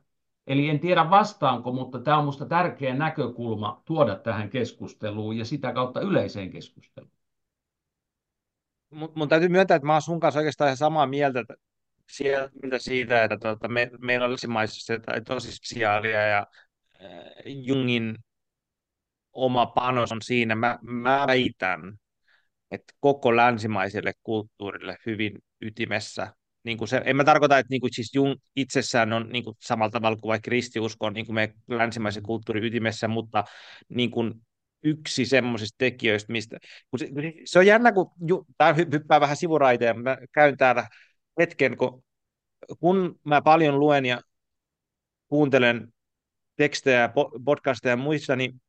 [0.46, 5.72] Eli en tiedä vastaanko, mutta tämä on minusta tärkeä näkökulma tuoda tähän keskusteluun ja sitä
[5.72, 7.12] kautta yleiseen keskusteluun.
[9.14, 11.44] Mun täytyy myöntää, että mä oon sun kanssa oikeastaan ihan samaa mieltä
[12.10, 14.94] sieltä siitä, että tuota, me, meillä olisi maissa
[15.26, 16.46] tosi spesiaalia ja
[17.02, 18.18] äh, Jungin
[19.34, 20.54] oma panos on siinä.
[20.54, 21.98] Mä, mä väitän,
[22.70, 26.34] että koko länsimaiselle kulttuurille hyvin ytimessä.
[26.64, 29.56] Niin kuin se, en mä tarkoita, että niin kuin siis Jung itsessään on niin kuin
[29.60, 33.44] samalla tavalla kuin vaikka kristiusko on niin kuin me länsimaisen kulttuurin ytimessä, mutta
[33.88, 34.34] niin kuin
[34.84, 36.58] yksi semmoisista tekijöistä, mistä...
[36.90, 37.08] Kun se,
[37.44, 38.10] se on jännä, kun
[38.58, 40.88] tämä hyppää vähän sivuraiteen, mä käyn täällä
[41.38, 42.04] hetken, kun,
[42.80, 44.20] kun mä paljon luen ja
[45.28, 45.92] kuuntelen
[46.56, 47.10] tekstejä,
[47.44, 48.60] podcasteja ja muista, niin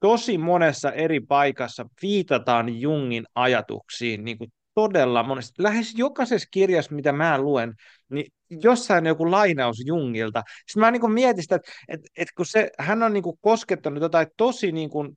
[0.00, 5.62] tosi monessa eri paikassa viitataan Jungin ajatuksiin niin kuin todella monesti.
[5.62, 7.74] Lähes jokaisessa kirjassa, mitä mä luen,
[8.08, 10.42] niin jossain joku lainaus Jungilta.
[10.66, 14.02] Sitten mä niin mietin sitä, että, että, että kun se, hän on niin kuin koskettanut
[14.02, 15.16] jotain tosi niin kuin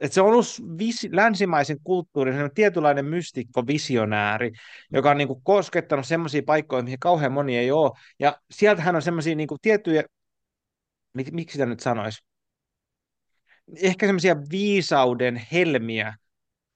[0.00, 0.46] että se on ollut
[0.78, 4.50] visi, länsimaisen kulttuurin tietynlainen mystikko, visionääri,
[4.92, 7.90] joka on niin kuin koskettanut semmoisia paikkoja, mihin kauhean moni ei ole.
[8.18, 10.04] Ja sieltähän on semmoisia niin tiettyjä,
[11.32, 12.22] miksi sitä nyt sanoisi,
[13.76, 16.14] ehkä semmoisia viisauden helmiä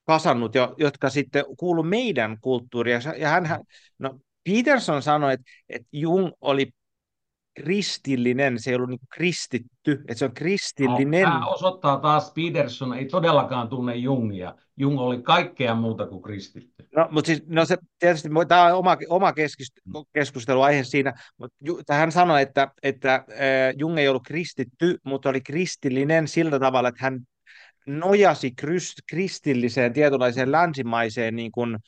[0.05, 3.01] kasannut, jo, jotka sitten kuulu meidän kulttuuriin.
[3.19, 3.65] Ja hän,
[3.99, 6.71] no Peterson sanoi, että, että Jung oli
[7.55, 11.23] kristillinen, se ei ollut niin kristitty, että se on kristillinen.
[11.23, 14.55] No, tämä osoittaa taas, Peterson ei todellakaan tunne Jungia.
[14.77, 16.85] Jung oli kaikkea muuta kuin kristitty.
[16.97, 19.33] No, mutta siis, no se, tietysti tämä on oma, oma
[20.13, 23.25] keskusteluaihe siinä, mutta hän sanoi, että, että äh,
[23.77, 27.21] Jung ei ollut kristitty, mutta oli kristillinen sillä tavalla, että hän
[27.87, 28.53] nojasi
[29.11, 31.79] kristilliseen tietynlaiseen länsimaiseen niin kuin,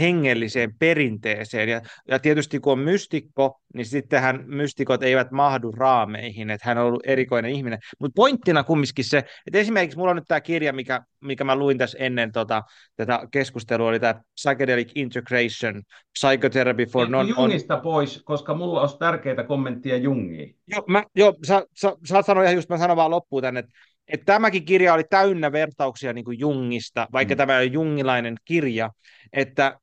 [0.00, 1.68] hengelliseen perinteeseen.
[1.68, 6.84] Ja, ja tietysti kun on mystikko, niin sittenhän mystikot eivät mahdu raameihin, että hän on
[6.84, 7.78] ollut erikoinen ihminen.
[8.00, 11.78] Mutta pointtina kumminkin se, että esimerkiksi mulla on nyt tämä kirja, mikä, mikä mä luin
[11.78, 12.62] tässä ennen tota,
[12.96, 15.82] tätä keskustelua, oli tämä Psychedelic Integration,
[16.20, 17.28] Psychotherapy for non...
[17.28, 20.56] Jungista pois, koska mulla olisi tärkeitä kommenttia Jungiin.
[20.66, 23.72] Joo, mä, jo, sä, sä, sä sanoa ihan just, mä sanon vaan loppuun tänne, että
[24.08, 27.36] että tämäkin kirja oli täynnä vertauksia niin kuin Jungista, vaikka mm.
[27.36, 28.90] tämä on jungilainen kirja,
[29.32, 29.78] että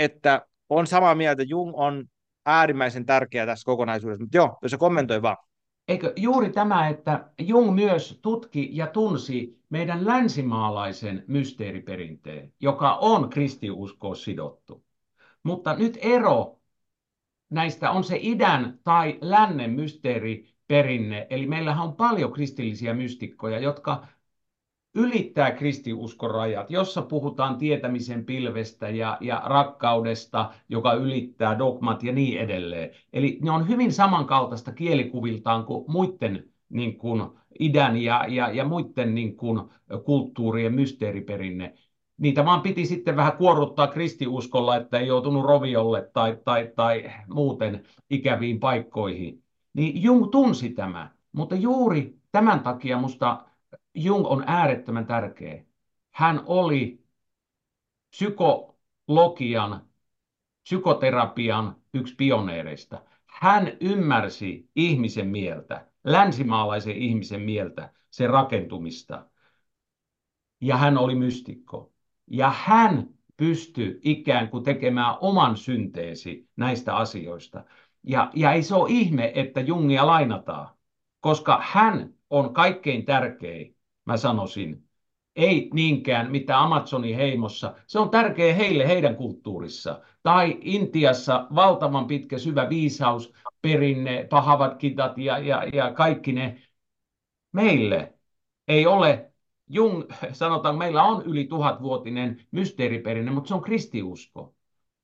[0.00, 2.04] että on samaa mieltä, Jung on
[2.46, 5.36] äärimmäisen tärkeä tässä kokonaisuudessa, mutta joo, jos se kommentoi vaan.
[5.88, 14.16] Eikö juuri tämä, että Jung myös tutki ja tunsi meidän länsimaalaisen mysteeriperinteen, joka on kristiuskoon
[14.16, 14.84] sidottu.
[15.42, 16.60] Mutta nyt ero
[17.50, 21.26] näistä on se idän tai lännen mysteeriperinne.
[21.30, 24.06] Eli meillähän on paljon kristillisiä mystikkoja, jotka
[24.94, 32.40] ylittää kristiuskon rajat, jossa puhutaan tietämisen pilvestä ja, ja rakkaudesta, joka ylittää dogmat ja niin
[32.40, 32.90] edelleen.
[33.12, 37.22] Eli ne on hyvin samankaltaista kielikuviltaan kuin muiden niin kuin
[37.58, 39.60] idän ja, ja, ja muiden niin kuin,
[40.04, 41.74] kulttuurien mysteeriperinne.
[42.18, 47.82] Niitä vaan piti sitten vähän kuorruttaa kristiuskolla, että ei joutunut roviolle tai, tai, tai muuten
[48.10, 49.42] ikäviin paikkoihin.
[49.72, 53.44] Niin Jung tunsi tämä, mutta juuri tämän takia musta
[53.94, 55.64] Jung on äärettömän tärkeä.
[56.10, 57.04] Hän oli
[58.10, 59.86] psykologian,
[60.62, 63.02] psykoterapian yksi pioneereista.
[63.26, 69.26] Hän ymmärsi ihmisen mieltä, länsimaalaisen ihmisen mieltä, sen rakentumista.
[70.60, 71.92] Ja hän oli mystikko.
[72.26, 77.64] Ja hän pystyi ikään kuin tekemään oman synteesi näistä asioista.
[78.02, 80.68] Ja, ja ei se ole ihme, että Jungia lainataan,
[81.20, 84.84] koska hän on kaikkein tärkein mä sanoisin.
[85.36, 87.74] Ei niinkään mitä Amazonin heimossa.
[87.86, 90.00] Se on tärkeä heille heidän kulttuurissa.
[90.22, 93.32] Tai Intiassa valtavan pitkä syvä viisaus,
[93.62, 96.62] perinne, pahavat kitat ja, ja, ja kaikki ne.
[97.52, 98.14] Meille
[98.68, 99.32] ei ole
[99.68, 104.54] Jung, sanotaan, meillä on yli tuhatvuotinen mysteeriperinne, mutta se on kristiusko.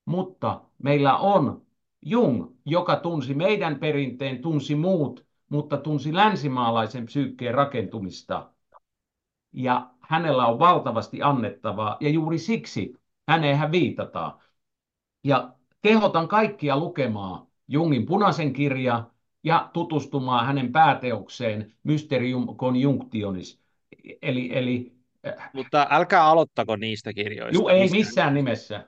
[0.05, 1.61] Mutta meillä on
[2.01, 8.51] Jung, joka tunsi meidän perinteen, tunsi muut, mutta tunsi länsimaalaisen psyykkeen rakentumista
[9.53, 12.93] ja hänellä on valtavasti annettavaa, ja juuri siksi
[13.27, 14.39] häneen viitataan.
[15.23, 19.03] Ja kehotan kaikkia lukemaan Jungin punaisen kirja
[19.43, 23.61] ja tutustumaan hänen pääteokseen Mysterium Conjunctionis.
[24.21, 24.93] Eli, eli
[25.27, 27.61] äh, mutta älkää aloittako niistä kirjoista.
[27.61, 28.87] Joo, ei missään, missään nimessä.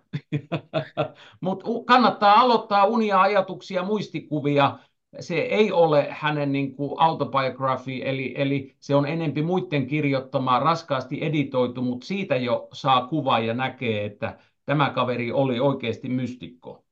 [1.42, 4.80] Mutta kannattaa aloittaa unia, ajatuksia, muistikuvia
[5.20, 11.18] se ei ole hänen niin kuin autobiography, eli, eli se on enempi muiden kirjoittamaa, raskaasti
[11.22, 16.86] editoitu, mutta siitä jo saa kuva ja näkee, että tämä kaveri oli oikeasti mystikko.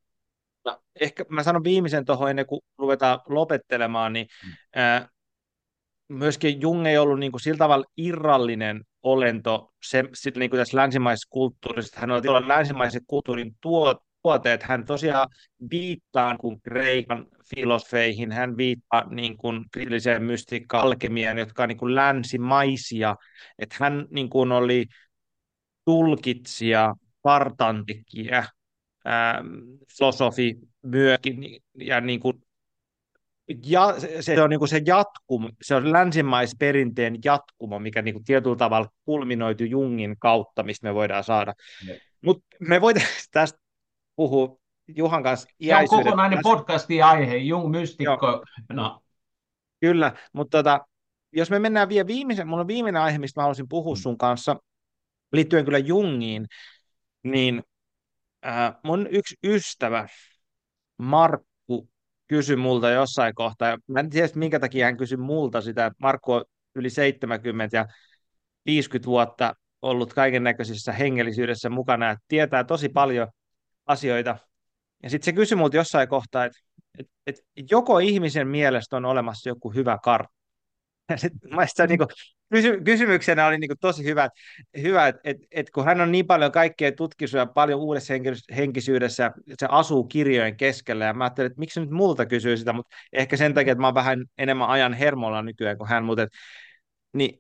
[0.68, 4.52] mutta ehkä mä sanon viimeisen tuohon ennen kuin ruvetaan lopettelemaan, niin mm.
[4.76, 5.10] ää,
[6.08, 10.78] myöskin Jung ei ollut niin kuin sillä tavalla irrallinen olento se, sit niin kuin tässä
[10.78, 12.00] länsimaisessa kulttuurissa.
[12.00, 13.96] Hän oli länsimaisen kulttuurin tuo,
[14.28, 15.30] tuote, että hän tosiaan
[15.72, 17.26] viittaa kuin Kreikan
[17.56, 23.16] filosofeihin, hän viittaa niin kuin kristilliseen mystiikkaan, alkemiaan, jotka on niin kuin länsimaisia,
[23.60, 24.86] että hän niin kuin oli
[25.86, 28.44] tulkitsija, kartantekijä,
[29.98, 32.42] filosofi myöskin, ja niin kuin
[33.66, 38.56] ja se on niin kuin se jatkumo, se on länsimaisperinteen jatkumo, mikä niin kuin tietyllä
[38.56, 41.54] tavalla kulminoitu Jungin kautta, mistä me voidaan saada.
[42.22, 43.67] Mutta me voitaisiin tästä
[44.18, 44.58] puhua
[44.88, 48.44] Juhan kanssa Se on kokonainen podcastin aihe, Jung mystikko.
[48.74, 49.02] No.
[49.80, 50.86] Kyllä, mutta tota,
[51.32, 54.00] jos me mennään vielä viimeisen, mulla on viimeinen aihe, mistä mä haluaisin puhua mm.
[54.00, 54.56] sun kanssa,
[55.32, 56.46] liittyen kyllä Jungiin,
[57.24, 57.64] niin
[58.46, 60.08] äh, mun yksi ystävä,
[60.98, 61.90] Markku,
[62.28, 65.98] kysyi multa jossain kohtaa, ja mä en tiedä, minkä takia hän kysyi multa sitä, että
[66.02, 66.46] Markku on
[66.76, 67.88] yli 70 ja
[68.66, 73.28] 50 vuotta ollut kaiken näköisissä hengellisyydessä mukana ja tietää tosi paljon
[73.88, 74.38] asioita.
[75.04, 76.60] Ja sitten se kysyi multa jossain kohtaa, että,
[77.00, 77.42] että, että
[77.72, 80.38] joko ihmisen mielestä on olemassa joku hyvä kartta.
[81.10, 81.34] Ja sit,
[81.88, 82.00] niin
[82.50, 84.30] kysy, kysymyksenä oli niin tosi hyvä,
[84.82, 88.14] hyvä että että että kun hän on niin paljon kaikkea tutkisuja, paljon uudessa
[88.56, 92.96] henkisyydessä, se asuu kirjojen keskellä, ja mä ajattelin, että miksi nyt multa kysyy sitä, mutta
[93.14, 96.30] ehkä sen takia, että mä oon vähän enemmän ajan hermolla nykyään kuin hän, mutta et,
[97.14, 97.40] niin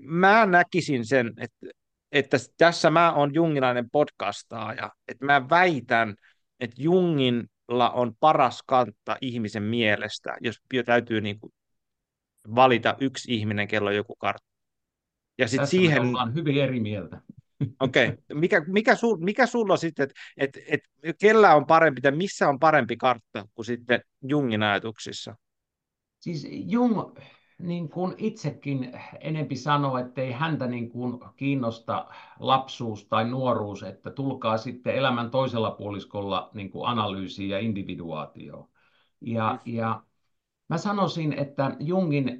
[0.00, 1.66] mä näkisin sen, että
[2.12, 6.14] että tässä mä oon jungilainen podcastaaja, että mä väitän,
[6.60, 11.52] että Jungilla on paras kantta ihmisen mielestä, jos täytyy niin kuin
[12.54, 14.48] valita yksi ihminen, kello on joku kartta.
[15.38, 16.02] Ja sit Tässä siihen...
[16.02, 17.20] ollaan hyvin eri mieltä.
[17.80, 18.08] Okei.
[18.08, 18.18] Okay.
[18.34, 22.48] Mikä, mikä, sul, mikä sulla on sitten, että et, et, kellä on parempi tai missä
[22.48, 25.36] on parempi kartta kuin sitten Jungin ajatuksissa?
[26.20, 27.18] Siis Jung
[27.58, 32.08] niin kuin itsekin enempi sanoo, että ei häntä niin kuin kiinnosta
[32.38, 38.68] lapsuus tai nuoruus, että tulkaa sitten elämän toisella puoliskolla niin kuin analyysiin ja individuaatioon.
[39.20, 40.02] Ja, ja
[40.68, 42.38] mä sanoisin, että Jungin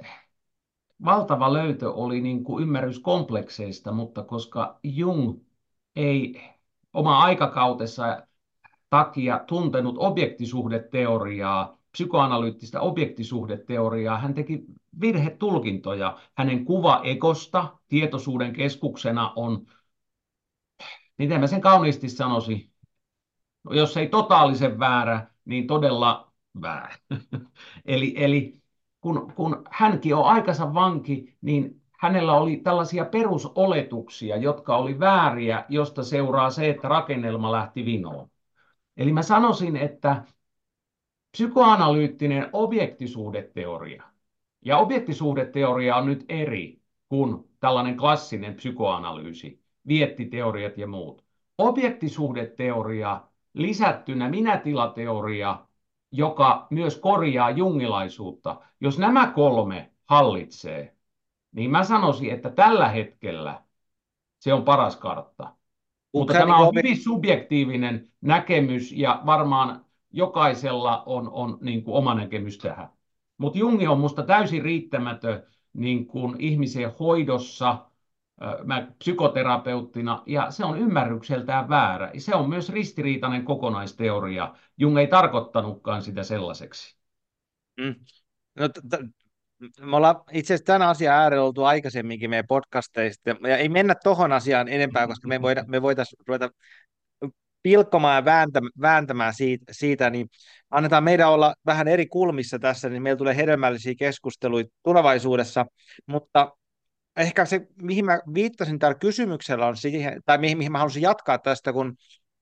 [1.05, 5.41] valtava löytö oli niin kuin ymmärrys komplekseista, mutta koska Jung
[5.97, 6.41] ei
[6.93, 8.23] oma aikakautensa
[8.91, 14.65] takia tuntenut objektisuhdeteoriaa, psykoanalyyttistä objektisuhdeteoriaa, hän teki
[15.01, 16.19] virhetulkintoja.
[16.35, 19.67] Hänen kuva ekosta tietoisuuden keskuksena on,
[21.19, 22.73] miten mä sen kauniisti sanoisin,
[23.65, 26.95] no, jos ei totaalisen väärä, niin todella väärä.
[27.85, 28.63] eli, eli
[29.01, 36.05] kun, kun hänkin on aikansa vanki, niin hänellä oli tällaisia perusoletuksia, jotka oli vääriä, josta
[36.05, 38.29] seuraa se, että rakennelma lähti vinoon.
[38.97, 40.25] Eli mä sanoisin, että
[41.31, 44.05] psykoanalyyttinen objektisuudeteoria,
[44.69, 51.25] ja objektisuudeteoria on nyt eri kuin tällainen klassinen psykoanalyysi, viettiteoriat ja muut.
[51.59, 53.21] Objektisuhdeteoria
[53.55, 55.67] lisättynä minätilateoria,
[56.13, 58.61] joka myös korjaa jungilaisuutta.
[58.81, 60.97] Jos nämä kolme hallitsee,
[61.53, 63.63] niin mä sanoisin, että tällä hetkellä
[64.39, 65.53] se on paras kartta.
[66.15, 72.59] Mutta tämä on hyvin subjektiivinen näkemys ja varmaan jokaisella on, on niin kuin oma näkemys
[72.59, 72.98] tähän.
[73.39, 75.43] Mutta Jungi on minusta täysin riittämätön
[75.73, 77.87] niin kuin ihmisen hoidossa,
[78.65, 82.11] mä psykoterapeuttina, ja se on ymmärrykseltään väärä.
[82.19, 84.55] Se on myös ristiriitainen kokonaisteoria.
[84.79, 86.97] Jung ei tarkoittanutkaan sitä sellaiseksi.
[87.81, 87.95] Mm.
[88.59, 89.19] No, t-
[89.81, 94.33] me ollaan itse asiassa tämän asian äärellä oltu aikaisemminkin meidän podcasteista, ja ei mennä tuohon
[94.33, 96.51] asiaan enempää, koska me, voida, me voitaisiin ruveta
[97.63, 98.25] pilkkomaan ja
[98.81, 100.29] vääntämään, siitä, siitä, niin
[100.71, 105.67] annetaan meidän olla vähän eri kulmissa tässä, niin meillä tulee hedelmällisiä keskusteluja tulevaisuudessa,
[106.07, 106.53] mutta
[107.17, 111.39] ehkä se, mihin mä viittasin täällä kysymyksellä on siihen, tai mihin, mihin mä halusin jatkaa
[111.39, 111.97] tästä, kun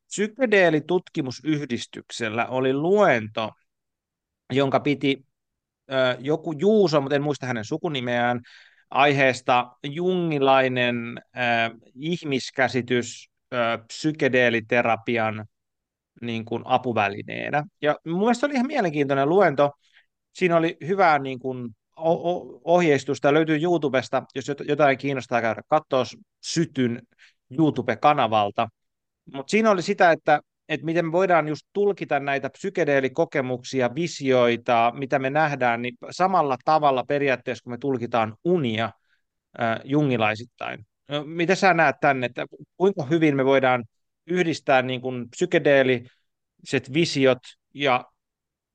[0.06, 3.50] psykedeelitutkimusyhdistyksellä oli luento,
[4.52, 5.26] jonka piti
[5.92, 8.40] ö, joku Juuso, mutta en muista hänen sukunimeään,
[8.90, 11.20] aiheesta jungilainen ö,
[11.94, 13.30] ihmiskäsitys
[13.86, 15.46] psykedeeliterapian
[16.20, 17.64] niin kuin apuvälineenä.
[17.82, 19.72] Ja mun mielestä se oli ihan mielenkiintoinen luento.
[20.32, 21.76] Siinä oli hyvää niin kuin
[22.64, 26.04] ohjeistusta, löytyy YouTubesta, jos jotain kiinnostaa käydä katsoa
[26.40, 27.02] Sytyn
[27.50, 28.68] YouTube-kanavalta.
[29.34, 35.18] Mutta siinä oli sitä, että, että miten me voidaan just tulkita näitä psykedeelikokemuksia, visioita, mitä
[35.18, 38.84] me nähdään, niin samalla tavalla periaatteessa, kun me tulkitaan unia
[39.60, 40.86] äh, jungilaisittain.
[41.08, 42.46] No, mitä sä näet tänne, että
[42.76, 43.84] kuinka hyvin me voidaan
[44.26, 47.38] yhdistää niin kuin psykedeeliset visiot
[47.74, 48.04] ja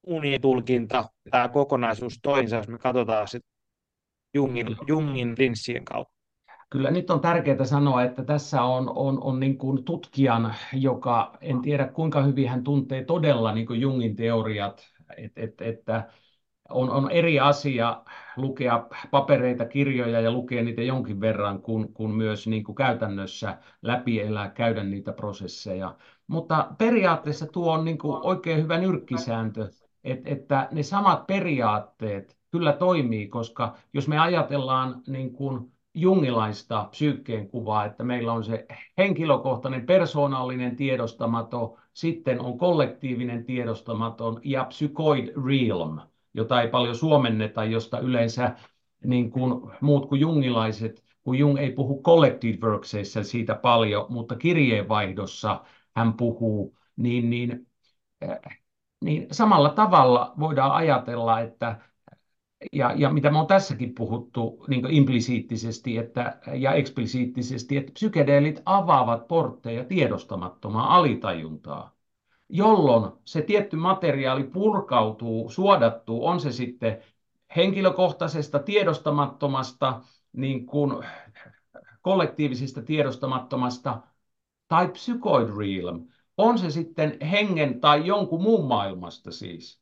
[0.07, 3.43] unitulkinta, tämä kokonaisuus toisensa, jos me katsotaan sit
[4.33, 6.13] Jungin, Jungin linssien kautta.
[6.69, 11.61] Kyllä nyt on tärkeää sanoa, että tässä on, on, on niin kuin tutkijan, joka en
[11.61, 14.81] tiedä kuinka hyvin hän tuntee todella niin kuin Jungin teoriat,
[15.17, 16.09] et, et, että
[16.71, 18.03] on, on eri asia
[18.37, 24.21] lukea papereita, kirjoja ja lukea niitä jonkin verran, kun, kun myös niin kuin käytännössä läpi
[24.21, 25.95] elää, käydä niitä prosesseja.
[26.27, 29.69] Mutta periaatteessa tuo on niin kuin oikein hyvä nyrkkisääntö,
[30.03, 37.49] että, että ne samat periaatteet kyllä toimii, koska jos me ajatellaan niin kuin jungilaista psyykkeen
[37.49, 38.65] kuvaa, että meillä on se
[38.97, 45.99] henkilökohtainen persoonallinen tiedostamaton, sitten on kollektiivinen tiedostamaton ja psychoid realm,
[46.33, 48.55] jota ei paljon suomenneta, josta yleensä
[49.03, 55.65] niin kuin muut kuin jungilaiset, kun Jung ei puhu collective worksissa siitä paljon, mutta kirjeenvaihdossa
[55.95, 57.67] hän puhuu, niin, niin,
[58.23, 58.59] äh,
[59.03, 61.81] niin samalla tavalla voidaan ajatella, että
[62.73, 69.27] ja, ja mitä me on tässäkin puhuttu niin implisiittisesti että, ja eksplisiittisesti, että psykedeelit avaavat
[69.27, 71.95] portteja tiedostamattomaan alitajuntaa,
[72.51, 77.01] jolloin se tietty materiaali purkautuu, suodattuu, on se sitten
[77.55, 80.01] henkilökohtaisesta tiedostamattomasta,
[80.33, 81.05] niin kuin
[82.01, 84.01] kollektiivisesta tiedostamattomasta
[84.67, 86.07] tai psychoid realm,
[86.37, 89.81] on se sitten hengen tai jonkun muun maailmasta siis,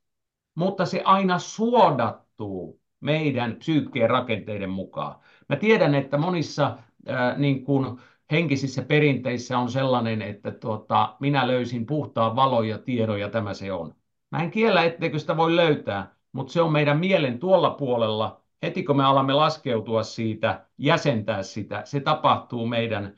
[0.56, 5.16] mutta se aina suodattuu meidän psyykkeen rakenteiden mukaan.
[5.50, 6.78] Mä tiedän, että monissa
[7.10, 8.00] äh, niin kuin
[8.32, 13.72] henkisissä perinteissä on sellainen, että tuota, minä löysin puhtaan valon ja tiedon ja tämä se
[13.72, 13.96] on.
[14.32, 18.42] Mä en kiellä, etteikö sitä voi löytää, mutta se on meidän mielen tuolla puolella.
[18.64, 23.16] Heti kun me alamme laskeutua siitä, jäsentää sitä, se tapahtuu meidän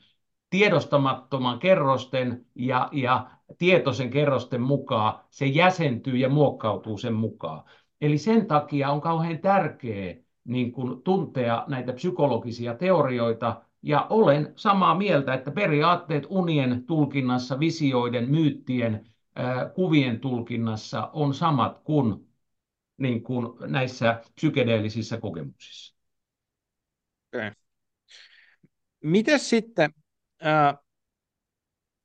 [0.50, 7.64] tiedostamattoman kerrosten ja, ja tietoisen kerrosten mukaan, se jäsentyy ja muokkautuu sen mukaan.
[8.00, 10.14] Eli sen takia on kauhean tärkeää
[10.44, 18.30] niin kuin tuntea näitä psykologisia teorioita, ja olen samaa mieltä, että periaatteet unien tulkinnassa, visioiden,
[18.30, 19.06] myyttien,
[19.74, 22.28] kuvien tulkinnassa on samat kuin,
[22.96, 25.94] niin kuin näissä psykedeellisissä kokemuksissa.
[27.34, 27.50] Okay.
[29.02, 29.90] Miten sitten,
[30.46, 30.74] äh,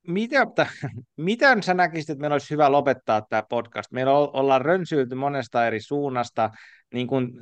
[0.06, 0.46] mitä,
[1.16, 3.92] miten sä näkisit, että meillä olisi hyvä lopettaa tämä podcast?
[3.92, 6.50] Meillä ollaan rönsyilty monesta eri suunnasta
[6.94, 7.32] niin kuin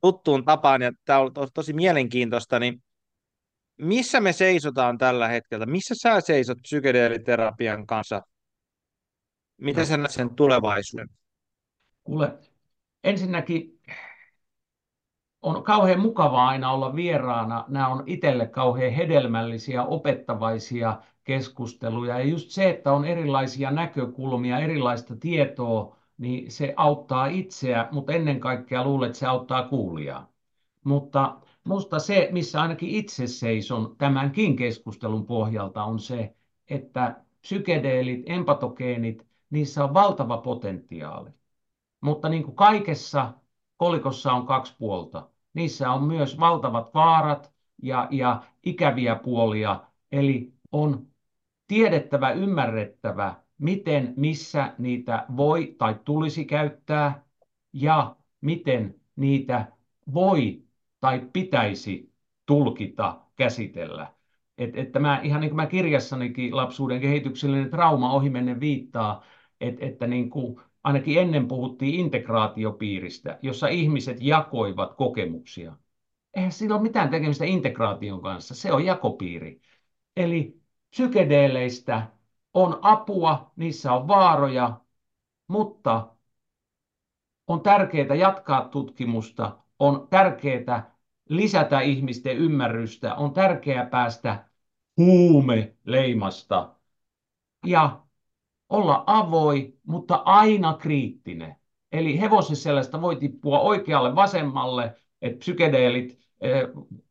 [0.00, 2.82] tuttuun tapaan, ja tämä on tosi mielenkiintoista, niin
[3.82, 5.66] missä me seisotaan tällä hetkellä?
[5.66, 8.22] Missä sä seisot psykedeeliterapian kanssa?
[9.56, 9.86] Miten no.
[9.86, 11.08] sä näet sen tulevaisuuden?
[12.04, 12.38] Kuule,
[13.04, 13.80] ensinnäkin
[15.42, 17.64] on kauhean mukavaa aina olla vieraana.
[17.68, 22.18] Nämä on itselle kauhean hedelmällisiä, opettavaisia keskusteluja.
[22.18, 28.40] Ja just se, että on erilaisia näkökulmia, erilaista tietoa, niin se auttaa itseä, mutta ennen
[28.40, 30.32] kaikkea luulen, että se auttaa kuulijaa.
[30.84, 36.34] Mutta Musta se, missä ainakin itse seison tämänkin keskustelun pohjalta, on se,
[36.70, 41.30] että psykedeelit, empatogeenit, niissä on valtava potentiaali.
[42.00, 43.32] Mutta niin kuin kaikessa
[43.76, 45.28] kolikossa on kaksi puolta.
[45.54, 47.52] Niissä on myös valtavat vaarat
[47.82, 49.80] ja, ja ikäviä puolia.
[50.12, 51.06] Eli on
[51.68, 57.24] tiedettävä, ymmärrettävä, miten, missä niitä voi tai tulisi käyttää
[57.72, 59.72] ja miten niitä
[60.14, 60.62] voi
[61.02, 62.12] tai pitäisi
[62.46, 64.14] tulkita, käsitellä.
[64.58, 69.24] Et, että mä, ihan niin kuin mä kirjassanikin lapsuuden kehityksellinen trauma ohimennen viittaa,
[69.60, 75.76] et, että niin kuin ainakin ennen puhuttiin integraatiopiiristä, jossa ihmiset jakoivat kokemuksia.
[76.34, 79.60] Eihän sillä ole mitään tekemistä integraation kanssa, se on jakopiiri.
[80.16, 80.60] Eli
[80.90, 82.06] psykedeeleistä
[82.54, 84.80] on apua, niissä on vaaroja,
[85.48, 86.08] mutta
[87.46, 90.91] on tärkeää jatkaa tutkimusta, on tärkeää
[91.36, 94.44] lisätä ihmisten ymmärrystä, on tärkeää päästä
[94.96, 96.74] huumeleimasta
[97.66, 98.00] ja
[98.68, 101.56] olla avoi, mutta aina kriittinen.
[101.92, 102.20] Eli
[102.52, 106.62] sellaista voi tippua oikealle, vasemmalle, että psykedeelit eh,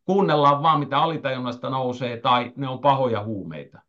[0.05, 3.81] kuunnellaan vaan mitä alitajunnasta nousee tai ne on pahoja huumeita.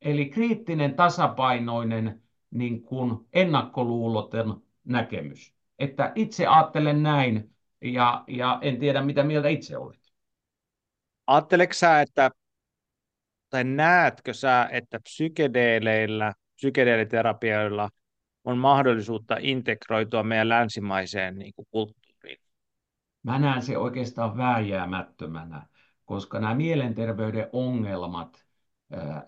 [0.00, 4.54] Eli kriittinen, tasapainoinen, niin kuin ennakkoluuloten
[4.84, 5.54] näkemys.
[5.78, 7.53] Että itse ajattelen näin,
[7.92, 10.12] ja, ja en tiedä, mitä mieltä itse olet.
[11.26, 12.30] Ajatteleksä sä, että,
[13.50, 17.90] tai näetkö sä, että psykedeeleillä, psykedeeliterapioilla
[18.44, 22.38] on mahdollisuutta integroitua meidän länsimaiseen niin kuin kulttuuriin?
[23.22, 25.66] Mä näen se oikeastaan vääjäämättömänä,
[26.04, 28.44] koska nämä mielenterveyden ongelmat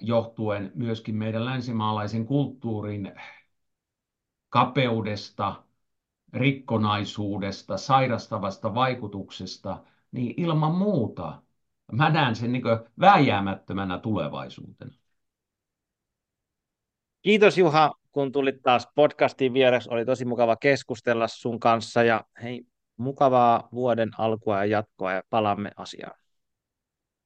[0.01, 3.13] johtuen myöskin meidän länsimaalaisen kulttuurin
[4.49, 5.63] kapeudesta,
[6.37, 9.83] rikkonaisuudesta, sairastavasta vaikutuksesta,
[10.13, 11.43] niin ilman muuta
[11.93, 12.63] mä näen sen niin
[13.01, 14.93] vääjäämättömänä tulevaisuutena.
[17.23, 19.89] Kiitos Juha, kun tulit taas podcastiin viereksi.
[19.93, 25.71] Oli tosi mukava keskustella sun kanssa ja hei, mukavaa vuoden alkua ja jatkoa ja palaamme
[25.77, 26.19] asiaan.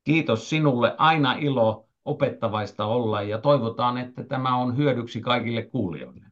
[0.04, 0.94] Kiitos sinulle.
[0.98, 6.30] Aina ilo opettavaista olla ja toivotaan, että tämä on hyödyksi kaikille kuulijoille.